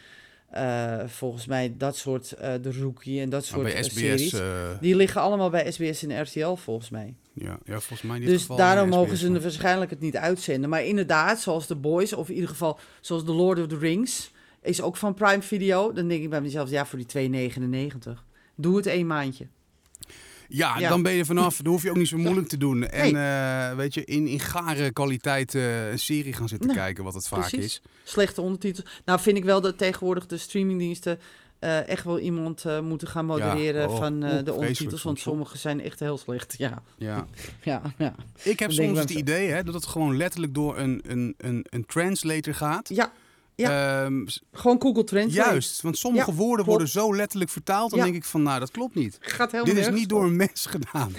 eh, 0.51 0.99
volgens 1.07 1.47
mij 1.47 1.75
dat 1.79 1.97
soort, 1.97 2.33
eh, 2.33 2.53
de 2.63 2.73
Rookie 2.73 3.21
en 3.21 3.29
dat 3.31 3.41
maar 3.41 3.49
soort 3.51 3.63
bij 3.63 3.75
eh, 3.75 3.83
SBS... 3.83 3.99
series. 4.29 4.35
Die 4.81 4.97
liggen 4.97 5.21
allemaal 5.21 5.51
bij 5.51 5.73
SBS 5.73 6.03
en 6.07 6.23
RTL 6.23 6.55
volgens 6.55 6.91
mij. 6.91 7.15
ja, 7.33 7.59
ja, 7.65 7.81
volgens 7.81 8.03
mij 8.03 8.19
dit 8.19 8.29
Dus 8.29 8.47
daarom 8.47 8.89
mogen 8.89 9.17
ze 9.17 9.31
maar- 9.31 9.41
waarschijnlijk 9.41 9.91
het 9.91 10.01
niet 10.01 10.17
uitzenden. 10.17 10.71
Maar 10.71 10.85
inderdaad, 10.85 11.41
zoals 11.41 11.67
The 11.67 11.75
Boys, 11.77 12.13
of 12.13 12.29
in 12.29 12.35
ieder 12.35 12.51
geval 12.51 12.79
zoals 13.01 13.25
The 13.25 13.33
Lord 13.33 13.59
of 13.61 13.67
the 13.67 13.79
Rings, 13.79 14.31
is 14.67 14.83
ook 14.83 14.97
van 14.97 15.15
Prime 15.15 15.43
Video. 15.43 15.93
Dan 15.93 16.09
denk 16.09 16.23
ik 16.23 16.31
bij 16.31 16.41
mezelf, 16.41 16.71
ja, 16.71 16.87
voor 16.87 16.99
die 16.99 17.07
2,99. 17.07 18.25
Doe 18.57 18.77
het 18.77 18.87
één 18.87 19.07
maandje. 19.07 19.47
Ja, 20.49 20.79
Ja. 20.79 20.89
dan 20.89 21.03
ben 21.03 21.13
je 21.13 21.19
er 21.19 21.27
vanaf. 21.27 21.57
Dan 21.57 21.73
hoef 21.73 21.83
je 21.83 21.91
ook 21.91 21.97
niet 21.97 22.09
zo 22.09 22.17
moeilijk 22.19 22.49
te 22.49 22.57
doen. 22.57 22.87
En 22.89 23.13
Nee. 23.13 23.23
eh, 23.71 23.77
weet 23.77 23.95
je, 23.95 24.05
in, 24.05 24.27
in 24.27 24.41
gare 24.41 24.91
kwaliteit 24.93 25.55
eh, 25.55 25.91
een 25.91 25.99
serie 25.99 26.33
gaan 26.33 26.49
zitten 26.49 26.67
Nou, 26.69 26.81
kijken, 26.81 27.05
wat 27.05 27.15
het 27.15 27.29
vaak 27.29 27.41
precies. 27.41 27.65
is. 27.65 27.83
Slechte 28.05 28.41
ondertitels. 28.41 28.91
Nou 29.05 29.21
vind 29.21 29.37
ik 29.37 29.45
wel 29.45 29.61
dat 29.61 29.79
tegenwoordig 29.79 30.27
de 30.27 30.37
streamingdiensten 30.37 31.19
eh, 31.59 31.89
echt 31.89 32.05
wel 32.05 32.19
iemand 32.19 32.65
moeten 32.83 33.09
gaan 33.09 33.25
modereren 33.27 33.89
oh, 33.89 33.97
van 33.97 34.23
oeh, 34.23 34.45
de 34.45 34.53
ondertitels. 34.53 35.03
Want 35.03 35.19
sommige 35.21 35.59
zijn 35.59 35.81
echt 35.81 36.01
heel 36.01 36.19
slecht. 36.19 36.55
Ja, 36.59 36.83
Ja. 36.99 37.27
ja, 37.63 37.83
ja. 37.99 38.15
Ik 38.43 38.59
heb 38.59 38.69
Dan 38.75 38.85
soms 38.87 38.99
het 38.99 39.11
idee 39.11 39.49
hè, 39.49 39.63
dat 39.65 39.75
het 39.75 39.87
gewoon 39.87 40.17
letterlijk 40.17 40.55
door 40.55 40.79
een, 40.79 41.03
een, 41.07 41.35
een, 41.39 41.67
een 41.71 41.87
translator 41.87 42.55
gaat. 42.55 42.89
Ja, 42.89 43.13
Ehm, 43.57 44.27
s- 44.27 44.43
gewoon 44.53 44.81
Google 44.83 45.05
Translate. 45.05 45.51
juist, 45.51 45.83
want 45.83 45.99
sommige 45.99 46.31
Ja, 46.31 46.37
woorden 46.37 46.65
klopt. 46.65 46.69
worden 46.69 46.89
zo 46.89 47.15
letterlijk 47.17 47.51
vertaald. 47.51 47.91
Dan 47.91 47.99
Ja. 47.99 48.05
denk 48.05 48.17
ik 48.17 48.25
van, 48.25 48.43
nou, 48.43 48.61
dat 48.61 48.71
klopt 48.71 48.95
niet. 48.95 49.17
Gaat 49.21 49.53
helemaal 49.53 49.75
Dit 49.75 49.87
is 49.87 49.93
niet 49.95 50.09
door 50.09 50.25
een 50.25 50.37
mens 50.37 50.67
gedaan. 50.77 51.13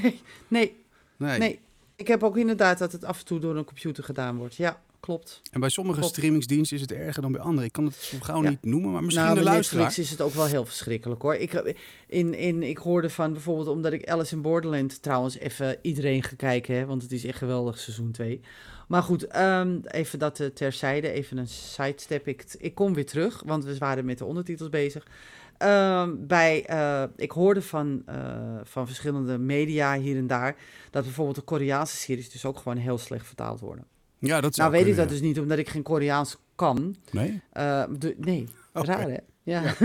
Nee, 0.47 0.76
Nee. 1.17 1.38
nee. 1.39 1.60
Ik 1.95 2.08
heb 2.08 2.23
ook 2.23 2.38
inderdaad 2.38 2.78
dat 2.78 2.91
het 2.91 3.04
af 3.06 3.19
en 3.19 3.26
toe 3.26 3.39
door 3.39 3.56
een 3.58 3.63
computer 3.65 4.04
gedaan 4.04 4.38
wordt. 4.38 4.56
Ja, 4.56 4.82
klopt. 5.00 5.41
En 5.52 5.60
bij 5.60 5.69
sommige 5.69 6.00
Klopt. 6.00 6.13
streamingsdiensten 6.15 6.76
is 6.78 6.82
het 6.82 6.91
erger 6.91 7.21
dan 7.21 7.32
bij 7.32 7.41
andere. 7.41 7.65
Ik 7.65 7.71
kan 7.71 7.86
het 7.86 7.95
zo 7.95 8.17
gauw 8.21 8.43
Ja. 8.43 8.50
niet 8.50 8.63
noemen, 8.65 8.91
maar 8.91 9.04
misschien 9.04 9.26
nou, 9.26 9.38
de 9.38 9.43
luisteraar. 9.43 9.84
Netflix 9.84 10.08
is 10.12 10.17
het 10.17 10.28
ook 10.28 10.34
wel 10.34 10.45
heel 10.45 10.65
verschrikkelijk 10.65 11.21
hoor. 11.21 11.36
Ik, 11.36 11.76
in, 12.08 12.34
in, 12.34 12.63
ik 12.63 12.78
hoorde 12.78 13.10
van 13.10 13.32
bijvoorbeeld, 13.34 13.67
omdat 13.67 13.93
ik 13.93 14.10
Alice 14.10 14.36
in 14.36 14.41
Borderland 14.41 15.02
trouwens 15.02 15.38
even 15.38 15.78
iedereen 15.82 16.23
ga 16.23 16.36
kijken, 16.38 16.76
hè, 16.76 16.86
want 16.86 17.02
het 17.02 17.12
is 17.12 17.26
echt 17.26 17.38
geweldig 17.38 17.80
seizoen 17.80 18.12
2. 18.12 18.41
Maar 18.88 19.04
goed, 19.04 19.28
ehm, 19.28 19.80
even 19.84 20.19
dat 20.19 20.39
eh, 20.39 20.47
terzijde, 20.47 21.12
even 21.12 21.38
een 21.38 21.47
sidestep. 21.47 22.28
Ik, 22.28 22.45
ik 22.58 22.76
kom 22.76 22.93
weer 22.93 23.06
terug, 23.06 23.43
want 23.45 23.65
we 23.65 23.78
waren 23.78 24.06
met 24.06 24.17
de 24.17 24.26
ondertitels 24.26 24.69
bezig. 24.69 25.08
Ehm, 25.58 26.13
bij, 26.19 26.65
eh, 26.65 27.04
ik 27.15 27.32
hoorde 27.32 27.62
van, 27.62 28.02
eh, 28.06 28.60
van 28.63 28.88
verschillende 28.88 29.38
media 29.38 29.97
hier 30.00 30.17
en 30.17 30.28
daar 30.28 30.56
dat 30.91 31.04
bijvoorbeeld 31.04 31.36
de 31.36 31.41
Koreaanse 31.41 31.95
series 31.95 32.30
dus 32.32 32.45
ook 32.45 32.58
gewoon 32.58 32.78
heel 32.78 32.97
slecht 32.97 33.26
vertaald 33.26 33.60
worden. 33.60 33.86
Ja, 34.19 34.41
dat 34.41 34.56
zou 34.56 34.69
Nou 34.69 34.84
weet 34.84 34.91
ik 34.91 35.00
dat 35.00 35.10
dus 35.10 35.21
niet, 35.21 35.39
omdat 35.39 35.58
ik 35.58 35.69
geen 35.69 35.84
Koreaans 35.84 36.38
kan. 36.56 36.95
Nee? 37.12 37.41
De- 37.54 38.15
nee, 38.17 38.47
Oké. 38.73 38.86
raar 38.86 39.10
hè? 39.10 39.17
Ja. 39.47 39.73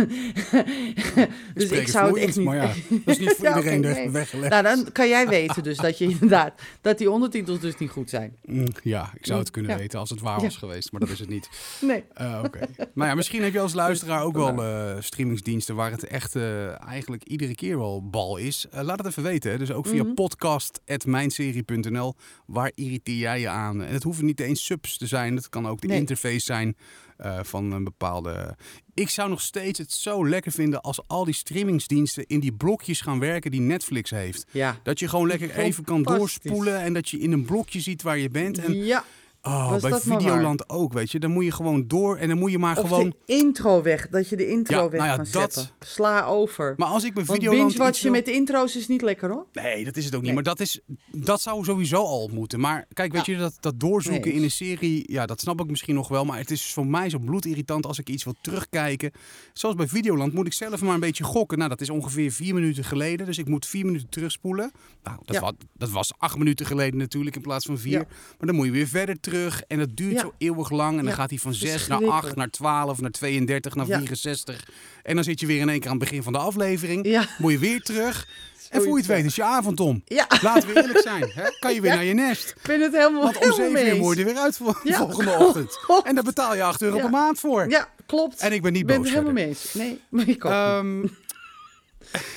dus 1.55 1.71
ik 1.71 1.89
zou 1.89 2.07
het 2.09 2.17
echt 2.17 2.37
niet... 2.37 2.47
Maar 2.47 2.57
ja, 2.57 2.73
dat 2.89 3.01
is 3.05 3.19
niet 3.19 3.35
voor 3.37 3.45
Ja, 3.45 3.57
iedereen 3.57 3.85
er 3.85 3.95
nee. 3.95 4.11
weggelegd. 4.11 4.51
Nou, 4.51 4.63
dan 4.63 4.93
kan 4.93 5.09
jij 5.09 5.29
weten 5.29 5.63
dus 5.63 5.77
dat 5.77 5.99
je 5.99 6.05
inderdaad... 6.09 6.61
dat 6.81 6.99
die 6.99 7.11
ondertitels 7.11 7.61
dus 7.61 7.77
niet 7.79 7.91
goed 7.91 8.11
zijn. 8.11 8.37
Mm, 8.45 8.67
Ja, 8.83 9.11
ik 9.15 9.27
zou 9.27 9.39
het 9.39 9.51
kunnen 9.51 9.71
Ja. 9.71 9.77
weten 9.77 9.99
als 9.99 10.11
het 10.11 10.21
waar 10.21 10.37
Ja. 10.37 10.43
was 10.43 10.57
geweest, 10.57 10.93
maar 10.93 11.01
dat 11.01 11.11
is 11.11 11.19
het 11.19 11.29
niet. 11.29 11.49
Nee. 11.81 12.05
Eh, 12.15 12.41
Oké. 12.45 12.59
nou 12.95 13.09
ja, 13.09 13.15
misschien 13.15 13.43
heb 13.43 13.53
je 13.53 13.61
als 13.61 13.73
luisteraar 13.75 14.23
ook 14.23 14.35
wel 14.37 14.63
eh, 14.65 14.97
streamingsdiensten 15.01 15.75
waar 15.75 15.91
het 15.91 16.05
echt 16.07 16.37
eh, 16.37 16.83
eigenlijk 16.89 17.25
iedere 17.25 17.55
keer 17.55 17.79
wel 17.79 18.09
bal 18.11 18.37
is. 18.37 18.67
Laat 18.71 18.99
het 18.99 19.07
even 19.07 19.23
weten. 19.23 19.51
Hè. 19.51 19.59
Dus 19.59 19.73
ook 19.73 19.87
via 19.87 20.03
Mhm. 20.03 20.15
podcast.mijnserie.nl. 20.15 22.15
Waar 22.47 22.73
irriteer 22.75 23.17
jij 23.17 23.41
je 23.41 23.49
aan? 23.49 23.83
En 23.83 23.93
het 23.93 24.03
hoeven 24.03 24.25
niet 24.25 24.41
eens 24.41 24.65
subs 24.65 24.99
te 24.99 25.07
zijn. 25.07 25.37
Het 25.37 25.49
kan 25.49 25.69
ook 25.69 25.81
de 25.81 25.87
Nee. 25.87 25.99
interface 25.99 26.41
zijn 26.41 26.77
eh, 27.17 27.39
van 27.43 27.73
een 27.73 27.85
bepaalde... 27.85 28.57
Ik 28.95 29.09
zou 29.09 29.29
nog 29.29 29.41
steeds 29.41 29.79
het 29.79 29.93
zo 29.93 30.29
lekker 30.29 30.53
vinden 30.53 30.81
als 30.81 31.01
al 31.07 31.25
die 31.25 31.35
streamingsdiensten 31.35 32.27
in 32.27 32.41
die 32.41 32.53
blokjes 32.53 33.01
gaan 33.01 33.19
werken 33.19 33.51
die 33.51 33.61
Netflix 33.61 34.11
heeft. 34.11 34.47
Ja. 34.51 34.79
Dat 34.83 34.99
je 34.99 35.09
gewoon 35.09 35.27
lekker 35.27 35.57
even 35.57 35.85
kan 35.85 36.03
doorspoelen 36.03 36.81
en 36.81 36.93
dat 36.93 37.09
je 37.09 37.19
in 37.19 37.33
een 37.33 37.45
blokje 37.45 37.81
ziet 37.81 38.03
waar 38.03 38.19
je 38.19 38.31
bent. 38.31 38.59
En 38.59 38.75
Ja. 38.85 39.05
Oh, 39.45 39.71
Was 39.71 39.81
bij 39.83 40.01
Videoland 40.01 40.69
ook, 40.71 40.93
weet 40.93 41.11
je. 41.11 41.19
Dan 41.19 41.31
moet 41.31 41.45
je 41.45 41.53
gewoon 41.53 41.89
door 41.89 42.17
en 42.17 42.29
dan 42.29 42.39
moet 42.39 42.51
je 42.51 42.59
maar 42.59 42.79
Of 42.79 42.89
gewoon... 42.89 43.09
de 43.27 43.35
intro 43.35 43.83
weg. 43.83 44.09
Dat 44.09 44.29
je 44.29 44.37
de 44.37 44.49
intro 44.49 44.77
Ja, 44.77 44.89
weg 44.89 45.01
nou 45.01 45.05
ja, 45.11 45.17
kan 45.17 45.25
dat- 45.33 45.53
zetten. 45.55 45.69
Sla 45.81 46.25
over. 46.25 46.75
Maar 46.77 46.89
als 46.89 47.05
ik 47.05 47.15
Want 47.15 47.27
Videoland 47.27 47.63
iets 47.63 47.73
binge-watchen 47.73 48.03
wil- 48.13 48.21
met 48.21 48.29
intro's 48.29 48.77
is 48.77 48.89
niet 48.89 49.03
lekker 49.03 49.31
hoor. 49.31 49.47
Nee, 49.53 49.85
dat 49.85 49.97
is 49.97 50.05
het 50.05 50.15
ook 50.15 50.21
niet. 50.23 50.27
Nee. 50.35 50.35
Maar 50.35 50.55
dat, 50.55 50.61
is, 50.61 50.81
dat 51.13 51.41
zou 51.41 51.65
sowieso 51.65 51.97
al 52.05 52.31
moeten. 52.33 52.61
Maar 52.61 52.87
kijk, 52.93 53.13
weet 53.13 53.27
Ja. 53.27 53.33
je, 53.33 53.39
dat, 53.39 53.57
dat 53.61 53.81
doorzoeken 53.81 54.29
Nee. 54.29 54.33
in 54.39 54.43
een 54.43 54.51
serie... 54.51 55.13
Ja, 55.13 55.27
dat 55.27 55.41
snap 55.41 55.61
ik 55.61 55.67
misschien 55.71 55.95
nog 55.95 56.09
wel. 56.09 56.25
Maar 56.25 56.39
het 56.39 56.51
is 56.51 56.73
voor 56.73 56.87
mij 56.87 57.11
zo 57.11 57.19
bloedirritant 57.19 57.87
als 57.87 57.99
ik 57.99 58.09
iets 58.09 58.25
wil 58.25 58.35
terugkijken. 58.41 59.11
Zoals 59.53 59.75
bij 59.75 59.89
Videoland 59.89 60.33
moet 60.35 60.47
ik 60.47 60.53
zelf 60.53 60.83
maar 60.83 60.95
een 60.95 61.01
beetje 61.01 61.25
gokken. 61.25 61.59
Nou, 61.59 61.71
dat 61.71 61.81
is 61.81 61.91
ongeveer 61.91 62.33
vier 62.33 62.55
minuten 62.55 62.85
geleden. 62.85 63.27
Dus 63.27 63.39
ik 63.39 63.49
moet 63.49 63.67
vier 63.67 63.85
minuten 63.85 64.09
terugspoelen. 64.09 64.73
Nou, 65.03 65.19
dat, 65.25 65.39
was, 65.39 65.53
dat 65.75 65.91
was 65.91 66.13
acht 66.19 66.39
minuten 66.39 66.67
geleden 66.67 66.99
natuurlijk 66.99 67.37
in 67.37 67.43
plaats 67.43 67.67
van 67.67 67.79
vier. 67.79 67.99
Maar 68.39 68.47
dan 68.47 68.55
moet 68.55 68.67
je 68.67 68.73
weer 68.73 68.87
verder 68.89 69.15
terug. 69.21 69.31
En 69.69 69.79
dat 69.79 69.89
duurt 69.97 70.13
Ja. 70.13 70.21
zo 70.21 70.33
eeuwig 70.39 70.71
lang. 70.71 70.99
En 70.99 71.05
dan 71.05 71.15
gaat 71.15 71.31
hij 71.31 71.39
van 71.39 71.55
6 71.55 71.69
naar 71.71 71.79
verschrikkelijk. 71.79 72.25
8, 72.25 72.37
naar 72.37 72.51
12, 72.51 73.01
naar 73.01 73.11
32, 73.11 73.75
naar 73.75 73.87
Ja. 73.87 73.97
64. 73.99 74.69
En 75.03 75.15
dan 75.15 75.25
zit 75.25 75.41
je 75.41 75.47
weer 75.47 75.61
in 75.61 75.69
één 75.69 75.79
keer 75.81 75.91
aan 75.91 75.97
het 75.97 76.05
begin 76.05 76.23
van 76.23 76.33
de 76.33 76.39
aflevering. 76.39 77.07
Ja. 77.07 77.27
Moet 77.39 77.53
je 77.53 77.59
weer 77.59 77.81
terug. 77.83 78.29
En 78.71 78.81
voor 78.83 78.91
je 78.91 78.97
het 78.97 79.07
weet 79.07 79.25
is 79.25 79.35
je 79.35 79.43
avond 79.43 79.81
om. 79.81 80.03
Ja, 80.05 80.27
Laten 80.43 80.69
we 80.69 80.77
eerlijk 80.83 80.99
zijn. 81.01 81.31
Hè? 81.35 81.43
Kan 81.61 81.75
je 81.75 81.81
weer 81.81 81.91
Ja. 81.91 81.97
naar 81.97 82.05
je 82.05 82.15
nest. 82.15 82.49
ik 82.51 82.57
vind 82.63 82.83
het 82.83 82.93
helemaal, 82.93 83.23
Want 83.23 83.35
om 83.37 83.41
helemaal 83.43 83.67
7 83.69 83.73
mee 83.85 83.95
uur 83.95 84.01
moet 84.01 84.15
je 84.17 84.21
er 84.21 84.27
weer 84.27 84.37
uit 84.39 84.57
voor 84.57 84.81
Ja. 84.85 84.97
volgende 84.99 85.31
ochtend. 85.39 85.79
En 86.05 86.15
daar 86.15 86.25
betaal 86.25 86.55
je 86.55 86.63
8 86.63 86.83
euro 86.83 86.99
per 86.99 87.11
maand 87.11 87.39
voor. 87.39 87.69
Ja, 87.71 87.89
klopt. 88.07 88.41
En 88.41 88.53
ik 88.53 88.63
ben 88.63 88.73
niet 88.73 88.81
ik 88.81 88.87
ben 88.87 88.97
boos 88.97 89.05
het 89.07 89.15
helemaal 89.15 89.35
mee 89.35 89.47
eens. 89.47 89.75
Nee, 89.75 90.01
maar 90.09 90.29
ik 90.29 90.45
ook. 90.45 90.51
Ehm, 90.53 91.03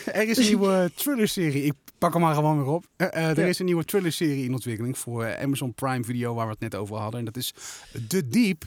er 0.06 0.28
is 0.30 0.38
een 0.38 0.46
nieuwe 0.46 0.92
thriller-serie. 0.96 1.64
Ik 1.64 1.74
pak 1.98 2.14
hem 2.14 2.22
maar 2.22 2.36
gewoon 2.36 2.58
weer 2.58 2.68
op. 2.74 2.86
Eh, 2.96 3.08
eh, 3.08 3.30
er 3.30 3.40
Ja. 3.40 3.46
is 3.46 3.60
een 3.60 3.66
nieuwe 3.66 3.86
thriller-serie 3.86 4.44
in 4.46 4.54
ontwikkeling 4.54 4.98
voor 4.98 5.24
eh, 5.24 5.44
Amazon 5.44 5.74
Prime 5.74 6.04
Video, 6.04 6.34
waar 6.34 6.46
we 6.46 6.52
het 6.52 6.60
net 6.60 6.76
over 6.76 6.96
hadden. 6.98 7.20
En 7.20 7.26
dat 7.26 7.38
is 7.38 7.54
The 8.08 8.28
Deep. 8.28 8.64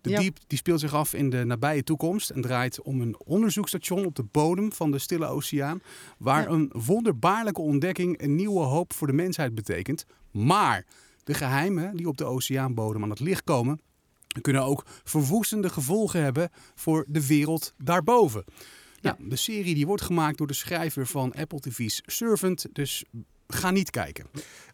The 0.00 0.10
Ja. 0.10 0.20
Deep 0.20 0.36
die 0.46 0.58
speelt 0.58 0.80
zich 0.80 0.94
af 0.94 1.14
in 1.14 1.30
de 1.30 1.44
nabije 1.44 1.82
toekomst 1.82 2.30
en 2.30 2.40
draait 2.40 2.82
om 2.82 3.00
een 3.00 3.16
onderzoekstation 3.24 4.04
op 4.06 4.14
de 4.14 4.22
bodem 4.22 4.72
van 4.72 4.90
de 4.90 4.98
Stille 4.98 5.26
Oceaan, 5.26 5.80
waar 6.18 6.42
Ja. 6.42 6.48
een 6.48 6.72
wonderbaarlijke 6.86 7.60
ontdekking 7.60 8.22
een 8.22 8.34
nieuwe 8.34 8.62
hoop 8.62 8.92
voor 8.92 9.06
de 9.06 9.12
mensheid 9.12 9.54
betekent. 9.54 10.04
Maar 10.30 10.86
de 11.24 11.34
geheimen 11.34 11.96
die 11.96 12.08
op 12.08 12.16
de 12.16 12.24
oceaanbodem 12.24 13.02
aan 13.02 13.10
het 13.10 13.20
licht 13.20 13.44
komen, 13.44 13.80
kunnen 14.40 14.62
ook 14.62 14.84
verwoestende 15.04 15.68
gevolgen 15.70 16.22
hebben 16.22 16.50
voor 16.74 17.04
de 17.08 17.26
wereld 17.26 17.72
daarboven. 17.78 18.44
Nou, 19.00 19.16
de 19.18 19.36
serie 19.36 19.74
die 19.74 19.86
wordt 19.86 20.02
gemaakt 20.02 20.38
door 20.38 20.46
de 20.46 20.54
schrijver 20.54 21.06
van 21.06 21.32
Apple 21.34 21.60
TV's 21.60 22.02
Servant, 22.06 22.66
dus 22.72 23.04
ga 23.48 23.70
niet 23.70 23.90
kijken. 23.90 24.26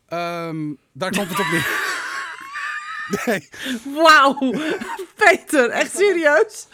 Ehm, 0.07 0.73
daar 0.93 1.11
komt 1.11 1.29
het 1.29 1.39
op 1.41 1.47
neer. 1.51 1.95
Nee. 3.25 3.49
Wauw, 3.95 4.53
Peter, 5.17 5.71
echt 5.71 5.97
serieus? 5.97 6.67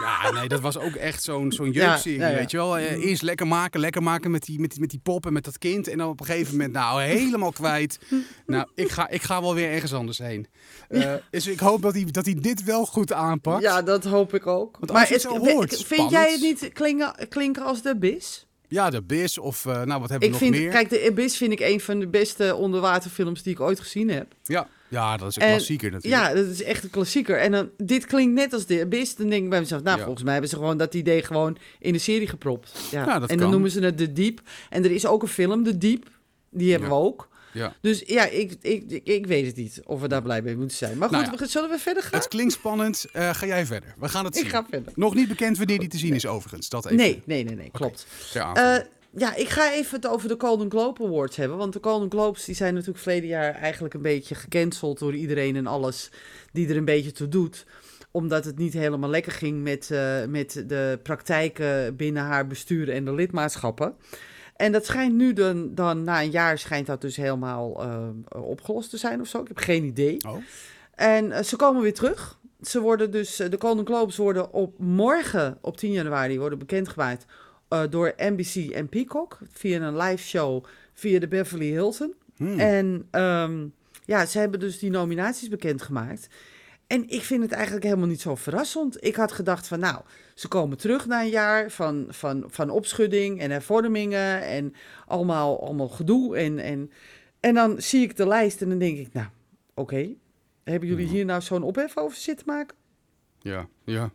Ja, 0.00 0.30
nee, 0.30 0.48
dat 0.48 0.60
was 0.60 0.78
ook 0.78 0.94
echt 0.94 1.22
zo'n 1.22 1.52
zo'n 1.52 1.70
jeugdserie, 1.70 2.18
ja, 2.18 2.28
ja. 2.28 2.34
weet 2.36 2.50
je 2.50 2.56
wel. 2.56 2.78
Eh, 2.78 3.04
Eerst 3.04 3.22
lekker 3.22 3.46
maken, 3.46 3.80
lekker 3.80 4.02
maken 4.02 4.30
met 4.30 4.44
die, 4.44 4.60
met, 4.60 4.70
die, 4.70 4.80
met 4.80 4.90
die 4.90 5.00
pop 5.02 5.26
en 5.26 5.32
met 5.32 5.44
dat 5.44 5.58
kind. 5.58 5.88
En 5.88 5.98
dan 5.98 6.08
op 6.08 6.20
een 6.20 6.26
gegeven 6.26 6.52
moment, 6.52 6.72
nou, 6.72 7.02
helemaal 7.02 7.52
kwijt. 7.52 7.98
Nou, 8.46 8.66
ik 8.74 8.90
ga, 8.90 9.08
ik 9.08 9.22
ga 9.22 9.40
wel 9.40 9.54
weer 9.54 9.70
ergens 9.70 9.92
anders 9.94 10.18
heen. 10.18 10.46
Eh, 10.88 11.14
Dus 11.30 11.46
ik 11.46 11.58
hoop 11.58 11.82
dat 11.82 11.94
hij, 11.94 12.04
dat 12.10 12.24
hij 12.24 12.34
dit 12.34 12.64
wel 12.64 12.86
goed 12.86 13.12
aanpakt. 13.12 13.62
Ja, 13.62 13.82
dat 13.82 14.04
hoop 14.04 14.34
ik 14.34 14.46
ook. 14.46 14.76
Want 14.80 15.08
je 15.08 15.14
het 15.14 15.24
hoort, 15.24 15.68
vind 15.68 15.80
spannend. 15.80 16.10
jij 16.10 16.32
het 16.32 16.40
niet 16.40 16.70
klinken, 16.72 17.28
klinken 17.28 17.64
als 17.64 17.82
de 17.82 17.88
Abyss? 17.88 18.46
Ja, 18.68 18.90
de 18.90 19.02
Bis 19.02 19.38
of, 19.38 19.66
eh, 19.66 19.82
nou, 19.82 20.00
wat 20.00 20.10
hebben 20.10 20.28
Ik 20.28 20.34
we 20.34 20.40
vind, 20.40 20.50
nog 20.54 20.60
meer? 20.62 20.70
kijk, 20.70 20.90
de 20.90 21.06
Abyss 21.10 21.36
vind 21.36 21.52
ik 21.52 21.60
een 21.60 21.80
van 21.80 21.98
de 21.98 22.08
beste 22.08 22.54
onderwaterfilms 22.54 23.42
die 23.42 23.52
ik 23.52 23.60
ooit 23.60 23.80
gezien 23.80 24.10
heb. 24.10 24.34
Ja. 24.42 24.68
Ja, 24.92 25.16
dat 25.16 25.28
is 25.28 25.36
een 25.36 25.42
En- 25.42 25.48
klassieker 25.50 25.90
natuurlijk. 25.90 26.22
Ja, 26.22 26.34
dat 26.34 26.46
is 26.46 26.62
echt 26.62 26.84
een 26.84 26.90
klassieker. 26.90 27.38
En 27.38 27.52
dan, 27.52 27.70
dit 27.76 28.06
klinkt 28.06 28.34
net 28.34 28.52
als 28.52 28.66
de 28.66 28.80
Abyss. 28.80 29.14
Dan 29.16 29.28
denk 29.28 29.44
ik 29.44 29.50
bij 29.50 29.60
mezelf, 29.60 29.82
nou, 29.82 29.96
Ja. 29.98 30.02
volgens 30.04 30.22
mij 30.24 30.32
hebben 30.32 30.50
ze 30.50 30.56
gewoon 30.56 30.76
dat 30.76 30.94
idee 30.94 31.22
gewoon 31.22 31.56
in 31.78 31.92
de 31.92 31.98
serie 31.98 32.26
gepropt. 32.28 32.72
Ja. 32.90 33.04
Ja, 33.04 33.18
dat 33.18 33.22
en 33.22 33.36
dan 33.36 33.38
kan. 33.38 33.50
noemen 33.50 33.70
ze 33.70 33.80
het 33.80 33.98
De 33.98 34.12
Diep. 34.12 34.40
En 34.70 34.84
er 34.84 34.90
is 34.90 35.06
ook 35.06 35.22
een 35.22 35.28
film, 35.28 35.62
De 35.62 35.78
Diep. 35.78 36.10
Die 36.50 36.70
hebben 36.70 36.88
Ja. 36.88 36.94
we 36.94 37.00
ook. 37.00 37.28
Ja. 37.52 37.74
Dus 37.80 38.02
ja, 38.06 38.24
ik, 38.26 38.52
ik, 38.60 38.84
ik, 38.90 39.00
ik 39.08 39.26
weet 39.26 39.46
het 39.46 39.56
niet 39.56 39.80
of 39.84 40.00
we 40.00 40.08
daar 40.08 40.22
blij 40.22 40.42
mee 40.42 40.56
moeten 40.56 40.76
zijn. 40.76 40.98
Maar 40.98 41.08
goed, 41.08 41.16
Nou 41.18 41.30
ja. 41.32 41.38
we- 41.38 41.46
zullen 41.46 41.70
we 41.70 41.78
verder 41.78 42.02
gaan? 42.02 42.18
Het 42.18 42.28
klinkt 42.28 42.52
spannend. 42.52 43.04
Eh, 43.12 43.34
ga 43.34 43.46
jij 43.46 43.66
verder? 43.66 43.94
We 43.98 44.08
gaan 44.08 44.24
het 44.24 44.34
zien. 44.36 44.44
Ik 44.44 44.50
ga 44.50 44.66
verder. 44.70 44.92
Nog 44.94 45.14
niet 45.14 45.28
bekend 45.28 45.56
wanneer 45.58 45.78
die 45.78 45.88
te 45.88 45.98
zien 45.98 46.14
is 46.14 46.26
overigens. 46.26 46.68
Dat 46.68 46.84
even. 46.84 46.96
Nee, 46.96 47.22
nee, 47.24 47.44
nee, 47.44 47.54
nee, 47.56 47.70
klopt. 47.72 48.06
aanvulling. 48.34 48.86
Ja, 49.16 49.34
ik 49.34 49.48
ga 49.48 49.72
even 49.72 49.96
het 49.96 50.06
over 50.06 50.28
de 50.28 50.34
Golden 50.38 50.70
Globe 50.70 51.04
Awards 51.04 51.36
hebben. 51.36 51.56
Want 51.58 51.72
de 51.72 51.78
Golden 51.82 52.10
Globes 52.10 52.44
die 52.44 52.54
zijn 52.54 52.72
natuurlijk 52.74 53.02
verleden 53.02 53.28
jaar 53.28 53.54
eigenlijk 53.54 53.94
een 53.94 54.02
beetje 54.02 54.34
gecanceld 54.34 54.98
door 54.98 55.14
iedereen 55.14 55.56
en 55.56 55.66
alles 55.66 56.10
die 56.52 56.68
er 56.68 56.76
een 56.76 56.84
beetje 56.84 57.12
toe 57.12 57.28
doet. 57.28 57.66
Omdat 58.10 58.44
het 58.44 58.58
niet 58.58 58.72
helemaal 58.72 59.10
lekker 59.10 59.32
ging 59.32 59.62
met, 59.62 59.90
eh, 59.90 60.24
met 60.24 60.64
de 60.66 60.98
praktijken 61.02 61.96
binnen 61.96 62.22
haar 62.22 62.46
bestuur 62.46 62.90
en 62.90 63.04
de 63.04 63.14
lidmaatschappen. 63.14 63.94
En 64.56 64.72
dat 64.72 64.86
schijnt 64.86 65.14
nu 65.14 65.32
dan, 65.32 65.74
dan 65.74 66.02
na 66.04 66.22
een 66.22 66.30
jaar 66.30 66.58
schijnt 66.58 66.86
dat 66.86 67.00
dus 67.00 67.16
helemaal 67.16 67.82
eh, 67.82 68.08
opgelost 68.42 68.90
te 68.90 68.96
zijn 68.96 69.20
of 69.20 69.26
zo. 69.26 69.40
Ik 69.40 69.48
heb 69.48 69.58
geen 69.58 69.84
idee. 69.84 70.24
oh. 70.26 70.36
En 70.94 71.32
eh, 71.32 71.42
ze 71.42 71.56
komen 71.56 71.82
weer 71.82 71.94
terug. 71.94 72.38
Ze 72.60 72.80
worden 72.80 73.10
dus, 73.10 73.36
de 73.36 73.56
Golden 73.58 73.86
Globes 73.86 74.16
worden 74.16 74.52
op 74.52 74.78
morgen, 74.78 75.58
op 75.60 75.76
10 75.76 75.92
januari, 75.92 76.38
worden 76.38 76.58
bekendgemaakt 76.58 77.24
eh, 77.72 77.82
door 77.90 78.14
NBC 78.16 78.70
en 78.70 78.88
Peacock. 78.88 79.38
Via 79.52 79.80
een 79.80 79.96
live 79.96 80.22
show 80.22 80.64
via 80.92 81.18
de 81.18 81.28
Beverly 81.28 81.70
Hilton. 81.70 82.14
Hmm. 82.36 82.58
En 82.58 83.06
ehm, 83.10 83.66
ja, 84.04 84.26
ze 84.26 84.38
hebben 84.38 84.60
dus 84.60 84.78
die 84.78 84.90
nominaties 84.90 85.48
bekendgemaakt. 85.48 86.28
En 86.86 87.08
ik 87.08 87.22
vind 87.22 87.42
het 87.42 87.52
eigenlijk 87.52 87.84
helemaal 87.84 88.06
niet 88.06 88.20
zo 88.20 88.34
verrassend. 88.34 89.04
Ik 89.04 89.16
had 89.16 89.32
gedacht 89.32 89.66
van, 89.66 89.78
nou, 89.78 90.00
ze 90.34 90.48
komen 90.48 90.76
terug 90.76 91.06
na 91.06 91.22
een 91.22 91.28
jaar 91.28 91.70
van, 91.70 92.06
van, 92.08 92.44
van 92.46 92.70
opschudding 92.70 93.40
en 93.40 93.50
hervormingen 93.50 94.42
en 94.42 94.74
allemaal, 95.06 95.64
allemaal 95.64 95.88
gedoe. 95.88 96.36
En, 96.36 96.58
en, 96.58 96.90
en 97.40 97.54
dan 97.54 97.82
zie 97.82 98.02
ik 98.02 98.16
de 98.16 98.26
lijst 98.26 98.62
en 98.62 98.68
dan 98.68 98.78
denk 98.78 98.98
ik, 98.98 99.12
nou, 99.12 99.26
oké. 99.74 100.08
Hebben 100.64 100.88
jullie 100.88 101.06
hier 101.06 101.24
nou 101.24 101.40
zo'n 101.40 101.62
ophef 101.62 101.96
over 101.96 102.16
zitten 102.16 102.46
maken? 102.46 102.76
Ja, 103.40 103.68
ja. 103.84 104.10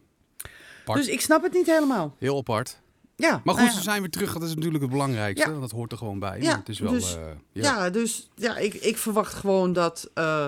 Apart. 0.81 0.99
Dus 0.99 1.07
ik 1.07 1.21
snap 1.21 1.43
het 1.43 1.53
niet 1.53 1.65
helemaal. 1.65 2.15
Heel 2.19 2.37
apart. 2.37 2.81
Ja, 3.20 3.30
Maar 3.30 3.53
goed, 3.53 3.55
nou 3.63 3.65
ja. 3.68 3.72
ze 3.72 3.82
zijn 3.82 4.01
weer 4.01 4.09
terug. 4.09 4.34
Dat 4.34 4.43
is 4.43 4.55
natuurlijk 4.55 4.82
het 4.84 4.91
belangrijkste. 4.91 5.49
Ja. 5.51 5.59
Dat 5.59 5.72
hoort 5.72 5.91
er 5.91 5.97
gewoon 5.97 6.20
bij. 6.20 6.39
Ja, 6.41 6.47
Maar 6.49 6.57
het 6.57 6.70
is 6.70 6.80
wel... 6.80 6.91
dus- 6.91 7.15
eh, 7.15 7.22
Ja, 7.51 7.84
ja. 7.84 7.89
dus 7.89 8.30
ja, 8.36 8.57
ik, 8.57 8.74
ik 8.74 8.97
verwacht 8.97 9.34
gewoon 9.34 9.74
dat, 9.74 10.09
eh, 10.13 10.45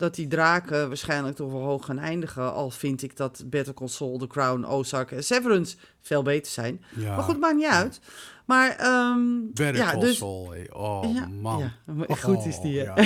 dat 0.00 0.14
die 0.14 0.26
draken 0.26 0.88
waarschijnlijk 0.88 1.36
toch 1.36 1.52
wel 1.52 1.60
hoog 1.60 1.84
gaan 1.84 1.98
eindigen. 1.98 2.52
Al 2.52 2.70
vind 2.70 3.02
ik 3.02 3.16
dat 3.16 3.42
Better 3.46 3.74
Call 3.74 3.88
Saul, 3.88 4.18
The 4.18 4.26
Crown, 4.26 4.64
Ozark 4.64 5.10
en 5.10 5.24
Severance 5.24 5.76
veel 6.00 6.22
beter 6.22 6.52
zijn. 6.52 6.84
Ja. 6.96 7.14
Maar 7.14 7.24
goed, 7.24 7.40
maakt 7.40 7.56
niet 7.56 7.66
uit. 7.66 8.00
Maar 8.44 8.76
ehm 8.76 9.20
Better 9.54 9.76
ja, 9.76 9.90
Call 9.90 10.00
dus, 10.00 10.16
Saul. 10.16 10.54
Oh, 10.70 11.14
ja, 11.14 11.26
man. 11.26 11.58
ja, 11.58 11.72
maar 11.84 12.16
goed 12.16 12.46
is 12.46 12.60
die. 12.60 12.82
Oh, 12.82 12.96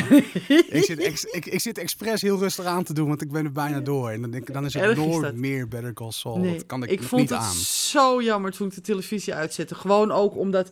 ik, 0.49 0.85
zit 0.85 0.99
ex, 0.99 1.25
ik, 1.25 1.47
ik 1.47 1.61
zit 1.61 1.79
expres 1.79 2.23
heel 2.23 2.39
rustig 2.39 2.65
aan 2.65 2.85
te 2.85 2.95
doen, 2.95 3.09
want 3.09 3.23
ik 3.23 3.33
ben 3.33 3.45
er 3.45 3.53
bijna 3.53 3.81
door. 3.81 4.11
En 4.11 4.21
dan, 4.21 4.31
denk 4.31 4.53
dan 4.53 4.65
is 4.65 4.75
het 4.75 4.91
is 4.91 4.97
nooit 4.97 5.23
dat. 5.23 5.35
meer 5.35 5.69
Better 5.69 5.93
Call 5.93 6.11
Saul. 6.11 6.39
Nee, 6.39 6.55
dat 6.55 6.67
kan 6.67 6.83
ik, 6.83 6.91
ik 6.91 7.01
nog 7.01 7.09
vond 7.09 7.21
niet 7.21 7.31
het 7.31 7.39
aan. 7.39 7.55
zo 7.55 8.23
jammer 8.23 8.53
toen 8.53 8.67
ik 8.67 8.75
de 8.75 8.81
televisie 8.81 9.35
uitzette. 9.35 9.75
Gewoon 9.75 10.13
ook 10.13 10.37
omdat, 10.37 10.71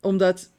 omdat 0.00 0.50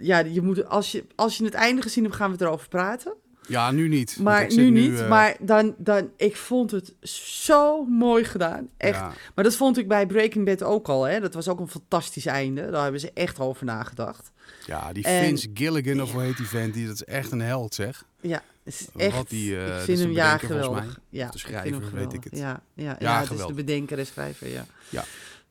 ja, 0.00 0.18
je 0.18 0.42
moet, 0.42 0.68
als, 0.68 0.92
je, 0.92 1.04
als 1.14 1.36
je 1.36 1.44
het 1.44 1.54
einde 1.54 1.82
gezien 1.82 2.04
hebt, 2.04 2.16
gaan 2.16 2.26
we 2.26 2.32
het 2.32 2.42
erover 2.42 2.68
praten. 2.68 3.14
Ja, 3.48 3.70
nu 3.70 3.88
niet. 3.88 4.16
Maar 4.20 4.42
ik 4.42 4.56
nu 4.56 4.70
niet. 4.70 5.00
eh, 5.00 5.08
Maar 5.08 5.36
dan, 5.40 5.74
dan, 5.78 6.10
ik 6.16 6.36
vond 6.36 6.70
het 6.70 6.94
zo 7.40 7.84
mooi 7.84 8.24
gedaan. 8.24 8.68
Echt. 8.76 8.94
ja. 8.98 9.12
Maar 9.34 9.44
dat 9.44 9.56
vond 9.56 9.78
ik 9.78 9.88
bij 9.88 10.06
Breaking 10.06 10.44
Bad 10.44 10.62
ook 10.62 10.88
al. 10.88 11.02
Hè? 11.04 11.20
Dat 11.20 11.34
was 11.34 11.48
ook 11.48 11.60
een 11.60 11.68
fantastisch 11.68 12.26
einde. 12.26 12.70
Daar 12.70 12.82
hebben 12.82 13.00
ze 13.00 13.10
echt 13.14 13.40
over 13.40 13.64
nagedacht. 13.64 14.30
Ja, 14.66 14.92
die 14.92 15.04
En- 15.04 15.24
Vince 15.24 15.48
Gilligan, 15.54 16.02
of 16.02 16.12
hoe 16.12 16.22
heet 16.22 16.36
die 16.36 16.46
vent, 16.48 16.74
die, 16.74 16.86
dat 16.86 16.94
is 16.94 17.04
echt 17.04 17.32
een 17.32 17.40
held, 17.40 17.74
zeg. 17.74 18.04
Ja, 18.20 18.42
is 18.64 18.86
Wat 18.92 19.02
echt. 19.02 19.30
die, 19.30 19.56
eh, 19.58 19.66
dat 19.68 19.78
ik 19.78 19.84
vind 19.84 19.98
hem 19.98 20.10
ja 20.12 20.38
geweldig. 20.38 20.98
Ja, 21.08 21.26
de 21.26 21.32
ik 21.34 21.38
schrijver, 21.40 21.70
weet 21.80 21.88
geweldig. 21.88 22.12
ik 22.14 22.24
het. 22.24 22.38
Ja, 22.38 22.62
ja, 22.74 22.84
ja, 22.84 22.96
Ja, 22.98 23.12
het 23.12 23.22
is 23.22 23.28
de 23.28 23.34
geweldig. 23.34 23.56
bedenker 23.56 23.98
en 23.98 24.06
schrijver, 24.06 24.48
ja. 24.48 24.64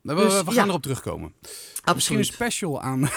Nou, 0.00 0.18
we, 0.18 0.24
Dus, 0.24 0.32
we 0.38 0.44
gaan 0.44 0.54
ja. 0.54 0.64
erop 0.64 0.82
terugkomen. 0.82 1.32
Misschien 1.40 1.84
een 1.84 1.94
Absoluut. 1.94 2.26
special 2.26 2.82
aan 2.82 3.00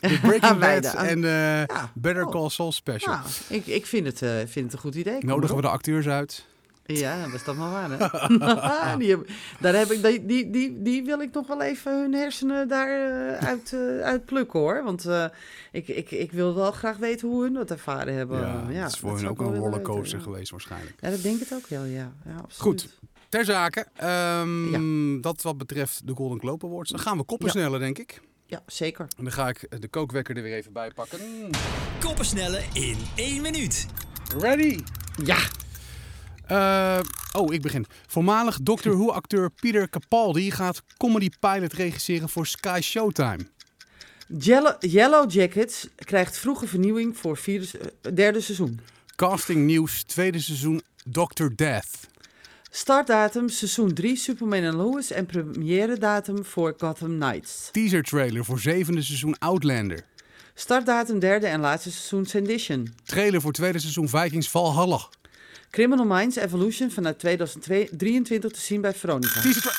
de 0.00 0.18
Breaking 0.22 0.58
Bad 0.82 0.94
en 0.94 1.20
de 1.20 1.64
Ja. 1.66 1.90
Better 1.94 2.24
Oh. 2.26 2.30
Call 2.30 2.48
Saul 2.48 2.72
special. 2.72 3.18
Ik, 3.48 3.66
ik 3.66 3.86
vind, 3.86 4.06
het, 4.06 4.22
eh, 4.22 4.30
vind 4.46 4.64
het 4.64 4.72
een 4.72 4.78
goed 4.78 4.94
idee. 4.94 5.18
Kom 5.18 5.28
Nodigen 5.28 5.56
we 5.56 5.62
de 5.62 5.68
acteurs 5.68 6.06
uit? 6.08 6.46
Ja, 6.84 7.30
was 7.30 7.44
dat 7.44 7.56
maar 7.56 7.70
waar, 7.70 7.90
hè? 7.90 8.96
die, 8.98 9.10
heb- 9.10 9.28
daar 9.60 9.74
heb 9.74 9.90
ik, 9.90 10.02
die, 10.02 10.26
die, 10.26 10.50
die, 10.50 10.82
die 10.82 11.04
wil 11.04 11.20
ik 11.20 11.32
nog 11.32 11.46
wel 11.46 11.62
even 11.62 12.00
hun 12.00 12.12
hersenen 12.14 12.68
daaruit 12.68 13.44
uit, 13.44 13.72
eh, 13.72 14.00
uit 14.04 14.24
plukken, 14.24 14.60
hoor. 14.60 14.84
Want 14.84 15.04
eh, 15.06 15.24
ik, 15.72 15.88
ik, 15.88 16.10
ik 16.10 16.32
wil 16.32 16.54
wel 16.54 16.72
graag 16.72 16.96
weten 16.96 17.28
hoe 17.28 17.42
hun 17.42 17.52
dat 17.52 17.70
ervaren 17.70 18.14
hebben. 18.14 18.40
Ja, 18.40 18.64
Ja, 18.70 18.82
het 18.82 18.92
is 18.92 18.98
voor 18.98 19.10
dat 19.10 19.20
hun 19.20 19.28
ook 19.28 19.40
een 19.40 19.54
rollercoaster 19.56 20.02
weten, 20.02 20.18
ja. 20.18 20.24
geweest 20.24 20.50
waarschijnlijk. 20.50 20.94
Ja, 21.00 21.10
dat 21.10 21.22
denk 21.22 21.40
ik 21.40 21.48
het 21.48 21.58
ook 21.58 21.66
wel, 21.66 21.84
ja. 21.84 22.12
ja 22.24 22.32
absoluut. 22.42 22.82
Goed. 22.82 22.98
Ter 23.28 23.44
zake, 23.44 23.86
ehm, 23.96 25.20
dat 25.20 25.42
wat 25.42 25.58
betreft 25.58 26.06
de 26.06 26.14
Golden 26.14 26.40
Globe 26.40 26.66
Awards. 26.66 26.90
Dan 26.90 27.00
gaan 27.00 27.16
we 27.16 27.24
koppen 27.24 27.50
sneller, 27.50 27.78
denk 27.80 27.98
ik. 27.98 28.20
Ja, 28.50 28.62
zeker. 28.66 29.06
En 29.16 29.24
dan 29.24 29.32
ga 29.32 29.48
ik 29.48 29.80
de 29.80 29.88
kookwekker 29.88 30.36
er 30.36 30.42
weer 30.42 30.56
even 30.56 30.72
bij 30.72 30.90
pakken. 30.90 31.20
Koppensnellen 32.00 32.64
in 32.72 32.96
één 33.16 33.42
minuut. 33.42 33.86
Ready? 34.38 34.78
Ja, 35.24 35.38
Eh, 36.46 37.00
oh, 37.32 37.52
ik 37.54 37.62
begin. 37.62 37.86
Voormalig 38.06 38.58
Doctor 38.62 38.96
Who-acteur 38.96 39.50
Peter 39.50 39.90
Capaldi 39.90 40.50
gaat 40.50 40.82
comedy 40.96 41.28
pilot 41.40 41.72
regisseren 41.72 42.28
voor 42.28 42.46
Sky 42.46 42.80
Showtime. 42.82 43.38
Yellow, 44.38 44.74
Yellow 44.80 45.30
Jackets 45.30 45.88
krijgt 45.96 46.38
vroege 46.38 46.66
vernieuwing 46.66 47.16
voor 47.16 47.36
vierde, 47.36 47.66
eh, 48.02 48.14
derde 48.14 48.40
seizoen. 48.40 48.80
Casting 49.16 49.64
nieuws, 49.66 50.02
tweede 50.02 50.40
seizoen 50.40 50.82
Doctor 51.04 51.56
Death. 51.56 51.88
Startdatum 52.70 53.48
seizoen 53.48 53.94
3 53.94 54.16
Superman 54.16 54.62
en 54.62 54.74
Lois 54.74 55.10
en 55.10 55.26
première 55.26 55.98
datum 55.98 56.44
voor 56.44 56.74
Gotham 56.78 57.18
Knights. 57.18 57.68
Teaser 57.72 58.02
trailer 58.02 58.44
voor 58.44 58.60
zevende 58.60 59.02
seizoen 59.02 59.38
Outlander. 59.38 60.00
Startdatum 60.54 61.18
derde 61.18 61.46
en 61.46 61.60
laatste 61.60 61.90
seizoen 61.90 62.26
Sedition. 62.26 62.94
Trailer 63.04 63.40
voor 63.40 63.52
tweede 63.52 63.78
seizoen 63.78 64.08
Vikings 64.08 64.50
Valhalla. 64.50 65.00
Criminal 65.70 66.04
Minds 66.06 66.36
Evolution 66.36 66.90
vanuit 66.90 67.18
2023 67.18 68.52
te 68.52 68.60
zien 68.60 68.80
bij 68.80 68.94
Veronica. 68.94 69.40
Teaser 69.40 69.62
tra- 69.62 69.72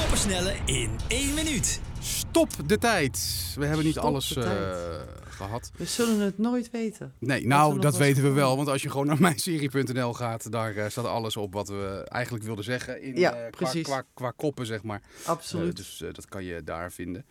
Koppensnellen 0.00 0.56
in 0.64 0.90
één 1.08 1.34
minuut. 1.34 1.80
Stop 2.00 2.48
de 2.66 2.78
tijd. 2.78 3.20
We 3.56 3.66
hebben 3.66 3.84
niet 3.84 3.94
Stop 3.94 4.04
alles 4.04 4.28
de 4.28 4.40
eh, 4.40 4.46
tijd. 4.46 5.21
Gehad. 5.42 5.70
We 5.76 5.84
zullen 5.84 6.20
het 6.20 6.38
nooit 6.38 6.70
weten. 6.70 7.12
Nee, 7.18 7.46
nou, 7.46 7.78
dat 7.80 7.96
weten 7.96 8.22
we 8.22 8.30
wel. 8.30 8.56
Want 8.56 8.68
als 8.68 8.82
je 8.82 8.90
gewoon 8.90 9.06
naar 9.06 9.20
mijnserie.nl 9.20 10.12
gaat, 10.14 10.52
daar 10.52 10.76
eh, 10.76 10.88
staat 10.88 11.04
alles 11.04 11.36
op 11.36 11.52
wat 11.52 11.68
we 11.68 12.04
eigenlijk 12.08 12.44
wilden 12.44 12.64
zeggen. 12.64 13.02
In, 13.02 13.16
Ja, 13.16 13.30
eh, 13.34 13.40
qua, 13.40 13.50
precies. 13.50 13.82
Qua, 13.82 14.02
qua 14.14 14.30
koppen, 14.30 14.66
zeg 14.66 14.82
maar. 14.82 15.02
Absoluut. 15.26 15.68
Eh, 15.68 15.74
dus 15.74 16.04
dat 16.12 16.26
kan 16.26 16.44
je 16.44 16.62
daar 16.64 16.92
vinden. 16.92 17.26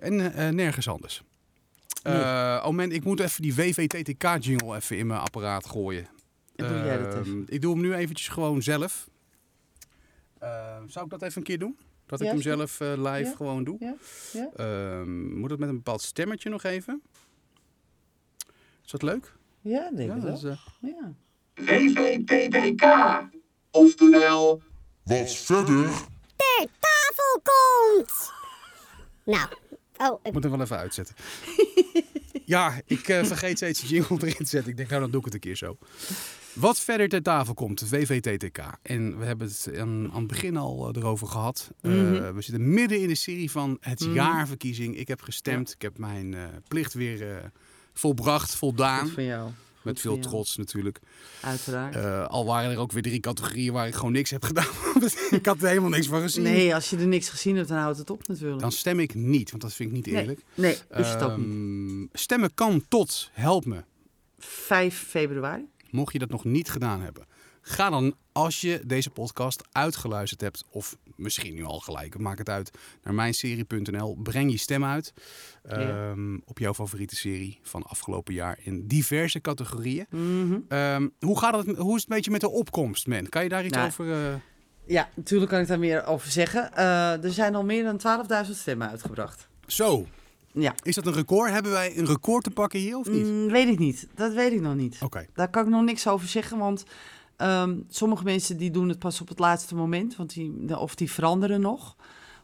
En 0.00 0.54
nergens 0.54 0.88
anders. 0.88 1.22
Nee. 2.02 2.14
Oh 2.62 2.68
man, 2.68 2.92
ik 2.92 3.04
moet 3.04 3.20
even 3.20 3.42
die 3.42 3.54
WVTTK-jingle 3.54 4.76
even 4.76 4.98
in 4.98 5.06
mijn 5.06 5.20
apparaat 5.20 5.66
gooien. 5.66 6.06
En 6.56 6.68
doe 6.68 6.76
jij 6.84 6.98
dat 6.98 7.12
Ehm, 7.12 7.20
even? 7.20 7.44
Ik 7.48 7.60
doe 7.60 7.72
hem 7.72 7.82
nu 7.82 7.94
eventjes 7.94 8.28
gewoon 8.28 8.62
zelf. 8.62 9.08
Eh, 10.38 10.76
zou 10.86 11.04
ik 11.04 11.10
dat 11.10 11.22
even 11.22 11.36
een 11.38 11.42
keer 11.42 11.58
doen? 11.58 11.78
Dat 12.08 12.20
ik 12.20 12.26
hem 12.26 12.40
zelf 12.42 12.80
eh, 12.80 12.88
live 12.96 13.28
Ja. 13.30 13.34
gewoon 13.36 13.64
doe? 13.64 13.76
Ja, 13.80 13.94
ja. 14.32 14.50
Ehm, 14.56 15.38
moet 15.38 15.50
het 15.50 15.58
met 15.58 15.68
een 15.68 15.74
bepaald 15.74 16.02
stemmetje 16.02 16.50
nog 16.50 16.62
even? 16.62 17.02
Is 18.84 18.90
dat 18.90 19.02
leuk? 19.02 19.32
Ja, 19.60 19.90
denk 19.90 20.08
Ja, 20.08 20.14
ik 20.16 20.22
dat 20.22 20.40
wel. 20.40 20.52
eh, 20.52 20.58
Ja. 20.80 21.12
Oftewel, 23.70 24.62
Wat 25.04 25.32
verder 25.34 25.88
ter 26.36 26.66
tafel 26.80 27.40
komt. 27.42 28.32
Nou, 29.24 29.48
oh, 29.96 30.18
Ik 30.20 30.26
ik- 30.26 30.32
moet 30.32 30.42
hem 30.42 30.52
wel 30.52 30.60
even 30.60 30.78
uitzetten. 30.78 31.14
ja, 32.48 32.80
ik 32.86 33.08
eh, 33.08 33.24
vergeet 33.24 33.56
steeds 33.56 33.80
de 33.80 33.86
jingle 33.86 34.16
erin 34.20 34.34
te 34.36 34.44
zetten. 34.44 34.70
Ik 34.70 34.76
denk, 34.76 34.88
nou 34.88 35.00
dan 35.00 35.10
doe 35.10 35.18
ik 35.20 35.24
het 35.24 35.34
een 35.34 35.40
keer 35.40 35.56
zo. 35.56 35.78
Wat 36.52 36.80
verder 36.80 37.08
ter 37.08 37.22
tafel 37.22 37.54
komt, 37.54 37.82
VVTTK. 37.86 38.58
En 38.82 39.18
we 39.18 39.24
hebben 39.24 39.46
het 39.48 39.68
aan, 39.78 40.10
aan 40.12 40.18
het 40.18 40.26
begin 40.26 40.56
al 40.56 40.88
eh, 40.88 41.02
erover 41.02 41.26
gehad. 41.26 41.70
Eh, 41.80 41.90
Mhm. 41.90 42.34
we 42.34 42.42
zitten 42.42 42.74
midden 42.74 43.00
in 43.00 43.08
de 43.08 43.14
serie 43.14 43.50
van 43.50 43.76
het 43.80 44.00
Mhm. 44.00 44.12
jaarverkiezing. 44.12 44.96
Ik 44.96 45.08
heb 45.08 45.20
gestemd. 45.22 45.72
Ik 45.72 45.82
heb 45.82 45.98
mijn 45.98 46.36
plicht 46.68 46.94
weer 46.94 47.50
volbracht, 47.92 48.54
voldaan. 48.54 49.04
Goed 49.04 49.12
van 49.14 49.24
jou. 49.24 49.50
Met 49.82 50.00
veel 50.00 50.18
trots 50.18 50.56
natuurlijk. 50.56 50.98
Uiteraard. 51.42 51.96
Eh, 51.96 52.26
al 52.26 52.44
waren 52.44 52.70
er 52.70 52.78
ook 52.78 52.92
weer 52.92 53.02
drie 53.02 53.20
categorieën 53.20 53.72
waar 53.72 53.86
ik 53.86 53.94
gewoon 53.94 54.12
niks 54.12 54.30
heb 54.30 54.44
gedaan. 54.44 54.66
ik 55.30 55.46
had 55.46 55.62
er 55.62 55.68
helemaal 55.68 55.90
niks 55.90 56.06
van 56.06 56.20
gezien. 56.20 56.42
nee, 56.42 56.74
als 56.74 56.90
je 56.90 56.96
er 56.96 57.06
niks 57.06 57.28
gezien 57.28 57.56
hebt, 57.56 57.68
dan 57.68 57.78
houdt 57.78 57.98
het 57.98 58.10
op 58.10 58.28
natuurlijk. 58.28 58.60
Dan 58.60 58.72
stem 58.72 59.00
ik 59.00 59.14
niet, 59.14 59.50
want 59.50 59.62
dat 59.62 59.72
vind 59.72 59.88
ik 59.88 59.96
niet 59.96 60.06
eerlijk. 60.06 60.40
nee, 60.54 60.76
ook 60.90 60.98
niet. 60.98 61.06
Ehm, 61.20 62.06
stemmen 62.12 62.54
kan 62.54 62.84
tot, 62.88 63.30
help 63.32 63.64
me, 63.64 63.84
5 64.38 65.04
februari. 65.08 65.64
mocht 65.90 66.12
je 66.12 66.18
dat 66.18 66.30
nog 66.30 66.44
niet 66.44 66.70
gedaan 66.70 67.00
hebben. 67.00 67.26
Ga 67.70 67.90
dan, 67.90 68.14
als 68.32 68.60
je 68.60 68.80
deze 68.86 69.10
podcast 69.10 69.62
uitgeluisterd 69.72 70.40
hebt, 70.40 70.64
of 70.70 70.96
misschien 71.16 71.54
nu 71.54 71.64
al 71.64 71.78
gelijk, 71.80 72.18
maak 72.18 72.38
het 72.38 72.48
uit, 72.48 72.70
naar 73.02 73.14
mijnserie.nl. 73.14 74.16
Breng 74.22 74.50
je 74.50 74.56
stem 74.56 74.84
uit 74.84 75.12
Ja. 75.68 75.70
ehm, 76.10 76.38
op 76.44 76.58
jouw 76.58 76.74
favoriete 76.74 77.16
serie 77.16 77.58
van 77.62 77.82
afgelopen 77.82 78.34
jaar 78.34 78.58
in 78.62 78.86
diverse 78.86 79.40
categorieën. 79.40 80.06
Mhm. 80.10 80.58
Ehm, 80.68 81.08
hoe, 81.20 81.38
gaat 81.38 81.54
het, 81.66 81.76
hoe 81.76 81.94
is 81.96 82.00
het 82.02 82.10
een 82.10 82.16
beetje 82.16 82.30
met 82.30 82.40
de 82.40 82.48
opkomst, 82.50 83.06
man? 83.06 83.28
Kan 83.28 83.42
je 83.42 83.48
daar 83.48 83.64
iets 83.64 83.74
Nou, 83.74 83.86
over... 83.86 84.12
eh, 84.12 84.34
Ja, 84.86 85.08
natuurlijk 85.14 85.50
kan 85.50 85.60
ik 85.60 85.66
daar 85.66 85.78
meer 85.78 86.06
over 86.06 86.30
zeggen. 86.30 86.72
Eh, 86.74 87.24
er 87.24 87.32
zijn 87.32 87.54
al 87.54 87.64
meer 87.64 87.84
dan 87.84 87.98
12.000 88.46 88.56
stemmen 88.58 88.88
uitgebracht. 88.90 89.48
Zo, 89.66 90.06
Ja, 90.52 90.74
is 90.82 90.94
dat 90.94 91.06
een 91.06 91.12
record? 91.12 91.50
Hebben 91.50 91.72
wij 91.72 91.96
een 91.98 92.06
record 92.06 92.44
te 92.44 92.50
pakken 92.50 92.78
hier 92.78 92.96
of 92.98 93.08
niet? 93.08 93.26
Mm, 93.26 93.48
weet 93.48 93.68
ik 93.68 93.78
niet. 93.78 94.06
Dat 94.14 94.32
weet 94.32 94.52
ik 94.52 94.60
nog 94.60 94.74
niet. 94.74 94.96
Oké. 95.02 95.26
Daar 95.34 95.50
kan 95.50 95.62
ik 95.64 95.68
nog 95.70 95.82
niks 95.82 96.06
over 96.08 96.28
zeggen, 96.28 96.58
want 96.58 96.84
ehm, 97.38 97.76
sommige 97.88 98.24
mensen 98.24 98.56
die 98.56 98.70
doen 98.70 98.88
het 98.88 98.98
pas 98.98 99.20
op 99.20 99.28
het 99.28 99.38
laatste 99.38 99.74
moment, 99.74 100.16
want 100.16 100.34
die, 100.34 100.78
of 100.78 100.94
die 100.94 101.10
veranderen 101.10 101.60
nog. 101.60 101.96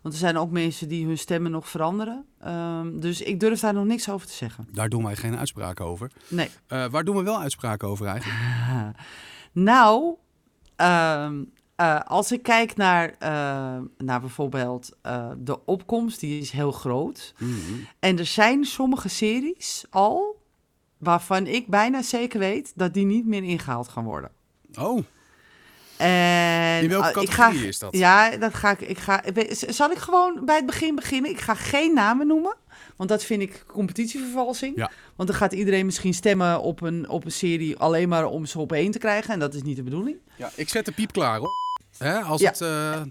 Want 0.04 0.16
er 0.16 0.22
zijn 0.22 0.36
ook 0.36 0.50
mensen 0.50 0.88
die 0.88 1.06
hun 1.06 1.18
stemmen 1.18 1.50
nog 1.50 1.68
veranderen. 1.68 2.24
Ehm, 2.40 2.98
dus 2.98 3.22
ik 3.22 3.40
durf 3.40 3.60
daar 3.60 3.74
nog 3.74 3.84
niks 3.84 4.08
over 4.08 4.26
te 4.26 4.32
zeggen. 4.32 4.68
Daar 4.72 4.88
doen 4.88 5.04
wij 5.04 5.16
geen 5.16 5.36
uitspraken 5.36 5.84
over. 5.84 6.10
Nee. 6.28 6.48
Eh, 6.66 6.86
waar 6.86 7.04
doen 7.04 7.16
we 7.16 7.22
wel 7.22 7.40
uitspraken 7.40 7.88
over 7.88 8.06
eigenlijk? 8.06 8.40
Nou, 9.52 10.14
ehm, 10.76 11.44
eh, 11.76 12.00
als 12.00 12.32
ik 12.32 12.42
kijk 12.42 12.76
naar, 12.76 13.14
eh, 13.18 13.82
naar 13.98 14.20
bijvoorbeeld 14.20 14.96
de 15.38 15.64
opkomst, 15.64 16.20
die 16.20 16.40
is 16.40 16.50
heel 16.50 16.72
groot. 16.72 17.34
Mhm. 17.38 17.52
En 17.98 18.18
er 18.18 18.26
zijn 18.26 18.64
sommige 18.64 19.08
series 19.08 19.84
al 19.90 20.42
waarvan 20.98 21.46
ik 21.46 21.66
bijna 21.66 22.02
zeker 22.02 22.38
weet 22.38 22.72
dat 22.74 22.94
die 22.94 23.06
niet 23.06 23.26
meer 23.26 23.42
ingehaald 23.42 23.88
gaan 23.88 24.04
worden. 24.04 24.30
Oh, 24.80 25.04
En, 25.96 26.82
In 26.82 26.88
welke 26.88 27.08
ik 27.08 27.14
categorie 27.28 27.60
ga, 27.60 27.66
is 27.66 27.78
dat? 27.78 27.96
Ja, 27.96 28.36
dat 28.36 28.54
ga 28.54 28.70
ik. 28.70 28.80
ik 28.80 28.98
ga, 28.98 29.22
zal 29.50 29.90
ik 29.90 29.98
gewoon 29.98 30.40
bij 30.44 30.56
het 30.56 30.66
begin 30.66 30.94
beginnen? 30.94 31.30
Ik 31.30 31.40
ga 31.40 31.54
geen 31.54 31.94
namen 31.94 32.26
noemen, 32.26 32.56
want 32.96 33.08
dat 33.08 33.24
vind 33.24 33.42
ik 33.42 33.64
competitievervalsing. 33.66 34.76
Ja. 34.76 34.90
Want 35.16 35.28
dan 35.28 35.38
gaat 35.38 35.52
iedereen 35.52 35.86
misschien 35.86 36.14
stemmen 36.14 36.60
op 36.60 36.80
een, 36.80 37.08
op 37.08 37.24
een 37.24 37.32
serie 37.32 37.76
alleen 37.78 38.08
maar 38.08 38.26
om 38.26 38.46
ze 38.46 38.58
op 38.58 38.72
één 38.72 38.90
te 38.90 38.98
krijgen. 38.98 39.32
En 39.32 39.38
dat 39.38 39.54
is 39.54 39.62
niet 39.62 39.76
de 39.76 39.82
bedoeling. 39.82 40.16
ja, 40.36 40.50
ik 40.54 40.68
zet 40.68 40.84
de 40.84 40.92
piep 40.92 41.12
klaar 41.12 41.38
hoor. 41.38 41.50
Hè, 41.98 42.20
als 42.20 42.40
Ja. 42.40 42.48
het, 42.50 42.58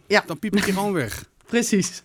Ja. 0.07 0.23
Dan 0.25 0.39
piep 0.39 0.55
ik 0.55 0.65
je 0.65 0.71
gewoon 0.73 0.93
weg. 0.93 1.25
Precies. 1.53 2.01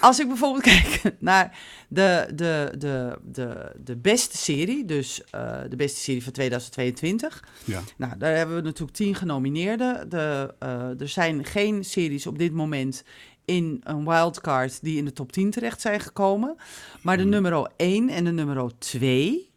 Als 0.00 0.20
ik 0.20 0.28
bijvoorbeeld 0.28 0.62
kijk 0.72 1.02
naar 1.18 1.58
de, 1.88 2.28
de, 2.34 2.72
de, 2.78 3.18
de, 3.22 3.72
de 3.84 3.96
beste 3.96 4.36
serie, 4.36 4.84
dus 4.84 5.22
eh, 5.30 5.60
de 5.68 5.76
beste 5.76 6.00
serie 6.00 6.22
van 6.22 6.32
2022. 6.32 7.44
Ja. 7.64 7.80
Nou, 7.96 8.18
daar 8.18 8.36
hebben 8.36 8.56
we 8.56 8.62
natuurlijk 8.62 8.96
tien 8.96 9.14
genomineerden. 9.14 10.08
De, 10.08 10.54
eh, 10.58 11.00
er 11.00 11.08
zijn 11.08 11.44
geen 11.44 11.84
series 11.84 12.26
op 12.26 12.38
dit 12.38 12.52
moment 12.52 13.04
in 13.44 13.80
een 13.84 14.04
wildcard 14.04 14.82
die 14.82 14.96
in 14.96 15.04
de 15.04 15.12
top 15.12 15.32
10 15.32 15.50
terecht 15.50 15.80
zijn 15.80 16.00
gekomen. 16.00 16.56
Maar 17.02 17.16
de 17.16 17.24
nummer 17.24 17.70
1 17.76 18.08
en 18.08 18.24
de 18.24 18.32
nummer 18.32 18.78
2 18.78 19.50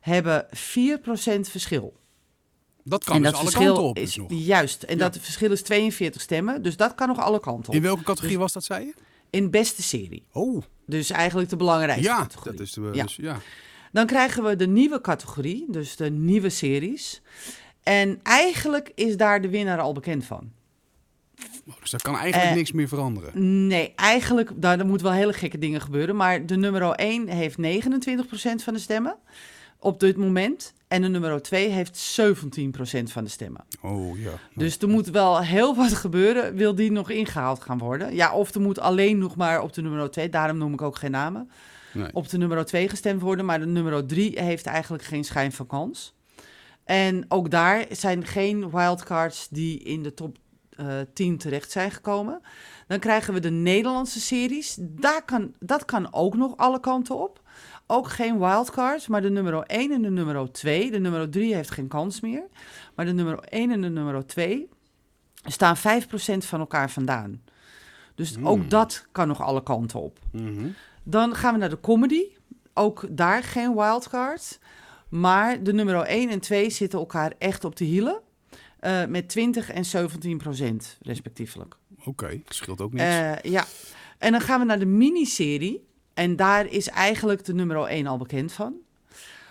hebben 0.00 0.46
4% 0.50 1.48
verschil. 1.48 2.00
Dat 2.84 3.04
kan 3.04 3.16
en 3.16 3.22
dus 3.22 3.30
dat 3.30 3.40
alle 3.40 3.50
verschil 3.50 3.72
kanten 3.72 3.88
op. 3.90 3.98
is 3.98 4.04
dus 4.04 4.16
nog. 4.16 4.28
juist. 4.32 4.82
En 4.82 4.96
Ja. 4.98 5.08
dat 5.08 5.18
verschil 5.20 5.50
is 5.52 5.62
42 5.62 6.20
stemmen. 6.20 6.62
Dus 6.62 6.76
dat 6.76 6.94
kan 6.94 7.08
nog 7.08 7.18
alle 7.18 7.40
kanten 7.40 7.68
op. 7.68 7.74
In 7.74 7.82
welke 7.82 8.02
categorie 8.02 8.30
Dus- 8.32 8.42
was 8.42 8.52
dat, 8.52 8.64
zei 8.64 8.84
je? 8.86 8.94
In 9.30 9.50
beste 9.50 9.82
serie. 9.82 10.24
Oh, 10.32 10.62
Dus 10.86 11.10
eigenlijk 11.10 11.50
de 11.50 11.56
belangrijkste 11.56 12.08
ja. 12.08 12.18
categorie. 12.20 12.56
Dat 12.58 12.66
is 12.66 12.72
de, 12.72 12.90
Ja. 12.92 13.02
Dus, 13.02 13.16
ja. 13.16 13.36
Dan 13.92 14.06
krijgen 14.06 14.42
we 14.44 14.56
de 14.56 14.66
nieuwe 14.66 15.00
categorie, 15.00 15.64
dus 15.68 15.96
de 15.96 16.10
nieuwe 16.10 16.48
series. 16.48 17.22
En 17.82 18.20
eigenlijk 18.22 18.92
is 18.94 19.16
daar 19.16 19.40
de 19.42 19.48
winnaar 19.48 19.80
al 19.80 19.92
bekend 19.92 20.24
van. 20.24 20.50
Oh, 21.68 21.74
Dus 21.80 21.90
daar 21.90 22.00
kan 22.02 22.16
eigenlijk 22.16 22.50
Eh, 22.50 22.56
niks 22.56 22.72
meer 22.72 22.88
veranderen. 22.88 23.66
Nee, 23.66 23.92
eigenlijk, 23.96 24.50
daar, 24.56 24.78
er 24.78 24.86
moeten 24.86 25.06
wel 25.06 25.16
hele 25.16 25.32
gekke 25.32 25.58
dingen 25.58 25.80
gebeuren. 25.80 26.16
Maar 26.16 26.46
de 26.46 26.56
nummer 26.56 26.82
1 26.90 27.28
heeft 27.28 27.56
29% 27.58 28.62
van 28.62 28.74
de 28.74 28.80
stemmen 28.80 29.16
op 29.82 30.00
dit 30.00 30.16
moment. 30.16 30.72
En 30.88 31.02
de 31.02 31.08
nummer 31.08 31.42
2 31.42 31.68
heeft 31.68 32.18
17% 32.20 33.12
van 33.12 33.24
de 33.24 33.30
stemmen. 33.30 33.64
Oh 33.82 34.18
ja. 34.18 34.30
Dus 34.54 34.78
er 34.78 34.88
moet 34.88 35.10
wel 35.10 35.40
heel 35.40 35.74
wat 35.76 35.92
gebeuren, 35.92 36.54
wil 36.54 36.74
die 36.74 36.92
nog 36.92 37.10
ingehaald 37.10 37.62
gaan 37.62 37.78
worden. 37.78 38.14
Ja, 38.14 38.32
of 38.34 38.54
er 38.54 38.60
moet 38.60 38.78
alleen 38.78 39.18
nog 39.18 39.36
maar 39.36 39.62
op 39.62 39.72
de 39.72 39.82
nummer 39.82 40.10
2, 40.10 40.28
daarom 40.28 40.58
noem 40.58 40.72
ik 40.72 40.82
ook 40.82 40.96
geen 40.96 41.10
namen, 41.10 41.50
Nee. 41.92 42.08
op 42.12 42.28
de 42.28 42.38
nummer 42.38 42.64
2 42.64 42.88
gestemd 42.88 43.20
worden. 43.20 43.44
Maar 43.44 43.58
de 43.60 43.66
nummer 43.66 44.06
3 44.06 44.40
heeft 44.42 44.66
eigenlijk 44.66 45.02
geen 45.04 45.24
schijn 45.24 45.52
van 45.52 45.66
kans. 45.66 46.14
En 46.84 47.24
ook 47.28 47.50
daar 47.50 47.84
zijn 47.90 48.26
geen 48.26 48.70
wildcards 48.70 49.48
die 49.50 49.78
in 49.78 50.02
de 50.02 50.14
top 50.14 50.36
eh 50.76 50.86
10 51.14 51.38
terecht 51.38 51.70
zijn 51.70 51.90
gekomen. 51.90 52.40
Dan 52.86 52.98
krijgen 52.98 53.34
we 53.34 53.40
de 53.40 53.50
Nederlandse 53.50 54.20
series. 54.20 54.76
Daar 54.80 55.24
kan, 55.24 55.54
dat 55.60 55.84
kan 55.84 56.12
ook 56.12 56.36
nog 56.36 56.56
alle 56.56 56.80
kanten 56.80 57.18
op. 57.22 57.40
Ook 57.92 58.08
geen 58.08 58.38
wildcards, 58.38 59.06
maar 59.08 59.22
de 59.22 59.30
nummer 59.30 59.54
1 59.62 59.92
en 59.92 60.02
de 60.02 60.10
nummer 60.10 60.52
2. 60.52 60.90
De 60.90 60.98
nummer 60.98 61.30
3 61.30 61.54
heeft 61.54 61.70
geen 61.70 61.88
kans 61.88 62.20
meer. 62.20 62.42
Maar 62.94 63.04
de 63.06 63.12
nummer 63.12 63.38
1 63.38 63.70
en 63.70 63.80
de 63.80 63.88
nummer 63.88 64.26
2 64.26 64.68
staan 65.44 65.76
5% 65.76 65.80
van 66.44 66.60
elkaar 66.60 66.90
vandaan. 66.90 67.42
Dus 68.14 68.36
ook 68.42 68.70
dat 68.70 69.06
kan 69.12 69.28
nog 69.28 69.40
alle 69.42 69.62
kanten 69.62 70.00
op. 70.00 70.18
Mhm. 70.32 70.66
Dan 71.02 71.34
gaan 71.34 71.52
we 71.52 71.58
naar 71.58 71.70
de 71.70 71.80
comedy. 71.80 72.22
Ook 72.74 73.06
daar 73.10 73.42
geen 73.42 73.74
wildcard. 73.74 74.58
Maar 75.08 75.62
de 75.62 75.72
nummer 75.72 75.94
1 76.06 76.30
en 76.30 76.40
2 76.40 76.70
zitten 76.70 76.98
elkaar 76.98 77.32
echt 77.38 77.64
op 77.64 77.76
de 77.76 77.84
hielen. 77.84 78.20
eh, 78.78 79.04
met 79.04 79.28
20 79.28 79.70
en 79.70 79.84
17 79.84 80.38
procent 80.38 80.98
respectievelijk. 81.02 81.76
Oké, 82.04 82.40
scheelt 82.48 82.80
ook 82.80 82.92
niks. 82.92 83.04
Eh, 83.04 83.36
ja. 83.42 83.64
En 84.18 84.32
dan 84.32 84.40
gaan 84.40 84.60
we 84.60 84.66
naar 84.66 84.78
de 84.78 84.86
miniserie. 84.86 85.90
En 86.14 86.36
daar 86.36 86.66
is 86.66 86.88
eigenlijk 86.88 87.44
de 87.44 87.54
nummer 87.54 87.84
1 87.86 88.06
al 88.06 88.16
bekend 88.18 88.52
van. 88.52 88.74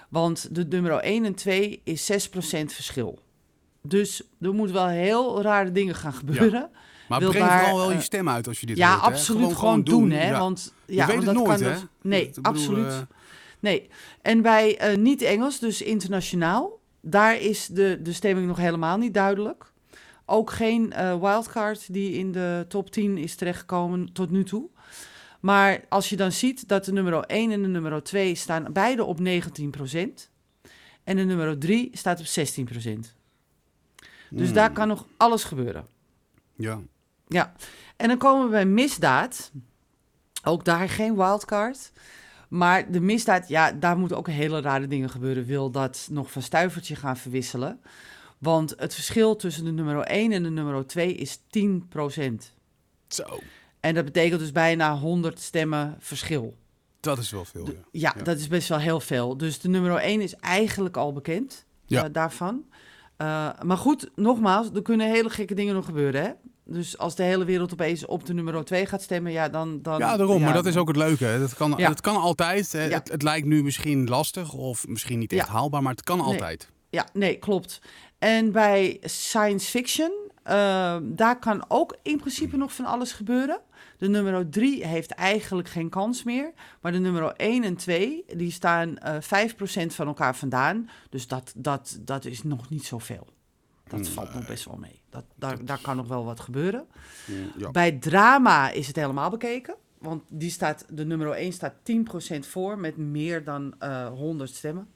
Want 0.09 0.55
de 0.55 0.65
nummer 0.65 0.91
1 0.91 1.25
en 1.25 1.35
2 1.35 1.81
is 1.83 2.11
6% 2.11 2.15
verschil. 2.65 3.19
Dus 3.81 4.23
er 4.41 4.53
moeten 4.53 4.75
wel 4.75 4.87
heel 4.87 5.41
rare 5.41 5.71
dingen 5.71 5.95
gaan 5.95 6.13
gebeuren. 6.13 6.69
maar 7.09 7.19
breng 7.19 7.33
daar, 7.45 7.59
vooral 7.59 7.77
wel 7.77 7.89
je 7.89 7.95
eh, 7.95 8.01
stem 8.01 8.29
uit 8.29 8.47
als 8.47 8.59
je 8.59 8.65
dit 8.65 8.77
Ja, 8.77 8.95
absoluut. 8.95 9.53
Gewoon, 9.53 9.83
doen, 9.83 10.11
hè. 10.11 10.29
Ja. 10.29 10.39
Want, 10.39 10.73
Je 10.85 10.93
ja, 10.95 11.05
weet 11.05 11.15
want 11.15 11.27
het 11.27 11.35
dat 11.35 11.45
nooit, 11.45 11.59
kan 11.59 11.67
hè? 11.69 11.73
dus- 11.73 11.85
Nee, 12.01 12.25
bedoel, 12.25 12.43
absoluut. 12.43 12.85
eh, 12.87 12.99
Nee. 13.59 13.89
En 14.21 14.41
bij 14.41 14.77
eh, 14.77 14.97
niet-Engels, 14.97 15.59
dus 15.59 15.81
internationaal, 15.81 16.79
daar 17.01 17.37
is 17.39 17.67
de, 17.67 17.99
de 18.01 18.13
stemming 18.13 18.47
nog 18.47 18.57
helemaal 18.57 18.97
niet 18.97 19.13
duidelijk. 19.13 19.71
Ook 20.25 20.51
geen 20.51 20.93
wildcard 21.19 21.93
die 21.93 22.13
in 22.13 22.31
de 22.31 22.65
top 22.67 22.91
10 22.91 23.17
is 23.17 23.35
terechtgekomen 23.35 24.13
tot 24.13 24.29
nu 24.31 24.43
toe. 24.43 24.69
Maar 25.41 25.81
als 25.89 26.09
je 26.09 26.15
dan 26.15 26.31
ziet 26.31 26.67
dat 26.67 26.85
de 26.85 26.91
nummer 26.93 27.13
1 27.19 27.51
en 27.51 27.61
de 27.61 27.67
nummer 27.67 28.03
2 28.03 28.35
staan 28.35 28.73
beide 28.73 29.03
op 29.03 29.19
19%. 29.19 30.29
En 31.03 31.15
de 31.15 31.23
nummer 31.23 31.57
3 31.59 31.89
staat 31.93 32.19
op 32.19 32.25
16%. 32.25 33.15
Dus 34.29 34.45
Hmm. 34.45 34.53
daar 34.53 34.71
kan 34.71 34.87
nog 34.87 35.05
alles 35.17 35.43
gebeuren. 35.43 35.85
ja. 36.55 36.79
Ja, 37.27 37.53
en 37.97 38.07
dan 38.07 38.17
komen 38.17 38.45
we 38.45 38.51
bij 38.51 38.65
misdaad. 38.65 39.51
Ook 40.43 40.65
daar 40.65 40.89
geen 40.89 41.15
wildcard. 41.15 41.91
Maar 42.49 42.91
de 42.91 42.99
misdaad, 42.99 43.47
ja, 43.47 43.71
daar 43.71 43.97
moeten 43.97 44.17
ook 44.17 44.27
hele 44.27 44.61
rare 44.61 44.87
dingen 44.87 45.09
gebeuren. 45.09 45.45
Wil 45.45 45.71
dat 45.71 46.07
nog 46.11 46.31
van 46.31 46.41
stuivertje 46.41 46.95
gaan 46.95 47.17
verwisselen? 47.17 47.81
Want 48.37 48.73
het 48.77 48.93
verschil 48.93 49.35
tussen 49.35 49.65
de 49.65 49.71
nummer 49.71 49.97
1 50.03 50.31
en 50.31 50.43
de 50.43 50.49
nummer 50.49 50.87
2 50.87 51.13
is 51.13 51.39
10%. 51.49 52.53
Zo, 53.07 53.39
En 53.81 53.95
dat 53.95 54.05
betekent 54.05 54.39
dus 54.39 54.51
bijna 54.51 54.97
100 54.97 55.39
stemmen 55.39 55.95
verschil. 55.99 56.57
dat 56.99 57.17
is 57.17 57.31
wel 57.31 57.45
veel. 57.45 57.63
De- 57.65 57.71
ja. 57.71 57.77
ja, 57.91 58.13
Ja. 58.17 58.23
dat 58.23 58.37
is 58.37 58.47
best 58.47 58.67
wel 58.69 58.77
heel 58.77 58.99
veel. 58.99 59.37
Dus 59.37 59.59
de 59.59 59.69
nummer 59.69 59.95
1 59.95 60.21
is 60.21 60.35
eigenlijk 60.35 60.97
al 60.97 61.13
bekend 61.13 61.65
Ja. 61.85 62.03
eh, 62.03 62.09
daarvan. 62.13 62.63
Eh, 63.17 63.49
maar 63.61 63.77
goed, 63.77 64.09
nogmaals, 64.15 64.69
er 64.73 64.81
kunnen 64.81 65.07
hele 65.11 65.29
gekke 65.29 65.53
dingen 65.53 65.73
nog 65.75 65.85
gebeuren. 65.85 66.21
Hè? 66.23 66.29
Dus 66.65 66.97
als 66.97 67.15
de 67.15 67.23
hele 67.23 67.45
wereld 67.45 67.73
opeens 67.73 68.05
op 68.05 68.25
de 68.25 68.33
nummer 68.33 68.63
2 68.65 68.85
gaat 68.85 69.01
stemmen, 69.01 69.31
ja, 69.31 69.49
dan... 69.49 69.81
dan 69.81 69.99
Ja, 69.99 70.17
daarom. 70.17 70.37
ja, 70.39 70.43
maar 70.45 70.53
dat 70.53 70.65
is 70.65 70.77
ook 70.77 70.87
het 70.87 70.97
leuke. 70.97 71.25
Hè. 71.25 71.39
Dat, 71.39 71.53
kan, 71.53 71.73
Ja. 71.77 71.87
dat 71.87 72.01
kan 72.01 72.15
altijd. 72.15 72.71
hè. 72.71 72.83
Ja. 72.83 72.97
Het, 72.97 73.11
het 73.11 73.21
lijkt 73.23 73.47
nu 73.47 73.63
misschien 73.63 74.07
lastig 74.09 74.53
of 74.53 74.87
misschien 74.87 75.19
niet 75.19 75.33
echt 75.33 75.47
haalbaar, 75.47 75.81
maar 75.81 75.91
het 75.91 76.03
kan 76.03 76.19
altijd. 76.21 76.69
Ja, 76.89 77.07
nee, 77.13 77.35
klopt. 77.37 77.81
En 78.19 78.51
bij 78.51 78.97
science 79.01 79.69
fiction, 79.69 80.11
eh, 80.43 80.97
daar 81.03 81.39
kan 81.39 81.65
ook 81.67 81.97
in 82.01 82.17
principe 82.17 82.57
nog 82.57 82.73
van 82.73 82.85
alles 82.85 83.11
gebeuren. 83.11 83.59
De 83.97 84.09
nummer 84.09 84.49
3 84.49 84.85
heeft 84.85 85.11
eigenlijk 85.11 85.69
geen 85.69 85.89
kans 85.89 86.23
meer. 86.23 86.51
Maar 86.81 86.91
de 86.91 86.99
nummer 86.99 87.33
1 87.35 87.63
en 87.63 87.75
2, 87.75 88.25
die 88.35 88.51
staan 88.51 88.97
eh 88.97 89.21
5% 89.21 89.93
van 89.93 90.07
elkaar 90.07 90.35
vandaan. 90.35 90.89
Dus 91.09 91.27
dat, 91.27 91.53
dat, 91.55 91.99
dat 92.01 92.25
is 92.25 92.43
nog 92.43 92.69
niet 92.69 92.85
zoveel. 92.85 93.27
Dat 93.87 94.07
valt 94.07 94.33
nog 94.33 94.47
best 94.47 94.65
wel 94.65 94.77
mee. 94.77 95.01
Dat, 95.09 95.23
daar, 95.35 95.65
daar 95.65 95.81
kan 95.81 95.95
nog 95.95 96.07
wel 96.07 96.25
wat 96.25 96.39
gebeuren. 96.39 96.87
Ja. 97.57 97.71
Bij 97.71 97.91
drama 97.91 98.69
is 98.69 98.87
het 98.87 98.95
helemaal 98.95 99.29
bekeken. 99.29 99.75
Want 99.97 100.23
die 100.29 100.49
staat, 100.49 100.85
de 100.89 101.05
nummer 101.05 101.31
1 101.31 101.53
staat 101.53 101.73
10% 102.35 102.39
voor 102.39 102.77
met 102.77 102.97
meer 102.97 103.43
dan 103.43 103.73
eh 103.79 104.07
100 104.07 104.55
stemmen. 104.55 104.87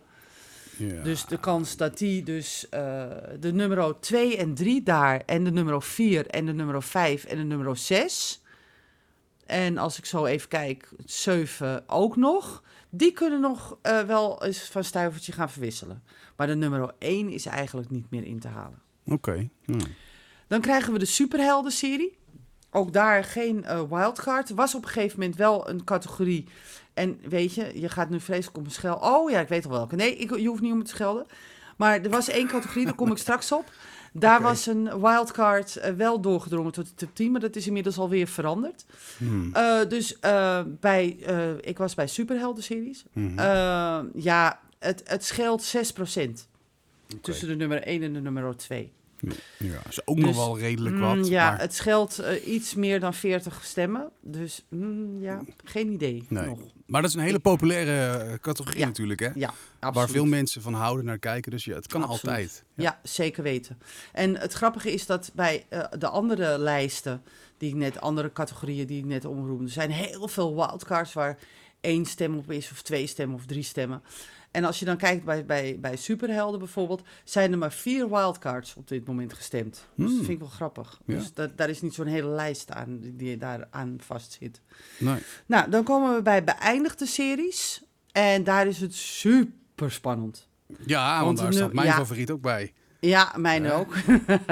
Ja. 0.77 1.03
Dus 1.03 1.25
de 1.25 1.39
kans 1.39 1.77
dat 1.77 1.97
die 1.97 2.23
dus 2.23 2.69
eh, 2.69 3.05
de 3.39 3.53
nummer 3.53 3.99
2 3.99 4.37
en 4.37 4.53
3 4.53 4.83
daar 4.83 5.21
en 5.25 5.43
de 5.43 5.51
nummer 5.51 5.81
4 5.81 6.27
en 6.27 6.45
de 6.45 6.53
nummer 6.53 6.83
5 6.83 7.23
en 7.23 7.37
de 7.37 7.43
nummer 7.43 7.77
6. 7.77 8.41
En 9.45 9.77
als 9.77 9.97
ik 9.97 10.05
zo 10.05 10.25
even 10.25 10.47
kijk, 10.47 10.89
7 11.05 11.83
ook 11.89 12.15
nog. 12.15 12.63
Die 12.89 13.11
kunnen 13.11 13.41
nog 13.41 13.77
eh, 13.81 14.01
wel 14.01 14.43
eens 14.43 14.59
van 14.59 14.83
stuivertje 14.83 15.31
gaan 15.31 15.49
verwisselen. 15.49 16.03
Maar 16.35 16.47
de 16.47 16.55
nummer 16.55 16.93
1 16.99 17.29
is 17.29 17.45
eigenlijk 17.45 17.89
niet 17.89 18.09
meer 18.09 18.23
in 18.23 18.39
te 18.39 18.47
halen. 18.47 18.81
Oké. 19.05 19.49
Hm. 19.65 19.79
Dan 20.47 20.61
krijgen 20.61 20.93
we 20.93 20.99
de 20.99 21.05
superhelden-serie. 21.05 22.17
Ook 22.75 22.93
daar 22.93 23.23
geen 23.23 23.63
eh, 23.63 23.81
wildcard. 23.89 24.49
Was 24.49 24.75
op 24.75 24.83
een 24.83 24.89
gegeven 24.89 25.19
moment 25.19 25.37
wel 25.37 25.69
een 25.69 25.83
categorie. 25.83 26.47
En 26.93 27.19
weet 27.29 27.53
je, 27.53 27.79
je 27.79 27.89
gaat 27.89 28.09
nu 28.09 28.19
vreselijk 28.19 28.57
op 28.57 28.63
me 28.63 28.69
schelden. 28.69 29.03
Oh 29.03 29.29
ja, 29.29 29.39
ik 29.39 29.47
weet 29.47 29.65
al 29.65 29.71
welke. 29.71 29.95
Nee, 29.95 30.15
ik, 30.15 30.37
je 30.37 30.47
hoeft 30.47 30.61
niet 30.61 30.73
om 30.73 30.83
te 30.83 30.89
schelden. 30.89 31.25
Maar 31.77 32.01
er 32.01 32.09
was 32.09 32.29
één 32.29 32.47
categorie, 32.47 32.85
daar 32.85 32.95
kom 32.95 33.11
ik 33.11 33.17
straks 33.17 33.51
op. 33.51 33.71
Daar 34.13 34.41
was 34.41 34.65
een 34.65 35.01
wildcard 35.01 35.75
eh, 35.75 35.93
wel 35.93 36.21
doorgedrongen 36.21 36.71
tot 36.71 36.85
de 36.85 36.95
top 36.95 37.15
10, 37.15 37.31
maar 37.31 37.41
dat 37.41 37.55
is 37.55 37.67
inmiddels 37.67 37.97
alweer 37.97 38.27
veranderd. 38.27 38.85
Hm. 39.17 39.51
Eh, 39.53 39.79
dus 39.87 40.19
bij, 40.79 41.05
ik 41.61 41.77
was 41.77 41.95
bij 41.95 42.07
superhelden-series. 42.07 43.05
Eh, 43.13 43.99
ja, 44.13 44.59
het, 44.79 45.01
het 45.05 45.25
scheelt 45.25 45.75
6% 45.75 46.47
tussen 47.21 47.47
de 47.47 47.55
nummer 47.55 47.81
1 47.81 48.03
en 48.03 48.13
de 48.13 48.21
nummer 48.21 48.57
2. 48.57 48.91
Ja, 49.57 49.79
is 49.89 50.07
ook 50.07 50.15
Dus, 50.15 50.25
nog 50.25 50.35
wel 50.35 50.59
redelijk 50.59 50.95
Mm, 50.95 51.01
wat. 51.01 51.27
ja, 51.27 51.49
maar, 51.49 51.59
het 51.59 51.73
scheelt 51.73 52.19
eh, 52.19 52.47
iets 52.47 52.73
meer 52.75 52.99
dan 52.99 53.13
40 53.13 53.63
stemmen. 53.65 54.09
Dus 54.21 54.65
mm, 54.69 55.21
ja, 55.21 55.41
geen 55.63 55.91
idee 55.91 56.25
nee. 56.29 56.45
nog. 56.45 56.59
maar 56.85 57.01
dat 57.01 57.09
is 57.09 57.15
een 57.15 57.23
hele 57.23 57.39
populaire 57.39 58.17
eh, 58.23 58.33
categorie 58.39 58.79
Ja. 58.79 58.85
natuurlijk, 58.85 59.19
hè? 59.19 59.29
Ja, 59.35 59.53
Waar 59.79 59.89
absoluut. 59.89 60.09
veel 60.11 60.25
mensen 60.25 60.61
van 60.61 60.73
houden 60.73 61.05
naar 61.05 61.19
kijken. 61.19 61.51
Dus 61.51 61.65
ja, 61.65 61.75
het 61.75 61.87
kan 61.87 62.01
Absoluut. 62.01 62.23
altijd. 62.25 62.63
Ja. 62.75 62.99
zeker 63.03 63.43
weten. 63.43 63.77
En 64.13 64.37
het 64.37 64.53
grappige 64.53 64.91
is 64.93 65.05
dat 65.05 65.31
bij 65.35 65.65
eh, 65.69 65.83
de 65.99 66.07
andere 66.07 66.57
lijsten, 66.59 67.21
die 67.57 67.69
ik 67.69 67.75
net, 67.75 68.01
andere 68.01 68.31
categorieën 68.33 68.87
die 68.87 68.99
ik 68.99 69.05
net 69.05 69.25
omroemde, 69.25 69.63
er 69.65 69.69
zijn 69.71 69.91
heel 69.91 70.27
veel 70.27 70.55
wildcards 70.55 71.13
waar 71.13 71.37
één 71.81 72.05
stem 72.05 72.37
op 72.37 72.51
is, 72.51 72.71
of 72.71 72.81
twee 72.81 73.07
stemmen, 73.07 73.35
of 73.35 73.45
drie 73.45 73.63
stemmen. 73.63 74.01
En 74.55 74.63
als 74.65 74.79
je 74.79 74.85
dan 74.85 74.97
kijkt 74.97 75.25
bij, 75.25 75.45
bij, 75.45 75.77
bij 75.79 75.95
superhelden 75.95 76.59
bijvoorbeeld, 76.59 77.01
zijn 77.23 77.51
er 77.51 77.57
maar 77.57 77.71
vier 77.71 78.09
wildcards 78.09 78.75
op 78.75 78.87
dit 78.87 79.07
moment 79.07 79.33
gestemd. 79.33 79.73
Dus 79.73 79.85
dat 79.95 80.07
Hmm. 80.07 80.17
vind 80.17 80.29
ik 80.29 80.39
wel 80.39 80.47
grappig. 80.49 80.99
Ja. 81.05 81.15
Dus 81.15 81.33
dat, 81.33 81.57
daar 81.57 81.69
is 81.69 81.81
niet 81.81 81.93
zo'n 81.93 82.05
hele 82.05 82.27
lijst 82.29 82.71
aan 82.71 82.99
die- 83.01 83.37
daar 83.37 83.67
aan 83.71 83.97
vastzit. 84.01 84.61
Nee. 84.99 85.19
Nou, 85.45 85.69
dan 85.69 85.83
komen 85.83 86.15
we 86.15 86.21
bij 86.21 86.43
beëindigde 86.43 87.05
series. 87.05 87.83
En 88.11 88.43
daar 88.43 88.67
is 88.67 88.79
het 88.81 88.93
super 88.93 89.91
spannend. 89.91 90.47
Ja, 90.85 91.13
want, 91.15 91.25
Want 91.25 91.37
daar 91.37 91.53
staat 91.53 91.73
mijn 91.73 91.87
ja. 91.87 91.93
favoriet 91.95 92.31
ook 92.31 92.41
bij. 92.41 92.73
Ja, 92.99 93.33
mijn 93.37 93.63
Ja. 93.63 93.73
ook. 93.73 93.95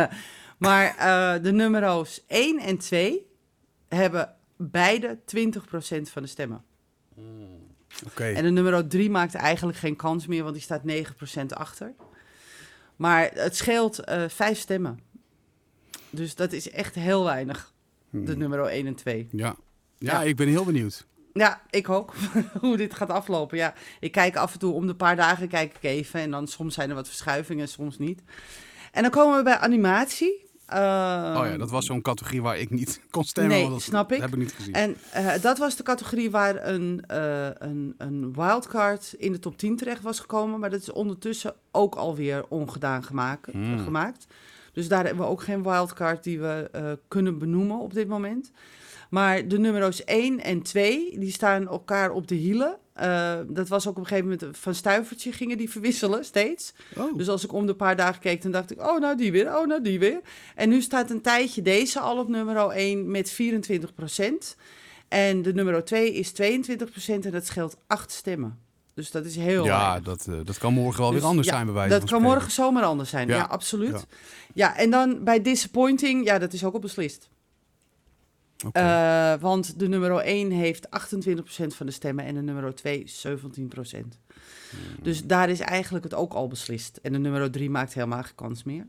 maar 0.66 0.96
eh, 0.98 1.44
de 1.44 1.52
nummers 1.52 2.24
1 2.28 2.60
en 2.60 2.78
2 2.78 3.26
hebben 3.88 4.36
beide 4.58 5.20
20% 5.26 6.10
van 6.10 6.22
de 6.22 6.28
stemmen. 6.28 6.64
En 8.18 8.44
de 8.44 8.50
nummer 8.50 8.88
3 8.88 9.10
maakt 9.10 9.36
eigenlijk 9.36 9.78
geen 9.78 9.96
kans 9.96 10.28
meer, 10.28 10.44
want 10.44 10.54
die 10.56 10.64
staat 10.64 10.82
9% 10.86 11.46
achter. 11.48 11.94
Maar 12.96 13.30
het 13.34 13.56
scheelt 13.56 14.00
eh 14.00 14.24
vijf 14.28 14.58
stemmen. 14.60 15.00
Dus 16.10 16.36
dat 16.36 16.52
is 16.52 16.70
echt 16.70 16.96
heel 16.96 17.24
weinig, 17.24 17.74
de 18.10 18.18
Hmm. 18.32 18.38
nummer 18.38 18.60
1 18.66 18.88
en 18.88 18.96
2. 18.96 19.28
Ja. 19.32 19.56
Ja, 19.98 20.12
Ja. 20.12 20.22
ik 20.24 20.36
ben 20.36 20.48
heel 20.48 20.66
benieuwd. 20.66 21.06
Ja, 21.34 21.62
ik 21.70 21.90
ook. 21.90 22.14
Hoe 22.62 22.78
dit 22.78 22.94
gaat 22.94 23.10
aflopen. 23.10 23.58
Ja, 23.58 23.74
ik 24.00 24.12
kijk 24.12 24.36
af 24.36 24.54
en 24.54 24.60
toe 24.60 24.74
om 24.74 24.88
de 24.88 24.96
paar 24.96 25.16
dagen 25.16 25.48
kijk 25.48 25.74
ik 25.76 25.84
even. 25.84 26.20
En 26.20 26.32
dan 26.32 26.48
soms 26.48 26.74
zijn 26.74 26.90
er 26.90 26.96
wat 26.96 27.08
verschuivingen, 27.08 27.68
soms 27.68 27.98
niet. 27.98 28.22
En 28.92 29.02
dan 29.02 29.12
komen 29.12 29.38
we 29.38 29.44
bij 29.44 29.58
animatie. 29.58 30.43
Oh 30.76 31.46
ja, 31.46 31.58
dat 31.58 31.70
was 31.70 31.86
zo'n 31.86 32.02
categorie 32.02 32.42
waar 32.42 32.58
ik 32.58 32.70
niet 32.70 33.02
kon 33.12 33.24
stemmen. 33.24 33.58
Nee, 33.58 33.70
dat 33.70 33.82
snap 33.82 34.12
ik. 34.12 34.22
heb 34.22 34.34
ik 34.34 34.40
niet 34.40 34.54
gezien. 34.54 34.74
En 34.74 34.96
eh, 35.12 35.42
dat 35.42 35.58
was 35.58 35.76
de 35.76 35.84
categorie 35.84 36.32
waar 36.32 36.68
een, 36.68 37.04
eh, 37.08 37.48
een, 37.58 37.94
een 37.98 38.34
wildcard 38.34 39.14
in 39.18 39.32
de 39.32 39.40
top 39.40 39.58
10 39.58 39.76
terecht 39.76 40.02
was 40.02 40.20
gekomen. 40.20 40.60
Maar 40.60 40.70
dat 40.70 40.82
is 40.82 40.92
ondertussen 40.92 41.54
ook 41.72 41.96
alweer 41.96 42.46
ongedaan 42.48 43.04
gemaakt. 43.04 43.52
Hmm. 43.52 43.80
gemaakt. 43.80 44.28
Dus 44.74 44.88
daar 44.88 45.06
hebben 45.06 45.24
we 45.24 45.32
ook 45.32 45.44
geen 45.44 45.64
wildcard 45.64 46.24
die 46.24 46.40
we 46.40 46.70
eh, 46.72 46.92
kunnen 47.08 47.38
benoemen 47.38 47.80
op 47.80 47.94
dit 47.94 48.08
moment. 48.08 48.52
Maar 49.10 49.48
de 49.48 49.60
nummers 49.60 50.04
1 50.04 50.40
en 50.40 50.62
2, 50.62 51.20
die 51.20 51.32
staan 51.32 51.68
elkaar 51.68 52.12
op 52.12 52.28
de 52.28 52.36
hielen. 52.36 52.78
Eh, 52.94 53.40
dat 53.48 53.68
was 53.68 53.88
ook 53.88 53.98
op 53.98 54.02
een 54.02 54.08
gegeven 54.08 54.38
moment 54.40 54.58
van 54.58 54.76
stuivertje 54.76 55.32
gingen 55.32 55.58
die 55.58 55.70
verwisselen 55.70 56.26
steeds. 56.26 56.74
oh. 56.98 57.18
Dus 57.18 57.30
als 57.30 57.44
ik 57.44 57.54
om 57.54 57.66
de 57.66 57.76
paar 57.76 57.96
dagen 57.96 58.22
keek, 58.22 58.42
dan 58.42 58.52
dacht 58.52 58.72
ik, 58.72 58.82
oh 58.82 59.00
nou 59.00 59.18
die 59.18 59.32
weer, 59.32 59.58
oh 59.58 59.68
nou 59.68 59.82
die 59.82 60.00
weer. 60.00 60.22
En 60.56 60.70
nu 60.70 60.82
staat 60.82 61.10
een 61.10 61.22
tijdje 61.22 61.62
deze 61.62 62.00
al 62.00 62.18
op 62.18 62.28
nummer 62.28 62.70
1 62.70 63.12
met 63.12 63.32
24% 63.32 64.56
En 65.08 65.42
de 65.42 65.54
nummer 65.54 65.84
2 65.84 66.14
is 66.14 66.32
22% 66.32 66.36
en 67.06 67.32
dat 67.32 67.46
scheelt 67.46 67.78
8 67.88 68.12
stemmen. 68.12 68.60
Dus 68.94 69.12
dat 69.12 69.26
is 69.26 69.36
heel 69.36 69.66
ja, 69.66 69.80
weinig. 69.82 70.04
dat, 70.04 70.28
eh, 70.28 70.46
dat 70.46 70.58
kan 70.58 70.74
morgen 70.74 71.02
wel 71.02 71.12
Dus 71.12 71.20
weer 71.20 71.30
anders 71.30 71.48
ja, 71.48 71.54
zijn 71.54 71.66
bij 71.66 71.76
wijze 71.76 71.90
Dat 71.90 72.00
van 72.00 72.10
kan 72.10 72.22
morgen 72.22 72.52
zomaar 72.52 72.84
anders 72.84 73.10
zijn, 73.10 73.28
ja, 73.28 73.36
Ja, 73.36 73.44
absoluut. 73.44 73.92
ja. 73.92 74.02
Ja. 74.54 74.78
en 74.78 74.90
dan 74.90 75.24
bij 75.24 75.42
disappointing, 75.42 76.26
ja, 76.26 76.40
dat 76.40 76.54
is 76.54 76.64
ook 76.64 76.74
al 76.74 76.80
beslist. 76.80 77.30
Eh, 78.72 79.34
want 79.40 79.80
de 79.80 79.88
nummer 79.88 80.18
1 80.18 80.52
heeft 80.52 80.88
28% 80.90 81.76
van 81.76 81.86
de 81.86 81.92
stemmen 81.92 82.26
en 82.26 82.36
de 82.36 82.42
nummer 82.42 82.76
2 82.76 83.04
17%. 83.08 84.20
Dus 85.02 85.24
daar 85.26 85.50
is 85.50 85.60
eigenlijk 85.60 86.04
het 86.04 86.14
ook 86.14 86.34
al 86.34 86.48
beslist. 86.48 87.00
En 87.02 87.12
de 87.12 87.20
nummer 87.20 87.52
3 87.52 87.70
maakt 87.70 87.94
helemaal 87.94 88.24
geen 88.24 88.36
kans 88.36 88.64
meer. 88.64 88.86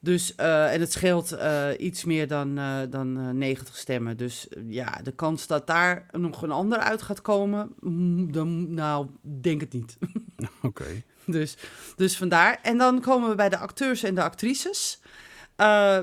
Dus, 0.00 0.34
eh, 0.34 0.72
en 0.72 0.80
het 0.80 0.92
scheelt 0.92 1.32
eh, 1.32 1.68
iets 1.78 2.04
meer 2.04 2.28
dan, 2.28 2.54
dan 2.90 3.18
eh, 3.18 3.28
90 3.28 3.76
stemmen. 3.76 4.16
Dus 4.16 4.48
ja, 4.66 5.00
de 5.02 5.12
kans 5.12 5.46
dat 5.46 5.66
daar 5.66 6.06
nog 6.12 6.42
een 6.42 6.50
ander 6.50 6.78
uit 6.78 7.02
gaat 7.02 7.22
komen, 7.22 7.72
mm, 7.80 8.32
dan, 8.32 8.74
nou, 8.74 9.06
denk 9.22 9.60
het 9.60 9.72
niet. 9.72 9.96
Oké. 10.62 11.02
Dus, 11.24 11.56
dus 11.96 12.16
vandaar. 12.16 12.58
En 12.62 12.78
dan 12.78 13.00
komen 13.00 13.28
we 13.28 13.34
bij 13.34 13.48
de 13.48 13.58
acteurs 13.58 14.02
en 14.02 14.14
de 14.14 14.22
actrices. 14.22 15.00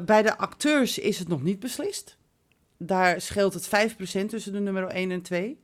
Bij 0.06 0.22
de 0.22 0.38
acteurs 0.38 1.00
is 1.00 1.20
het 1.20 1.28
nog 1.28 1.44
niet 1.44 1.60
beslist. 1.60 2.15
Daar 2.86 3.22
scheelt 3.22 3.54
het 3.54 3.68
5% 3.68 3.70
tussen 4.28 4.54
de 4.54 4.60
nummer 4.60 4.88
1 4.88 5.12
en 5.12 5.22
2. 5.22 5.60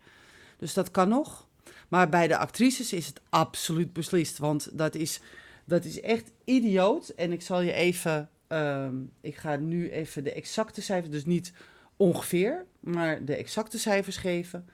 Dus 0.58 0.74
dat 0.74 0.92
kan 0.92 1.10
nog. 1.10 1.48
Maar 1.88 2.10
bij 2.10 2.28
de 2.28 2.38
actrices 2.38 2.94
is 2.94 3.08
het 3.08 3.22
absoluut 3.30 3.94
beslist. 3.94 4.38
Want 4.38 4.70
dat 4.78 4.96
is, 4.96 5.20
dat 5.66 5.86
is 5.86 6.02
echt 6.02 6.32
idioot. 6.44 7.10
En 7.10 7.32
ik 7.32 7.42
zal 7.42 7.62
je 7.62 7.72
even. 7.74 8.30
ehm, 8.48 8.96
ik 9.22 9.36
ga 9.36 9.56
nu 9.56 9.92
even 9.92 10.24
de 10.24 10.34
exacte 10.34 10.82
cijfers. 10.82 11.12
Dus 11.12 11.26
niet 11.26 11.54
ongeveer, 11.98 12.66
maar 12.80 13.26
de 13.26 13.36
exacte 13.36 13.80
cijfers 13.80 14.18
geven. 14.18 14.66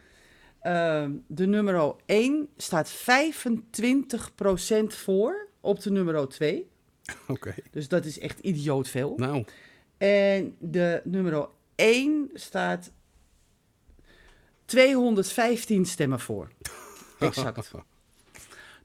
Ehm, 0.62 1.12
de 1.28 1.48
nummer 1.48 1.94
1 2.06 2.48
staat 2.58 2.90
25% 2.92 4.96
voor 4.96 5.48
op 5.62 5.82
de 5.82 5.92
nummer 5.92 6.28
2. 6.28 6.68
Oké. 7.28 7.54
Dus 7.72 7.88
dat 7.88 8.06
is 8.06 8.20
echt 8.20 8.40
idioot 8.40 8.88
veel. 8.88 9.14
Nou, 9.18 9.46
En 9.98 10.56
de 10.60 11.02
nummer 11.04 11.48
1 11.78 12.30
staat 12.34 12.92
215 14.66 15.86
stemmen 15.86 16.20
voor. 16.20 16.48
Exact. 17.20 17.72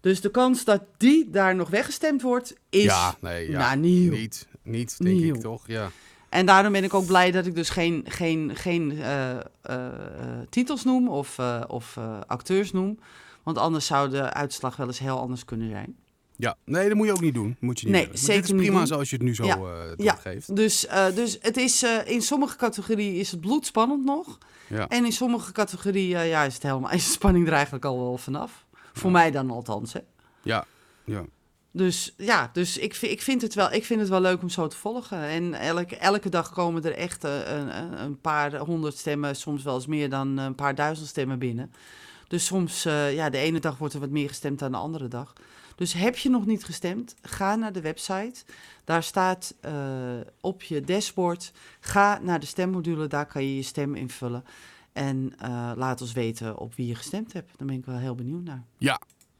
Dus 0.01 0.20
de 0.20 0.30
kans 0.30 0.64
dat 0.64 0.82
die 0.97 1.30
daar 1.30 1.55
nog 1.55 1.70
weggestemd 1.70 2.22
wordt, 2.22 2.55
is 2.70 2.82
ja, 2.82 3.16
nee, 3.20 3.51
ja. 3.51 3.59
nou, 3.59 3.78
nieuw. 3.78 4.11
Niet, 4.11 4.49
niet, 4.62 4.99
denk 4.99 5.16
Nieuw. 5.16 5.34
ik 5.34 5.40
toch? 5.40 5.66
Ja. 5.66 5.90
En 6.28 6.47
daarom 6.47 6.72
ben 6.72 6.84
ik 6.84 6.95
ook 6.95 7.07
blij 7.07 7.30
dat 7.30 7.47
ik 7.47 7.55
dus 7.55 7.70
geen, 7.70 8.05
geen, 8.09 8.57
geen 8.57 8.90
eh, 8.90 9.38
eh, 9.62 9.93
titels 10.51 10.84
noem 10.84 11.09
of, 11.09 11.38
eh, 11.38 11.62
of 11.66 11.99
acteurs 12.26 12.72
noem. 12.72 12.99
Want 13.43 13.59
anders 13.59 13.86
zou 13.86 14.11
de 14.11 14.32
uitslag 14.32 14.76
wel 14.76 14.86
eens 14.86 14.99
heel 14.99 15.18
anders 15.18 15.45
kunnen 15.45 15.70
zijn. 15.70 15.97
Ja, 16.43 16.57
nee, 16.64 16.88
dat 16.88 16.97
moet 16.97 17.07
je 17.07 17.12
ook 17.12 17.20
niet 17.20 17.34
doen. 17.34 17.57
Moet 17.61 17.80
je 17.80 17.86
niet 17.86 17.95
Nee, 17.95 18.07
doen. 18.07 18.16
zeker 18.16 18.43
Dit 18.43 18.51
is 18.51 18.57
prima 18.57 18.86
zoals 18.86 19.11
je 19.11 19.16
het 19.16 19.24
nu 19.24 19.34
zo 19.34 19.45
Ja, 19.45 19.57
eh 19.57 19.62
ja. 19.97 20.12
doorgeeft. 20.12 20.57
Dus, 20.57 20.86
eh, 20.86 21.14
dus 21.14 21.38
het 21.40 21.57
is, 21.57 21.82
eh, 21.82 21.90
in 22.05 22.22
sommige 22.22 22.57
categorieën 22.57 23.14
is 23.14 23.30
het 23.30 23.40
bloedspannend 23.40 24.05
nog. 24.05 24.38
Ja. 24.68 24.88
En 24.88 25.05
in 25.05 25.12
sommige 25.12 25.53
categorieën 25.53 26.26
ja, 26.26 26.43
is, 26.43 26.55
het 26.55 26.62
helemaal, 26.62 26.90
is 27.01 27.05
de 27.05 27.11
spanning 27.11 27.47
er 27.47 27.53
eigenlijk 27.53 27.84
al 27.84 27.99
wel 27.99 28.18
vanaf. 28.18 28.64
Voor 28.93 29.11
mij 29.11 29.30
dan 29.30 29.51
althans. 29.51 29.93
Hè. 29.93 30.01
Ja, 30.43 30.64
ja. 31.05 31.24
Dus 31.72 32.14
ja, 32.16 32.51
dus 32.53 32.78
ik, 32.78 32.97
ik, 32.97 33.22
vind 33.22 33.43
het 33.43 33.55
wel, 33.55 33.72
ik 33.72 33.84
vind 33.84 34.01
het 34.01 34.09
wel 34.09 34.20
leuk 34.20 34.43
om 34.43 34.49
zo 34.49 34.66
te 34.66 34.76
volgen. 34.76 35.18
En 35.18 35.55
elke, 35.55 35.97
elke 35.97 36.28
dag 36.28 36.51
komen 36.53 36.84
er 36.84 36.95
echt 36.95 37.24
een, 37.24 38.03
een- 38.03 38.20
paar 38.20 38.57
honderd 38.57 38.97
stemmen, 38.99 39.36
soms 39.36 39.62
wel 39.62 39.74
eens 39.74 39.86
meer 39.86 40.11
dan 40.11 40.36
een 40.38 40.55
paar 40.55 40.74
duizend 40.74 41.09
stemmen 41.09 41.38
binnen. 41.38 41.72
Dus 42.28 42.45
soms, 42.47 42.82
ja, 43.12 43.30
de 43.30 43.38
ene 43.38 43.61
dag 43.61 43.78
wordt 43.78 43.95
er 43.95 44.01
wat 44.01 44.11
meer 44.11 44.28
gestemd 44.28 44.59
dan 44.59 44.70
de 44.70 44.76
andere 44.78 45.09
dag. 45.09 45.32
Dus 45.83 45.93
heb 45.93 46.16
je 46.16 46.28
nog 46.28 46.47
niet 46.47 46.64
gestemd, 46.64 47.14
ga 47.22 47.57
naar 47.57 47.72
de 47.72 47.80
website. 47.80 48.45
Daar 48.85 49.03
staat 49.03 49.55
eh, 49.61 49.72
op 50.41 50.62
je 50.62 50.80
dashboard, 50.80 51.53
ga 51.80 52.18
naar 52.22 52.41
de 52.41 52.47
stemmodule, 52.47 53.07
daar 53.07 53.26
kan 53.26 53.45
je 53.45 53.57
je 53.57 53.62
stem 53.62 53.95
invullen. 53.95 54.45
En 54.93 55.33
eh, 55.39 55.72
laat 55.76 56.01
ons 56.01 56.12
weten 56.12 56.59
op 56.59 56.74
wie 56.74 56.87
je 56.87 56.95
gestemd 56.95 57.33
hebt. 57.33 57.51
Daar 57.59 57.66
ben 57.66 57.76
ik 57.76 57.85
wel 57.85 57.97
heel 57.97 58.14
benieuwd 58.14 58.45
naar. 58.45 58.64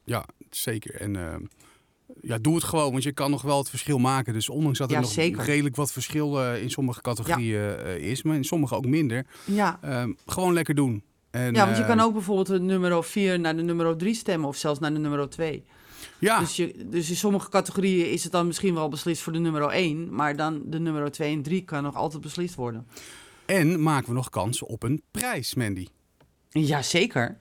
Ja, 0.03 0.25
zeker. 0.49 0.95
En 1.01 1.15
eh, 1.15 1.35
ja, 2.21 2.37
doe 2.37 2.55
het 2.55 2.63
gewoon, 2.63 2.91
want 2.91 3.03
je 3.03 3.11
kan 3.11 3.31
nog 3.31 3.41
wel 3.41 3.57
het 3.57 3.69
verschil 3.69 3.97
maken. 3.97 4.33
Dus 4.33 4.49
ondanks 4.49 4.77
dat 4.77 4.89
er 4.89 4.95
Ja, 4.95 5.01
nog 5.01 5.11
zeker. 5.11 5.43
redelijk 5.43 5.75
wat 5.75 5.91
verschil 5.91 6.53
in 6.53 6.69
sommige 6.69 7.01
categorieën 7.01 8.01
is, 8.01 8.23
maar 8.23 8.35
in 8.35 8.43
sommige 8.43 8.75
ook 8.75 8.85
minder, 8.85 9.25
Ja, 9.45 9.79
eh, 9.81 10.05
gewoon 10.25 10.53
lekker 10.53 10.75
doen. 10.75 11.03
En, 11.31 11.53
Ja, 11.53 11.65
want 11.65 11.77
je 11.77 11.85
kan 11.85 11.99
ook 11.99 12.13
bijvoorbeeld 12.13 12.47
de 12.47 12.59
nummer 12.59 13.03
4 13.03 13.39
naar 13.39 13.55
de 13.55 13.63
nummer 13.63 13.97
3 13.97 14.13
stemmen 14.13 14.47
of 14.49 14.55
zelfs 14.55 14.79
naar 14.79 14.93
de 14.93 14.99
nummer 14.99 15.29
2. 15.29 15.63
Ja, 16.23 16.39
Dus, 16.39 16.55
je, 16.55 16.85
dus 16.89 17.09
in 17.09 17.15
sommige 17.15 17.49
categorieën 17.49 18.11
is 18.11 18.23
het 18.23 18.31
dan 18.31 18.47
misschien 18.47 18.73
wel 18.73 18.89
beslist 18.89 19.21
voor 19.21 19.33
de 19.33 19.39
nummer 19.39 19.69
1, 19.69 20.15
maar 20.15 20.35
dan 20.35 20.61
de 20.65 20.79
nummer 20.79 21.11
2 21.11 21.35
en 21.35 21.41
3 21.41 21.63
kan 21.63 21.83
nog 21.83 21.95
altijd 21.95 22.21
beslist 22.21 22.55
worden. 22.55 22.87
en 23.45 23.81
maken 23.81 24.07
we 24.07 24.13
nog 24.13 24.29
kans 24.29 24.61
op 24.63 24.83
een 24.83 25.01
prijs, 25.11 25.53
Mandy. 25.53 25.87
Jazeker. 26.49 27.37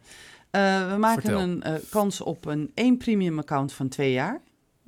Uh, 0.50 0.90
we 0.92 0.96
maken 0.98 1.22
Vertel. 1.22 1.40
een 1.40 1.62
eh, 1.62 1.74
kans 1.90 2.20
op 2.20 2.44
een 2.46 2.70
één 2.74 2.96
premium 2.96 3.38
account 3.38 3.72
van 3.72 3.88
twee 3.88 4.12
jaar. 4.12 4.40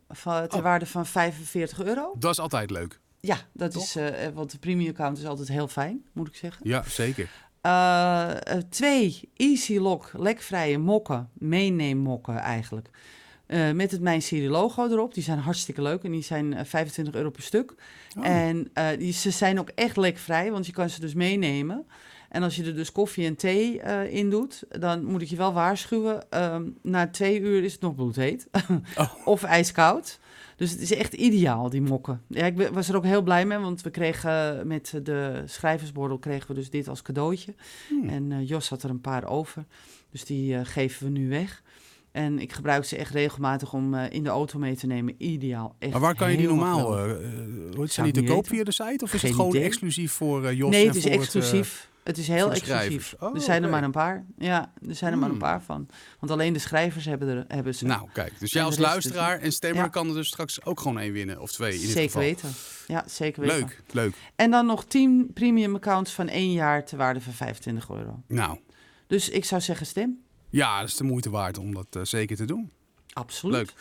Van, 0.08 0.48
ter 0.48 0.58
Oh. 0.58 0.64
waarde 0.64 0.86
van 0.86 1.06
45 1.06 1.82
euro. 1.84 2.14
Dat 2.18 2.30
is 2.32 2.38
altijd 2.38 2.70
leuk. 2.70 3.00
Ja, 3.20 3.36
dat 3.52 3.70
Toch? 3.72 3.82
is, 3.82 3.96
eh, 3.96 4.28
want 4.34 4.50
de 4.50 4.58
premium 4.58 4.88
account 4.90 5.18
is 5.18 5.24
altijd 5.26 5.48
heel 5.48 5.68
fijn, 5.68 6.04
moet 6.12 6.28
ik 6.28 6.34
zeggen. 6.36 6.68
Ja, 6.68 6.82
zeker. 6.88 7.28
Eh, 7.60 8.30
eh, 8.30 8.62
twee, 8.68 9.30
Easy 9.36 9.78
Lock, 9.78 10.10
lekvrije 10.16 10.78
mokken, 10.78 11.30
meeneemmokken 11.32 12.36
eigenlijk. 12.36 12.90
Eh, 13.54 13.72
met 13.72 13.90
het 13.90 14.00
Mijn 14.00 14.22
Serie 14.22 14.48
logo 14.48 14.88
erop. 14.88 15.14
Die 15.14 15.22
zijn 15.22 15.38
hartstikke 15.38 15.82
leuk 15.82 16.02
en 16.02 16.10
die 16.10 16.22
zijn 16.22 16.54
eh, 16.54 16.64
25 16.64 17.14
euro 17.14 17.30
per 17.30 17.42
stuk. 17.42 17.74
Oh. 18.18 18.26
En 18.26 18.70
eh, 18.72 18.86
die, 18.98 19.12
ze 19.12 19.30
zijn 19.30 19.58
ook 19.58 19.68
echt 19.74 19.96
lekvrij, 19.96 20.50
want 20.50 20.66
je 20.66 20.72
kan 20.72 20.90
ze 20.90 21.00
dus 21.00 21.14
meenemen. 21.14 21.86
En 22.28 22.42
als 22.42 22.56
je 22.56 22.64
er 22.64 22.74
dus 22.74 22.92
koffie 22.92 23.26
en 23.26 23.36
thee 23.36 23.80
eh, 23.80 24.14
in 24.14 24.30
doet, 24.30 24.64
dan 24.68 25.04
moet 25.04 25.22
ik 25.22 25.28
je 25.28 25.36
wel 25.36 25.52
waarschuwen. 25.52 26.30
ehm, 26.30 26.62
na 26.82 27.08
twee 27.08 27.40
uur 27.40 27.64
is 27.64 27.72
het 27.72 27.80
nog 27.80 27.94
bloedheet. 27.94 28.48
Oh. 28.96 29.12
of 29.24 29.42
ijskoud. 29.42 30.18
Dus 30.56 30.70
het 30.70 30.80
is 30.80 30.94
echt 30.94 31.12
ideaal, 31.12 31.70
die 31.70 31.80
mokken. 31.80 32.22
Ja, 32.28 32.44
ik 32.44 32.68
was 32.68 32.88
er 32.88 32.96
ook 32.96 33.04
heel 33.04 33.22
blij 33.22 33.46
mee, 33.46 33.58
want 33.58 33.82
we 33.82 33.90
kregen 33.90 34.66
met 34.66 35.00
de 35.02 35.42
schrijversbordel 35.46 36.18
kregen 36.18 36.48
we 36.48 36.54
dus 36.54 36.70
dit 36.70 36.88
als 36.88 37.02
cadeautje. 37.02 37.54
Hmm. 37.88 38.08
En 38.08 38.32
eh, 38.32 38.48
Jos 38.48 38.68
had 38.68 38.82
er 38.82 38.90
een 38.90 39.00
paar 39.00 39.24
over, 39.26 39.64
dus 40.10 40.24
die 40.24 40.56
eh, 40.56 40.60
geven 40.64 41.06
we 41.06 41.18
nu 41.18 41.28
weg. 41.28 41.62
En 42.14 42.38
ik 42.38 42.52
gebruik 42.52 42.84
ze 42.84 42.96
echt 42.96 43.10
regelmatig 43.12 43.72
om 43.72 43.94
eh, 43.94 44.10
in 44.10 44.22
de 44.24 44.28
auto 44.30 44.58
mee 44.58 44.76
te 44.76 44.86
nemen. 44.86 45.14
Ideaal. 45.18 45.74
Echt 45.78 45.92
Maar 45.92 46.00
waar 46.00 46.14
kan 46.14 46.30
je 46.30 46.36
die 46.36 46.46
normaal... 46.48 46.80
hoe 47.06 47.72
Zou 47.74 47.86
zijn 47.86 48.12
die 48.12 48.22
te 48.22 48.28
koop 48.28 48.48
weten. 48.48 48.54
via 48.54 48.64
de 48.64 48.72
site? 48.72 49.04
Of 49.04 49.14
is 49.14 49.22
het 49.22 49.30
gewoon 49.34 49.48
idee. 49.50 49.62
exclusief 49.64 50.12
voor 50.12 50.44
eh 50.44 50.52
Jos 50.56 50.70
nee, 50.70 50.86
het 50.86 50.96
is 50.96 51.04
eh, 51.04 51.14
exclusief. 51.14 51.88
Het 52.04 52.18
is 52.18 52.28
heel 52.28 52.50
exclusief. 52.52 53.14
Oh, 53.20 53.34
er 53.34 53.40
zijn 53.40 53.62
er 53.62 53.68
maar 53.70 53.82
een 53.82 53.90
paar. 53.90 54.24
Ja, 54.38 54.72
er 54.88 54.94
zijn 54.94 55.12
er 55.12 55.18
maar 55.18 55.28
een 55.28 55.34
Hmm. 55.34 55.44
paar 55.44 55.62
van. 55.62 55.86
Want 56.20 56.32
alleen 56.32 56.52
de 56.52 56.58
schrijvers 56.58 57.04
hebben, 57.04 57.28
er, 57.28 57.44
hebben 57.48 57.74
ze. 57.74 57.84
nou, 57.84 58.08
kijk. 58.12 58.32
Dus 58.38 58.52
jij 58.52 58.62
als 58.62 58.78
luisteraar 58.78 59.38
en 59.40 59.52
stemmer 59.52 59.82
Ja. 59.82 59.88
kan 59.88 60.08
er 60.08 60.14
dus 60.14 60.28
straks 60.28 60.64
ook 60.64 60.80
gewoon 60.80 60.98
één 60.98 61.12
winnen. 61.12 61.40
Of 61.40 61.52
twee 61.52 61.74
in 61.74 61.80
dit 61.80 61.88
zeker 61.90 62.02
geval. 62.02 62.22
weten. 62.22 62.48
Ja, 62.86 63.04
zeker 63.06 63.40
weten. 63.42 63.58
Leuk, 63.58 63.80
leuk. 63.92 64.14
En 64.36 64.50
dan 64.50 64.66
nog 64.66 64.84
10 64.84 65.30
premium 65.34 65.74
accounts 65.74 66.12
van 66.12 66.28
één 66.28 66.52
jaar 66.52 66.84
te 66.84 66.96
waarde 66.96 67.20
van 67.20 67.32
25 67.32 67.90
euro. 67.90 68.22
Nou, 68.28 68.58
Dus 69.06 69.28
ik 69.28 69.44
zou 69.44 69.60
zeggen 69.60 69.86
stem. 69.86 70.22
Ja, 70.56 70.80
dat 70.80 70.88
is 70.88 70.96
de 70.96 71.04
moeite 71.04 71.30
waard 71.30 71.58
om 71.58 71.74
dat 71.74 71.86
eh, 71.90 72.02
zeker 72.02 72.36
te 72.36 72.44
doen. 72.44 72.70
Absoluut. 73.12 73.54
Leuk. 73.56 73.72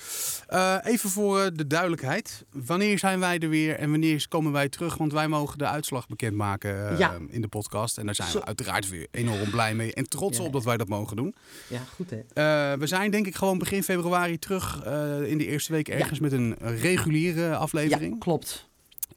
Eh, 0.48 0.78
even 0.84 1.10
voor 1.10 1.40
eh, 1.42 1.48
de 1.54 1.68
duidelijkheid. 1.68 2.46
Wanneer 2.52 3.00
zijn 3.00 3.20
wij 3.20 3.40
er 3.40 3.50
weer 3.50 3.76
en 3.76 3.90
wanneer 3.90 4.26
komen 4.30 4.52
wij 4.52 4.70
terug? 4.70 4.98
Want 4.98 5.12
wij 5.12 5.28
mogen 5.28 5.58
de 5.58 5.68
uitslag 5.68 6.08
bekendmaken 6.08 6.98
Ja. 6.98 7.18
in 7.28 7.42
de 7.42 7.48
podcast. 7.48 7.98
En 7.98 8.06
daar 8.06 8.16
zijn 8.16 8.30
Zo- 8.30 8.40
we 8.40 8.46
uiteraard 8.46 8.90
weer 8.90 9.08
enorm 9.12 9.50
blij 9.50 9.76
mee 9.76 9.94
en 9.94 10.10
trots 10.10 10.38
Ja. 10.38 10.44
op 10.44 10.54
dat 10.54 10.64
wij 10.64 10.78
dat 10.78 10.88
mogen 10.88 11.16
doen. 11.16 11.36
Ja, 11.68 11.80
goed 11.96 12.10
hè. 12.10 12.78
We 12.78 12.88
zijn 12.88 13.12
denk 13.12 13.28
ik 13.28 13.36
gewoon 13.36 13.58
begin 13.58 13.84
februari 13.84 14.40
terug 14.40 14.84
in 15.26 15.38
de 15.38 15.46
eerste 15.48 15.72
week 15.72 15.88
ergens 15.90 16.20
met 16.20 16.32
een 16.32 16.56
reguliere 16.60 17.42
Ja, 17.42 17.54
aflevering. 17.56 18.20
klopt. 18.20 18.70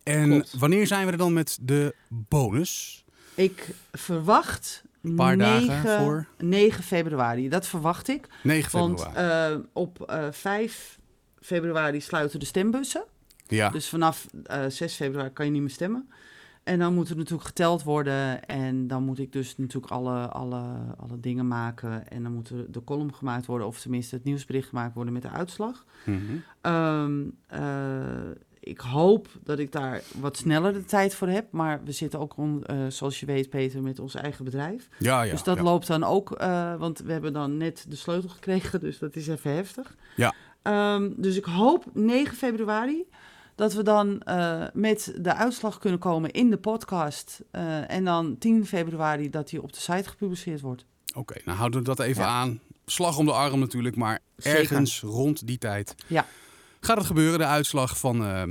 en 0.02 0.28
klopt. 0.30 0.54
wanneer 0.58 0.86
zijn 0.86 1.06
we 1.06 1.12
er 1.12 1.18
dan 1.18 1.32
met 1.32 1.58
de 1.60 1.94
bonus? 2.08 3.04
Ik 3.34 3.68
verwacht 3.92 4.82
Een 5.06 5.14
paar 5.14 5.36
9, 5.36 5.66
dagen 5.66 6.02
voor 6.02 6.26
9 6.38 6.84
februari. 6.84 7.48
Dat 7.48 7.66
verwacht 7.66 8.08
ik. 8.08 8.28
9 8.42 8.78
Want 8.78 9.00
februari. 9.02 9.54
eh, 9.54 9.60
op 9.72 10.00
eh 10.02 10.26
5 10.30 10.98
februari 11.40 12.00
sluiten 12.00 12.38
de 12.40 12.46
stembussen. 12.46 13.04
ja. 13.46 13.70
Dus 13.70 13.88
vanaf 13.88 14.26
eh 14.44 14.64
6 14.68 14.94
februari 14.94 15.30
kan 15.32 15.44
je 15.46 15.52
niet 15.52 15.60
meer 15.60 15.70
stemmen. 15.70 16.08
En 16.64 16.78
dan 16.78 16.94
moet 16.94 17.08
er 17.08 17.16
natuurlijk 17.16 17.46
geteld 17.46 17.82
worden. 17.82 18.44
En 18.46 18.86
dan 18.86 19.02
moet 19.02 19.18
ik 19.18 19.32
dus 19.32 19.56
natuurlijk 19.56 19.92
alle, 19.92 20.28
alle, 20.28 20.62
alle 20.96 21.20
dingen 21.20 21.48
maken. 21.48 22.08
En 22.08 22.22
dan 22.22 22.32
moet 22.32 22.48
er 22.48 22.72
de 22.72 22.84
column 22.84 23.14
gemaakt 23.14 23.46
worden. 23.46 23.66
Of 23.66 23.80
tenminste 23.80 24.14
het 24.14 24.24
nieuwsbericht 24.24 24.68
gemaakt 24.68 24.94
worden 24.94 25.12
met 25.12 25.22
de 25.22 25.30
uitslag. 25.30 25.84
Eh, 26.60 27.06
ik 28.66 28.80
hoop 28.80 29.28
dat 29.44 29.58
ik 29.58 29.72
daar 29.72 30.02
wat 30.18 30.36
sneller 30.36 30.72
de 30.72 30.84
tijd 30.84 31.14
voor 31.14 31.28
heb. 31.28 31.52
Maar 31.52 31.80
we 31.84 31.92
zitten 31.92 32.18
ook, 32.20 32.36
om, 32.36 32.62
eh, 32.62 32.76
zoals 32.88 33.20
je 33.20 33.26
weet, 33.26 33.50
Peter, 33.50 33.82
met 33.82 33.98
ons 33.98 34.14
eigen 34.14 34.44
bedrijf. 34.44 34.88
ja, 34.98 35.22
ja. 35.22 35.30
dus 35.32 35.42
dat 35.42 35.56
ja. 35.56 35.62
loopt 35.62 35.86
dan 35.86 36.04
ook, 36.04 36.32
eh, 36.32 36.74
want 36.74 36.98
we 36.98 37.12
hebben 37.12 37.32
dan 37.32 37.56
net 37.56 37.84
de 37.88 37.96
sleutel 37.96 38.28
gekregen. 38.28 38.80
Dus 38.86 38.98
dat 38.98 39.16
is 39.16 39.26
even 39.28 39.54
heftig. 39.54 39.96
Ja. 40.16 40.34
Ehm, 40.62 41.10
dus 41.16 41.36
ik 41.36 41.44
hoop 41.44 41.84
9 41.92 42.36
februari 42.36 43.04
dat 43.54 43.72
we 43.74 43.82
dan 43.82 44.20
eh, 44.22 44.64
met 44.72 45.14
de 45.20 45.34
uitslag 45.34 45.78
kunnen 45.78 45.98
komen 45.98 46.30
in 46.30 46.50
de 46.50 46.58
podcast. 46.58 47.40
en 47.86 48.04
dan 48.04 48.38
10 48.38 48.66
februari 48.66 49.30
dat 49.30 49.48
die 49.48 49.62
op 49.62 49.72
de 49.72 49.80
site 49.80 50.08
gepubliceerd 50.08 50.60
wordt. 50.60 50.84
Oké, 51.14 51.34
nou 51.44 51.58
houden 51.58 51.80
we 51.80 51.86
dat 51.86 51.98
even 52.00 52.22
Ja. 52.22 52.28
aan. 52.28 52.60
Slag 52.86 53.18
om 53.18 53.26
de 53.26 53.32
arm 53.32 53.58
natuurlijk, 53.58 53.96
maar 53.96 54.18
Zeker. 54.36 54.60
ergens 54.60 55.00
rond 55.00 55.46
die 55.46 55.58
tijd 55.58 55.94
Ja. 56.06 56.26
Gaat 56.86 56.96
het 56.96 57.06
gebeuren, 57.06 57.38
de 57.38 57.44
uitslag 57.44 57.98
van 57.98 58.24
eh, 58.24 58.42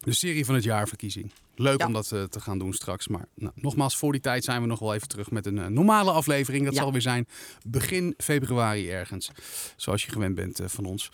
de 0.00 0.12
serie 0.12 0.44
van 0.44 0.54
het 0.54 0.64
jaarverkiezing. 0.64 1.30
Leuk 1.54 1.78
Ja. 1.80 1.86
om 1.86 1.92
dat 1.92 2.12
eh, 2.12 2.22
te 2.22 2.40
gaan 2.40 2.58
doen 2.58 2.72
straks. 2.72 3.08
Maar 3.08 3.24
nou, 3.34 3.52
nogmaals, 3.54 3.96
voor 3.96 4.12
die 4.12 4.20
tijd 4.20 4.44
zijn 4.44 4.60
we 4.60 4.66
nog 4.66 4.78
wel 4.78 4.94
even 4.94 5.08
terug 5.08 5.30
met 5.30 5.46
een 5.46 5.58
eh, 5.58 5.66
normale 5.66 6.10
aflevering. 6.10 6.64
Dat 6.64 6.74
Ja. 6.74 6.80
zal 6.80 6.92
weer 6.92 7.00
zijn 7.00 7.26
begin 7.66 8.14
februari 8.16 8.90
ergens. 8.90 9.30
Zoals 9.76 10.04
je 10.04 10.10
gewend 10.10 10.34
bent 10.34 10.60
van 10.64 10.84
ons. 10.84 11.08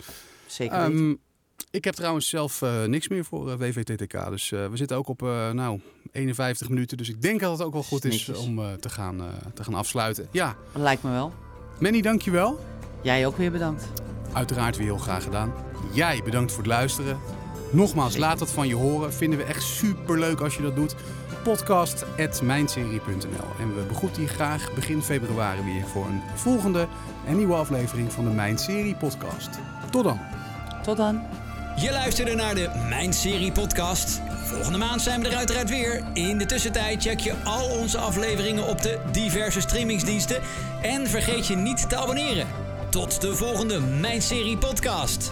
Zeker 0.45 0.77
weten. 0.79 0.93
Ehm, 1.07 1.15
ik 1.71 1.83
heb 1.83 1.93
trouwens 1.95 2.29
zelf 2.29 2.61
niks 2.87 3.07
meer 3.07 3.25
voor 3.25 3.57
WVTTK. 3.57 4.29
Dus 4.29 4.49
we 4.49 4.69
zitten 4.73 4.97
ook 4.97 5.07
op 5.07 5.21
nou, 5.53 5.79
51 6.11 6.69
minuten. 6.69 6.97
Dus 6.97 7.09
ik 7.09 7.21
denk 7.21 7.39
dat 7.39 7.51
het 7.51 7.67
ook 7.67 7.73
wel 7.73 7.83
goed 7.83 8.05
is 8.05 8.29
om 8.29 8.79
te, 8.79 8.89
gaan, 8.89 9.21
te 9.53 9.63
gaan 9.63 9.73
afsluiten. 9.73 10.27
Ja, 10.31 10.55
Lijkt 10.73 11.03
me 11.03 11.11
wel. 11.11 11.33
Manny, 11.79 12.01
dankjewel. 12.01 12.59
Jij 13.03 13.25
ook 13.27 13.37
weer 13.37 13.51
bedankt. 13.51 13.87
Uiteraard 14.33 14.77
weer 14.77 14.85
heel 14.85 14.97
graag 14.97 15.23
gedaan. 15.23 15.53
Jij 15.95 16.21
bedankt 16.23 16.51
voor 16.51 16.63
het 16.63 16.71
luisteren. 16.71 17.19
Nogmaals, 17.69 18.13
Zeker. 18.13 18.27
laat 18.27 18.39
het 18.39 18.51
van 18.51 18.67
je 18.67 18.75
horen. 18.75 19.13
Vinden 19.13 19.39
we 19.39 19.45
echt 19.45 19.63
super 19.63 20.19
leuk 20.19 20.41
als 20.41 20.55
je 20.55 20.61
dat 20.61 20.75
doet. 20.75 20.95
Podcast.mijnserie.nl 21.43 23.47
En 23.59 23.75
we 23.75 23.81
begroeten 23.87 24.21
je 24.21 24.27
graag 24.27 24.73
begin 24.73 25.01
februari 25.01 25.63
weer 25.63 25.87
voor 25.87 26.05
een 26.05 26.21
volgende 26.35 26.87
en 27.27 27.37
nieuwe 27.37 27.55
aflevering 27.55 28.11
van 28.11 28.23
de 28.23 28.29
Mijn 28.29 28.57
Serie 28.57 28.95
podcast. 28.95 29.49
Tot 29.91 30.03
dan. 30.03 30.19
Tot 30.83 30.97
dan. 30.97 31.21
Je 31.75 31.91
luisterde 31.91 32.35
naar 32.35 32.55
de 32.55 32.69
Mijn 32.89 33.13
Serie 33.13 33.51
podcast. 33.51 34.21
Volgende 34.43 34.77
maand 34.77 35.01
zijn 35.01 35.21
we 35.21 35.27
er 35.27 35.35
uiteraard 35.35 35.69
weer. 35.69 36.03
In 36.13 36.37
de 36.37 36.45
tussentijd 36.45 37.01
check 37.01 37.19
je 37.19 37.33
al 37.43 37.69
onze 37.69 37.97
afleveringen 37.97 38.67
op 38.67 38.81
de 38.81 38.99
diverse 39.11 39.61
streamingsdiensten. 39.61 40.41
En 40.81 41.07
vergeet 41.07 41.47
je 41.47 41.55
niet 41.55 41.89
te 41.89 41.95
abonneren. 41.95 42.47
Tot 42.89 43.21
de 43.21 43.35
volgende 43.35 43.79
Mijn 43.79 44.21
Serie 44.21 44.57
podcast. 44.57 45.31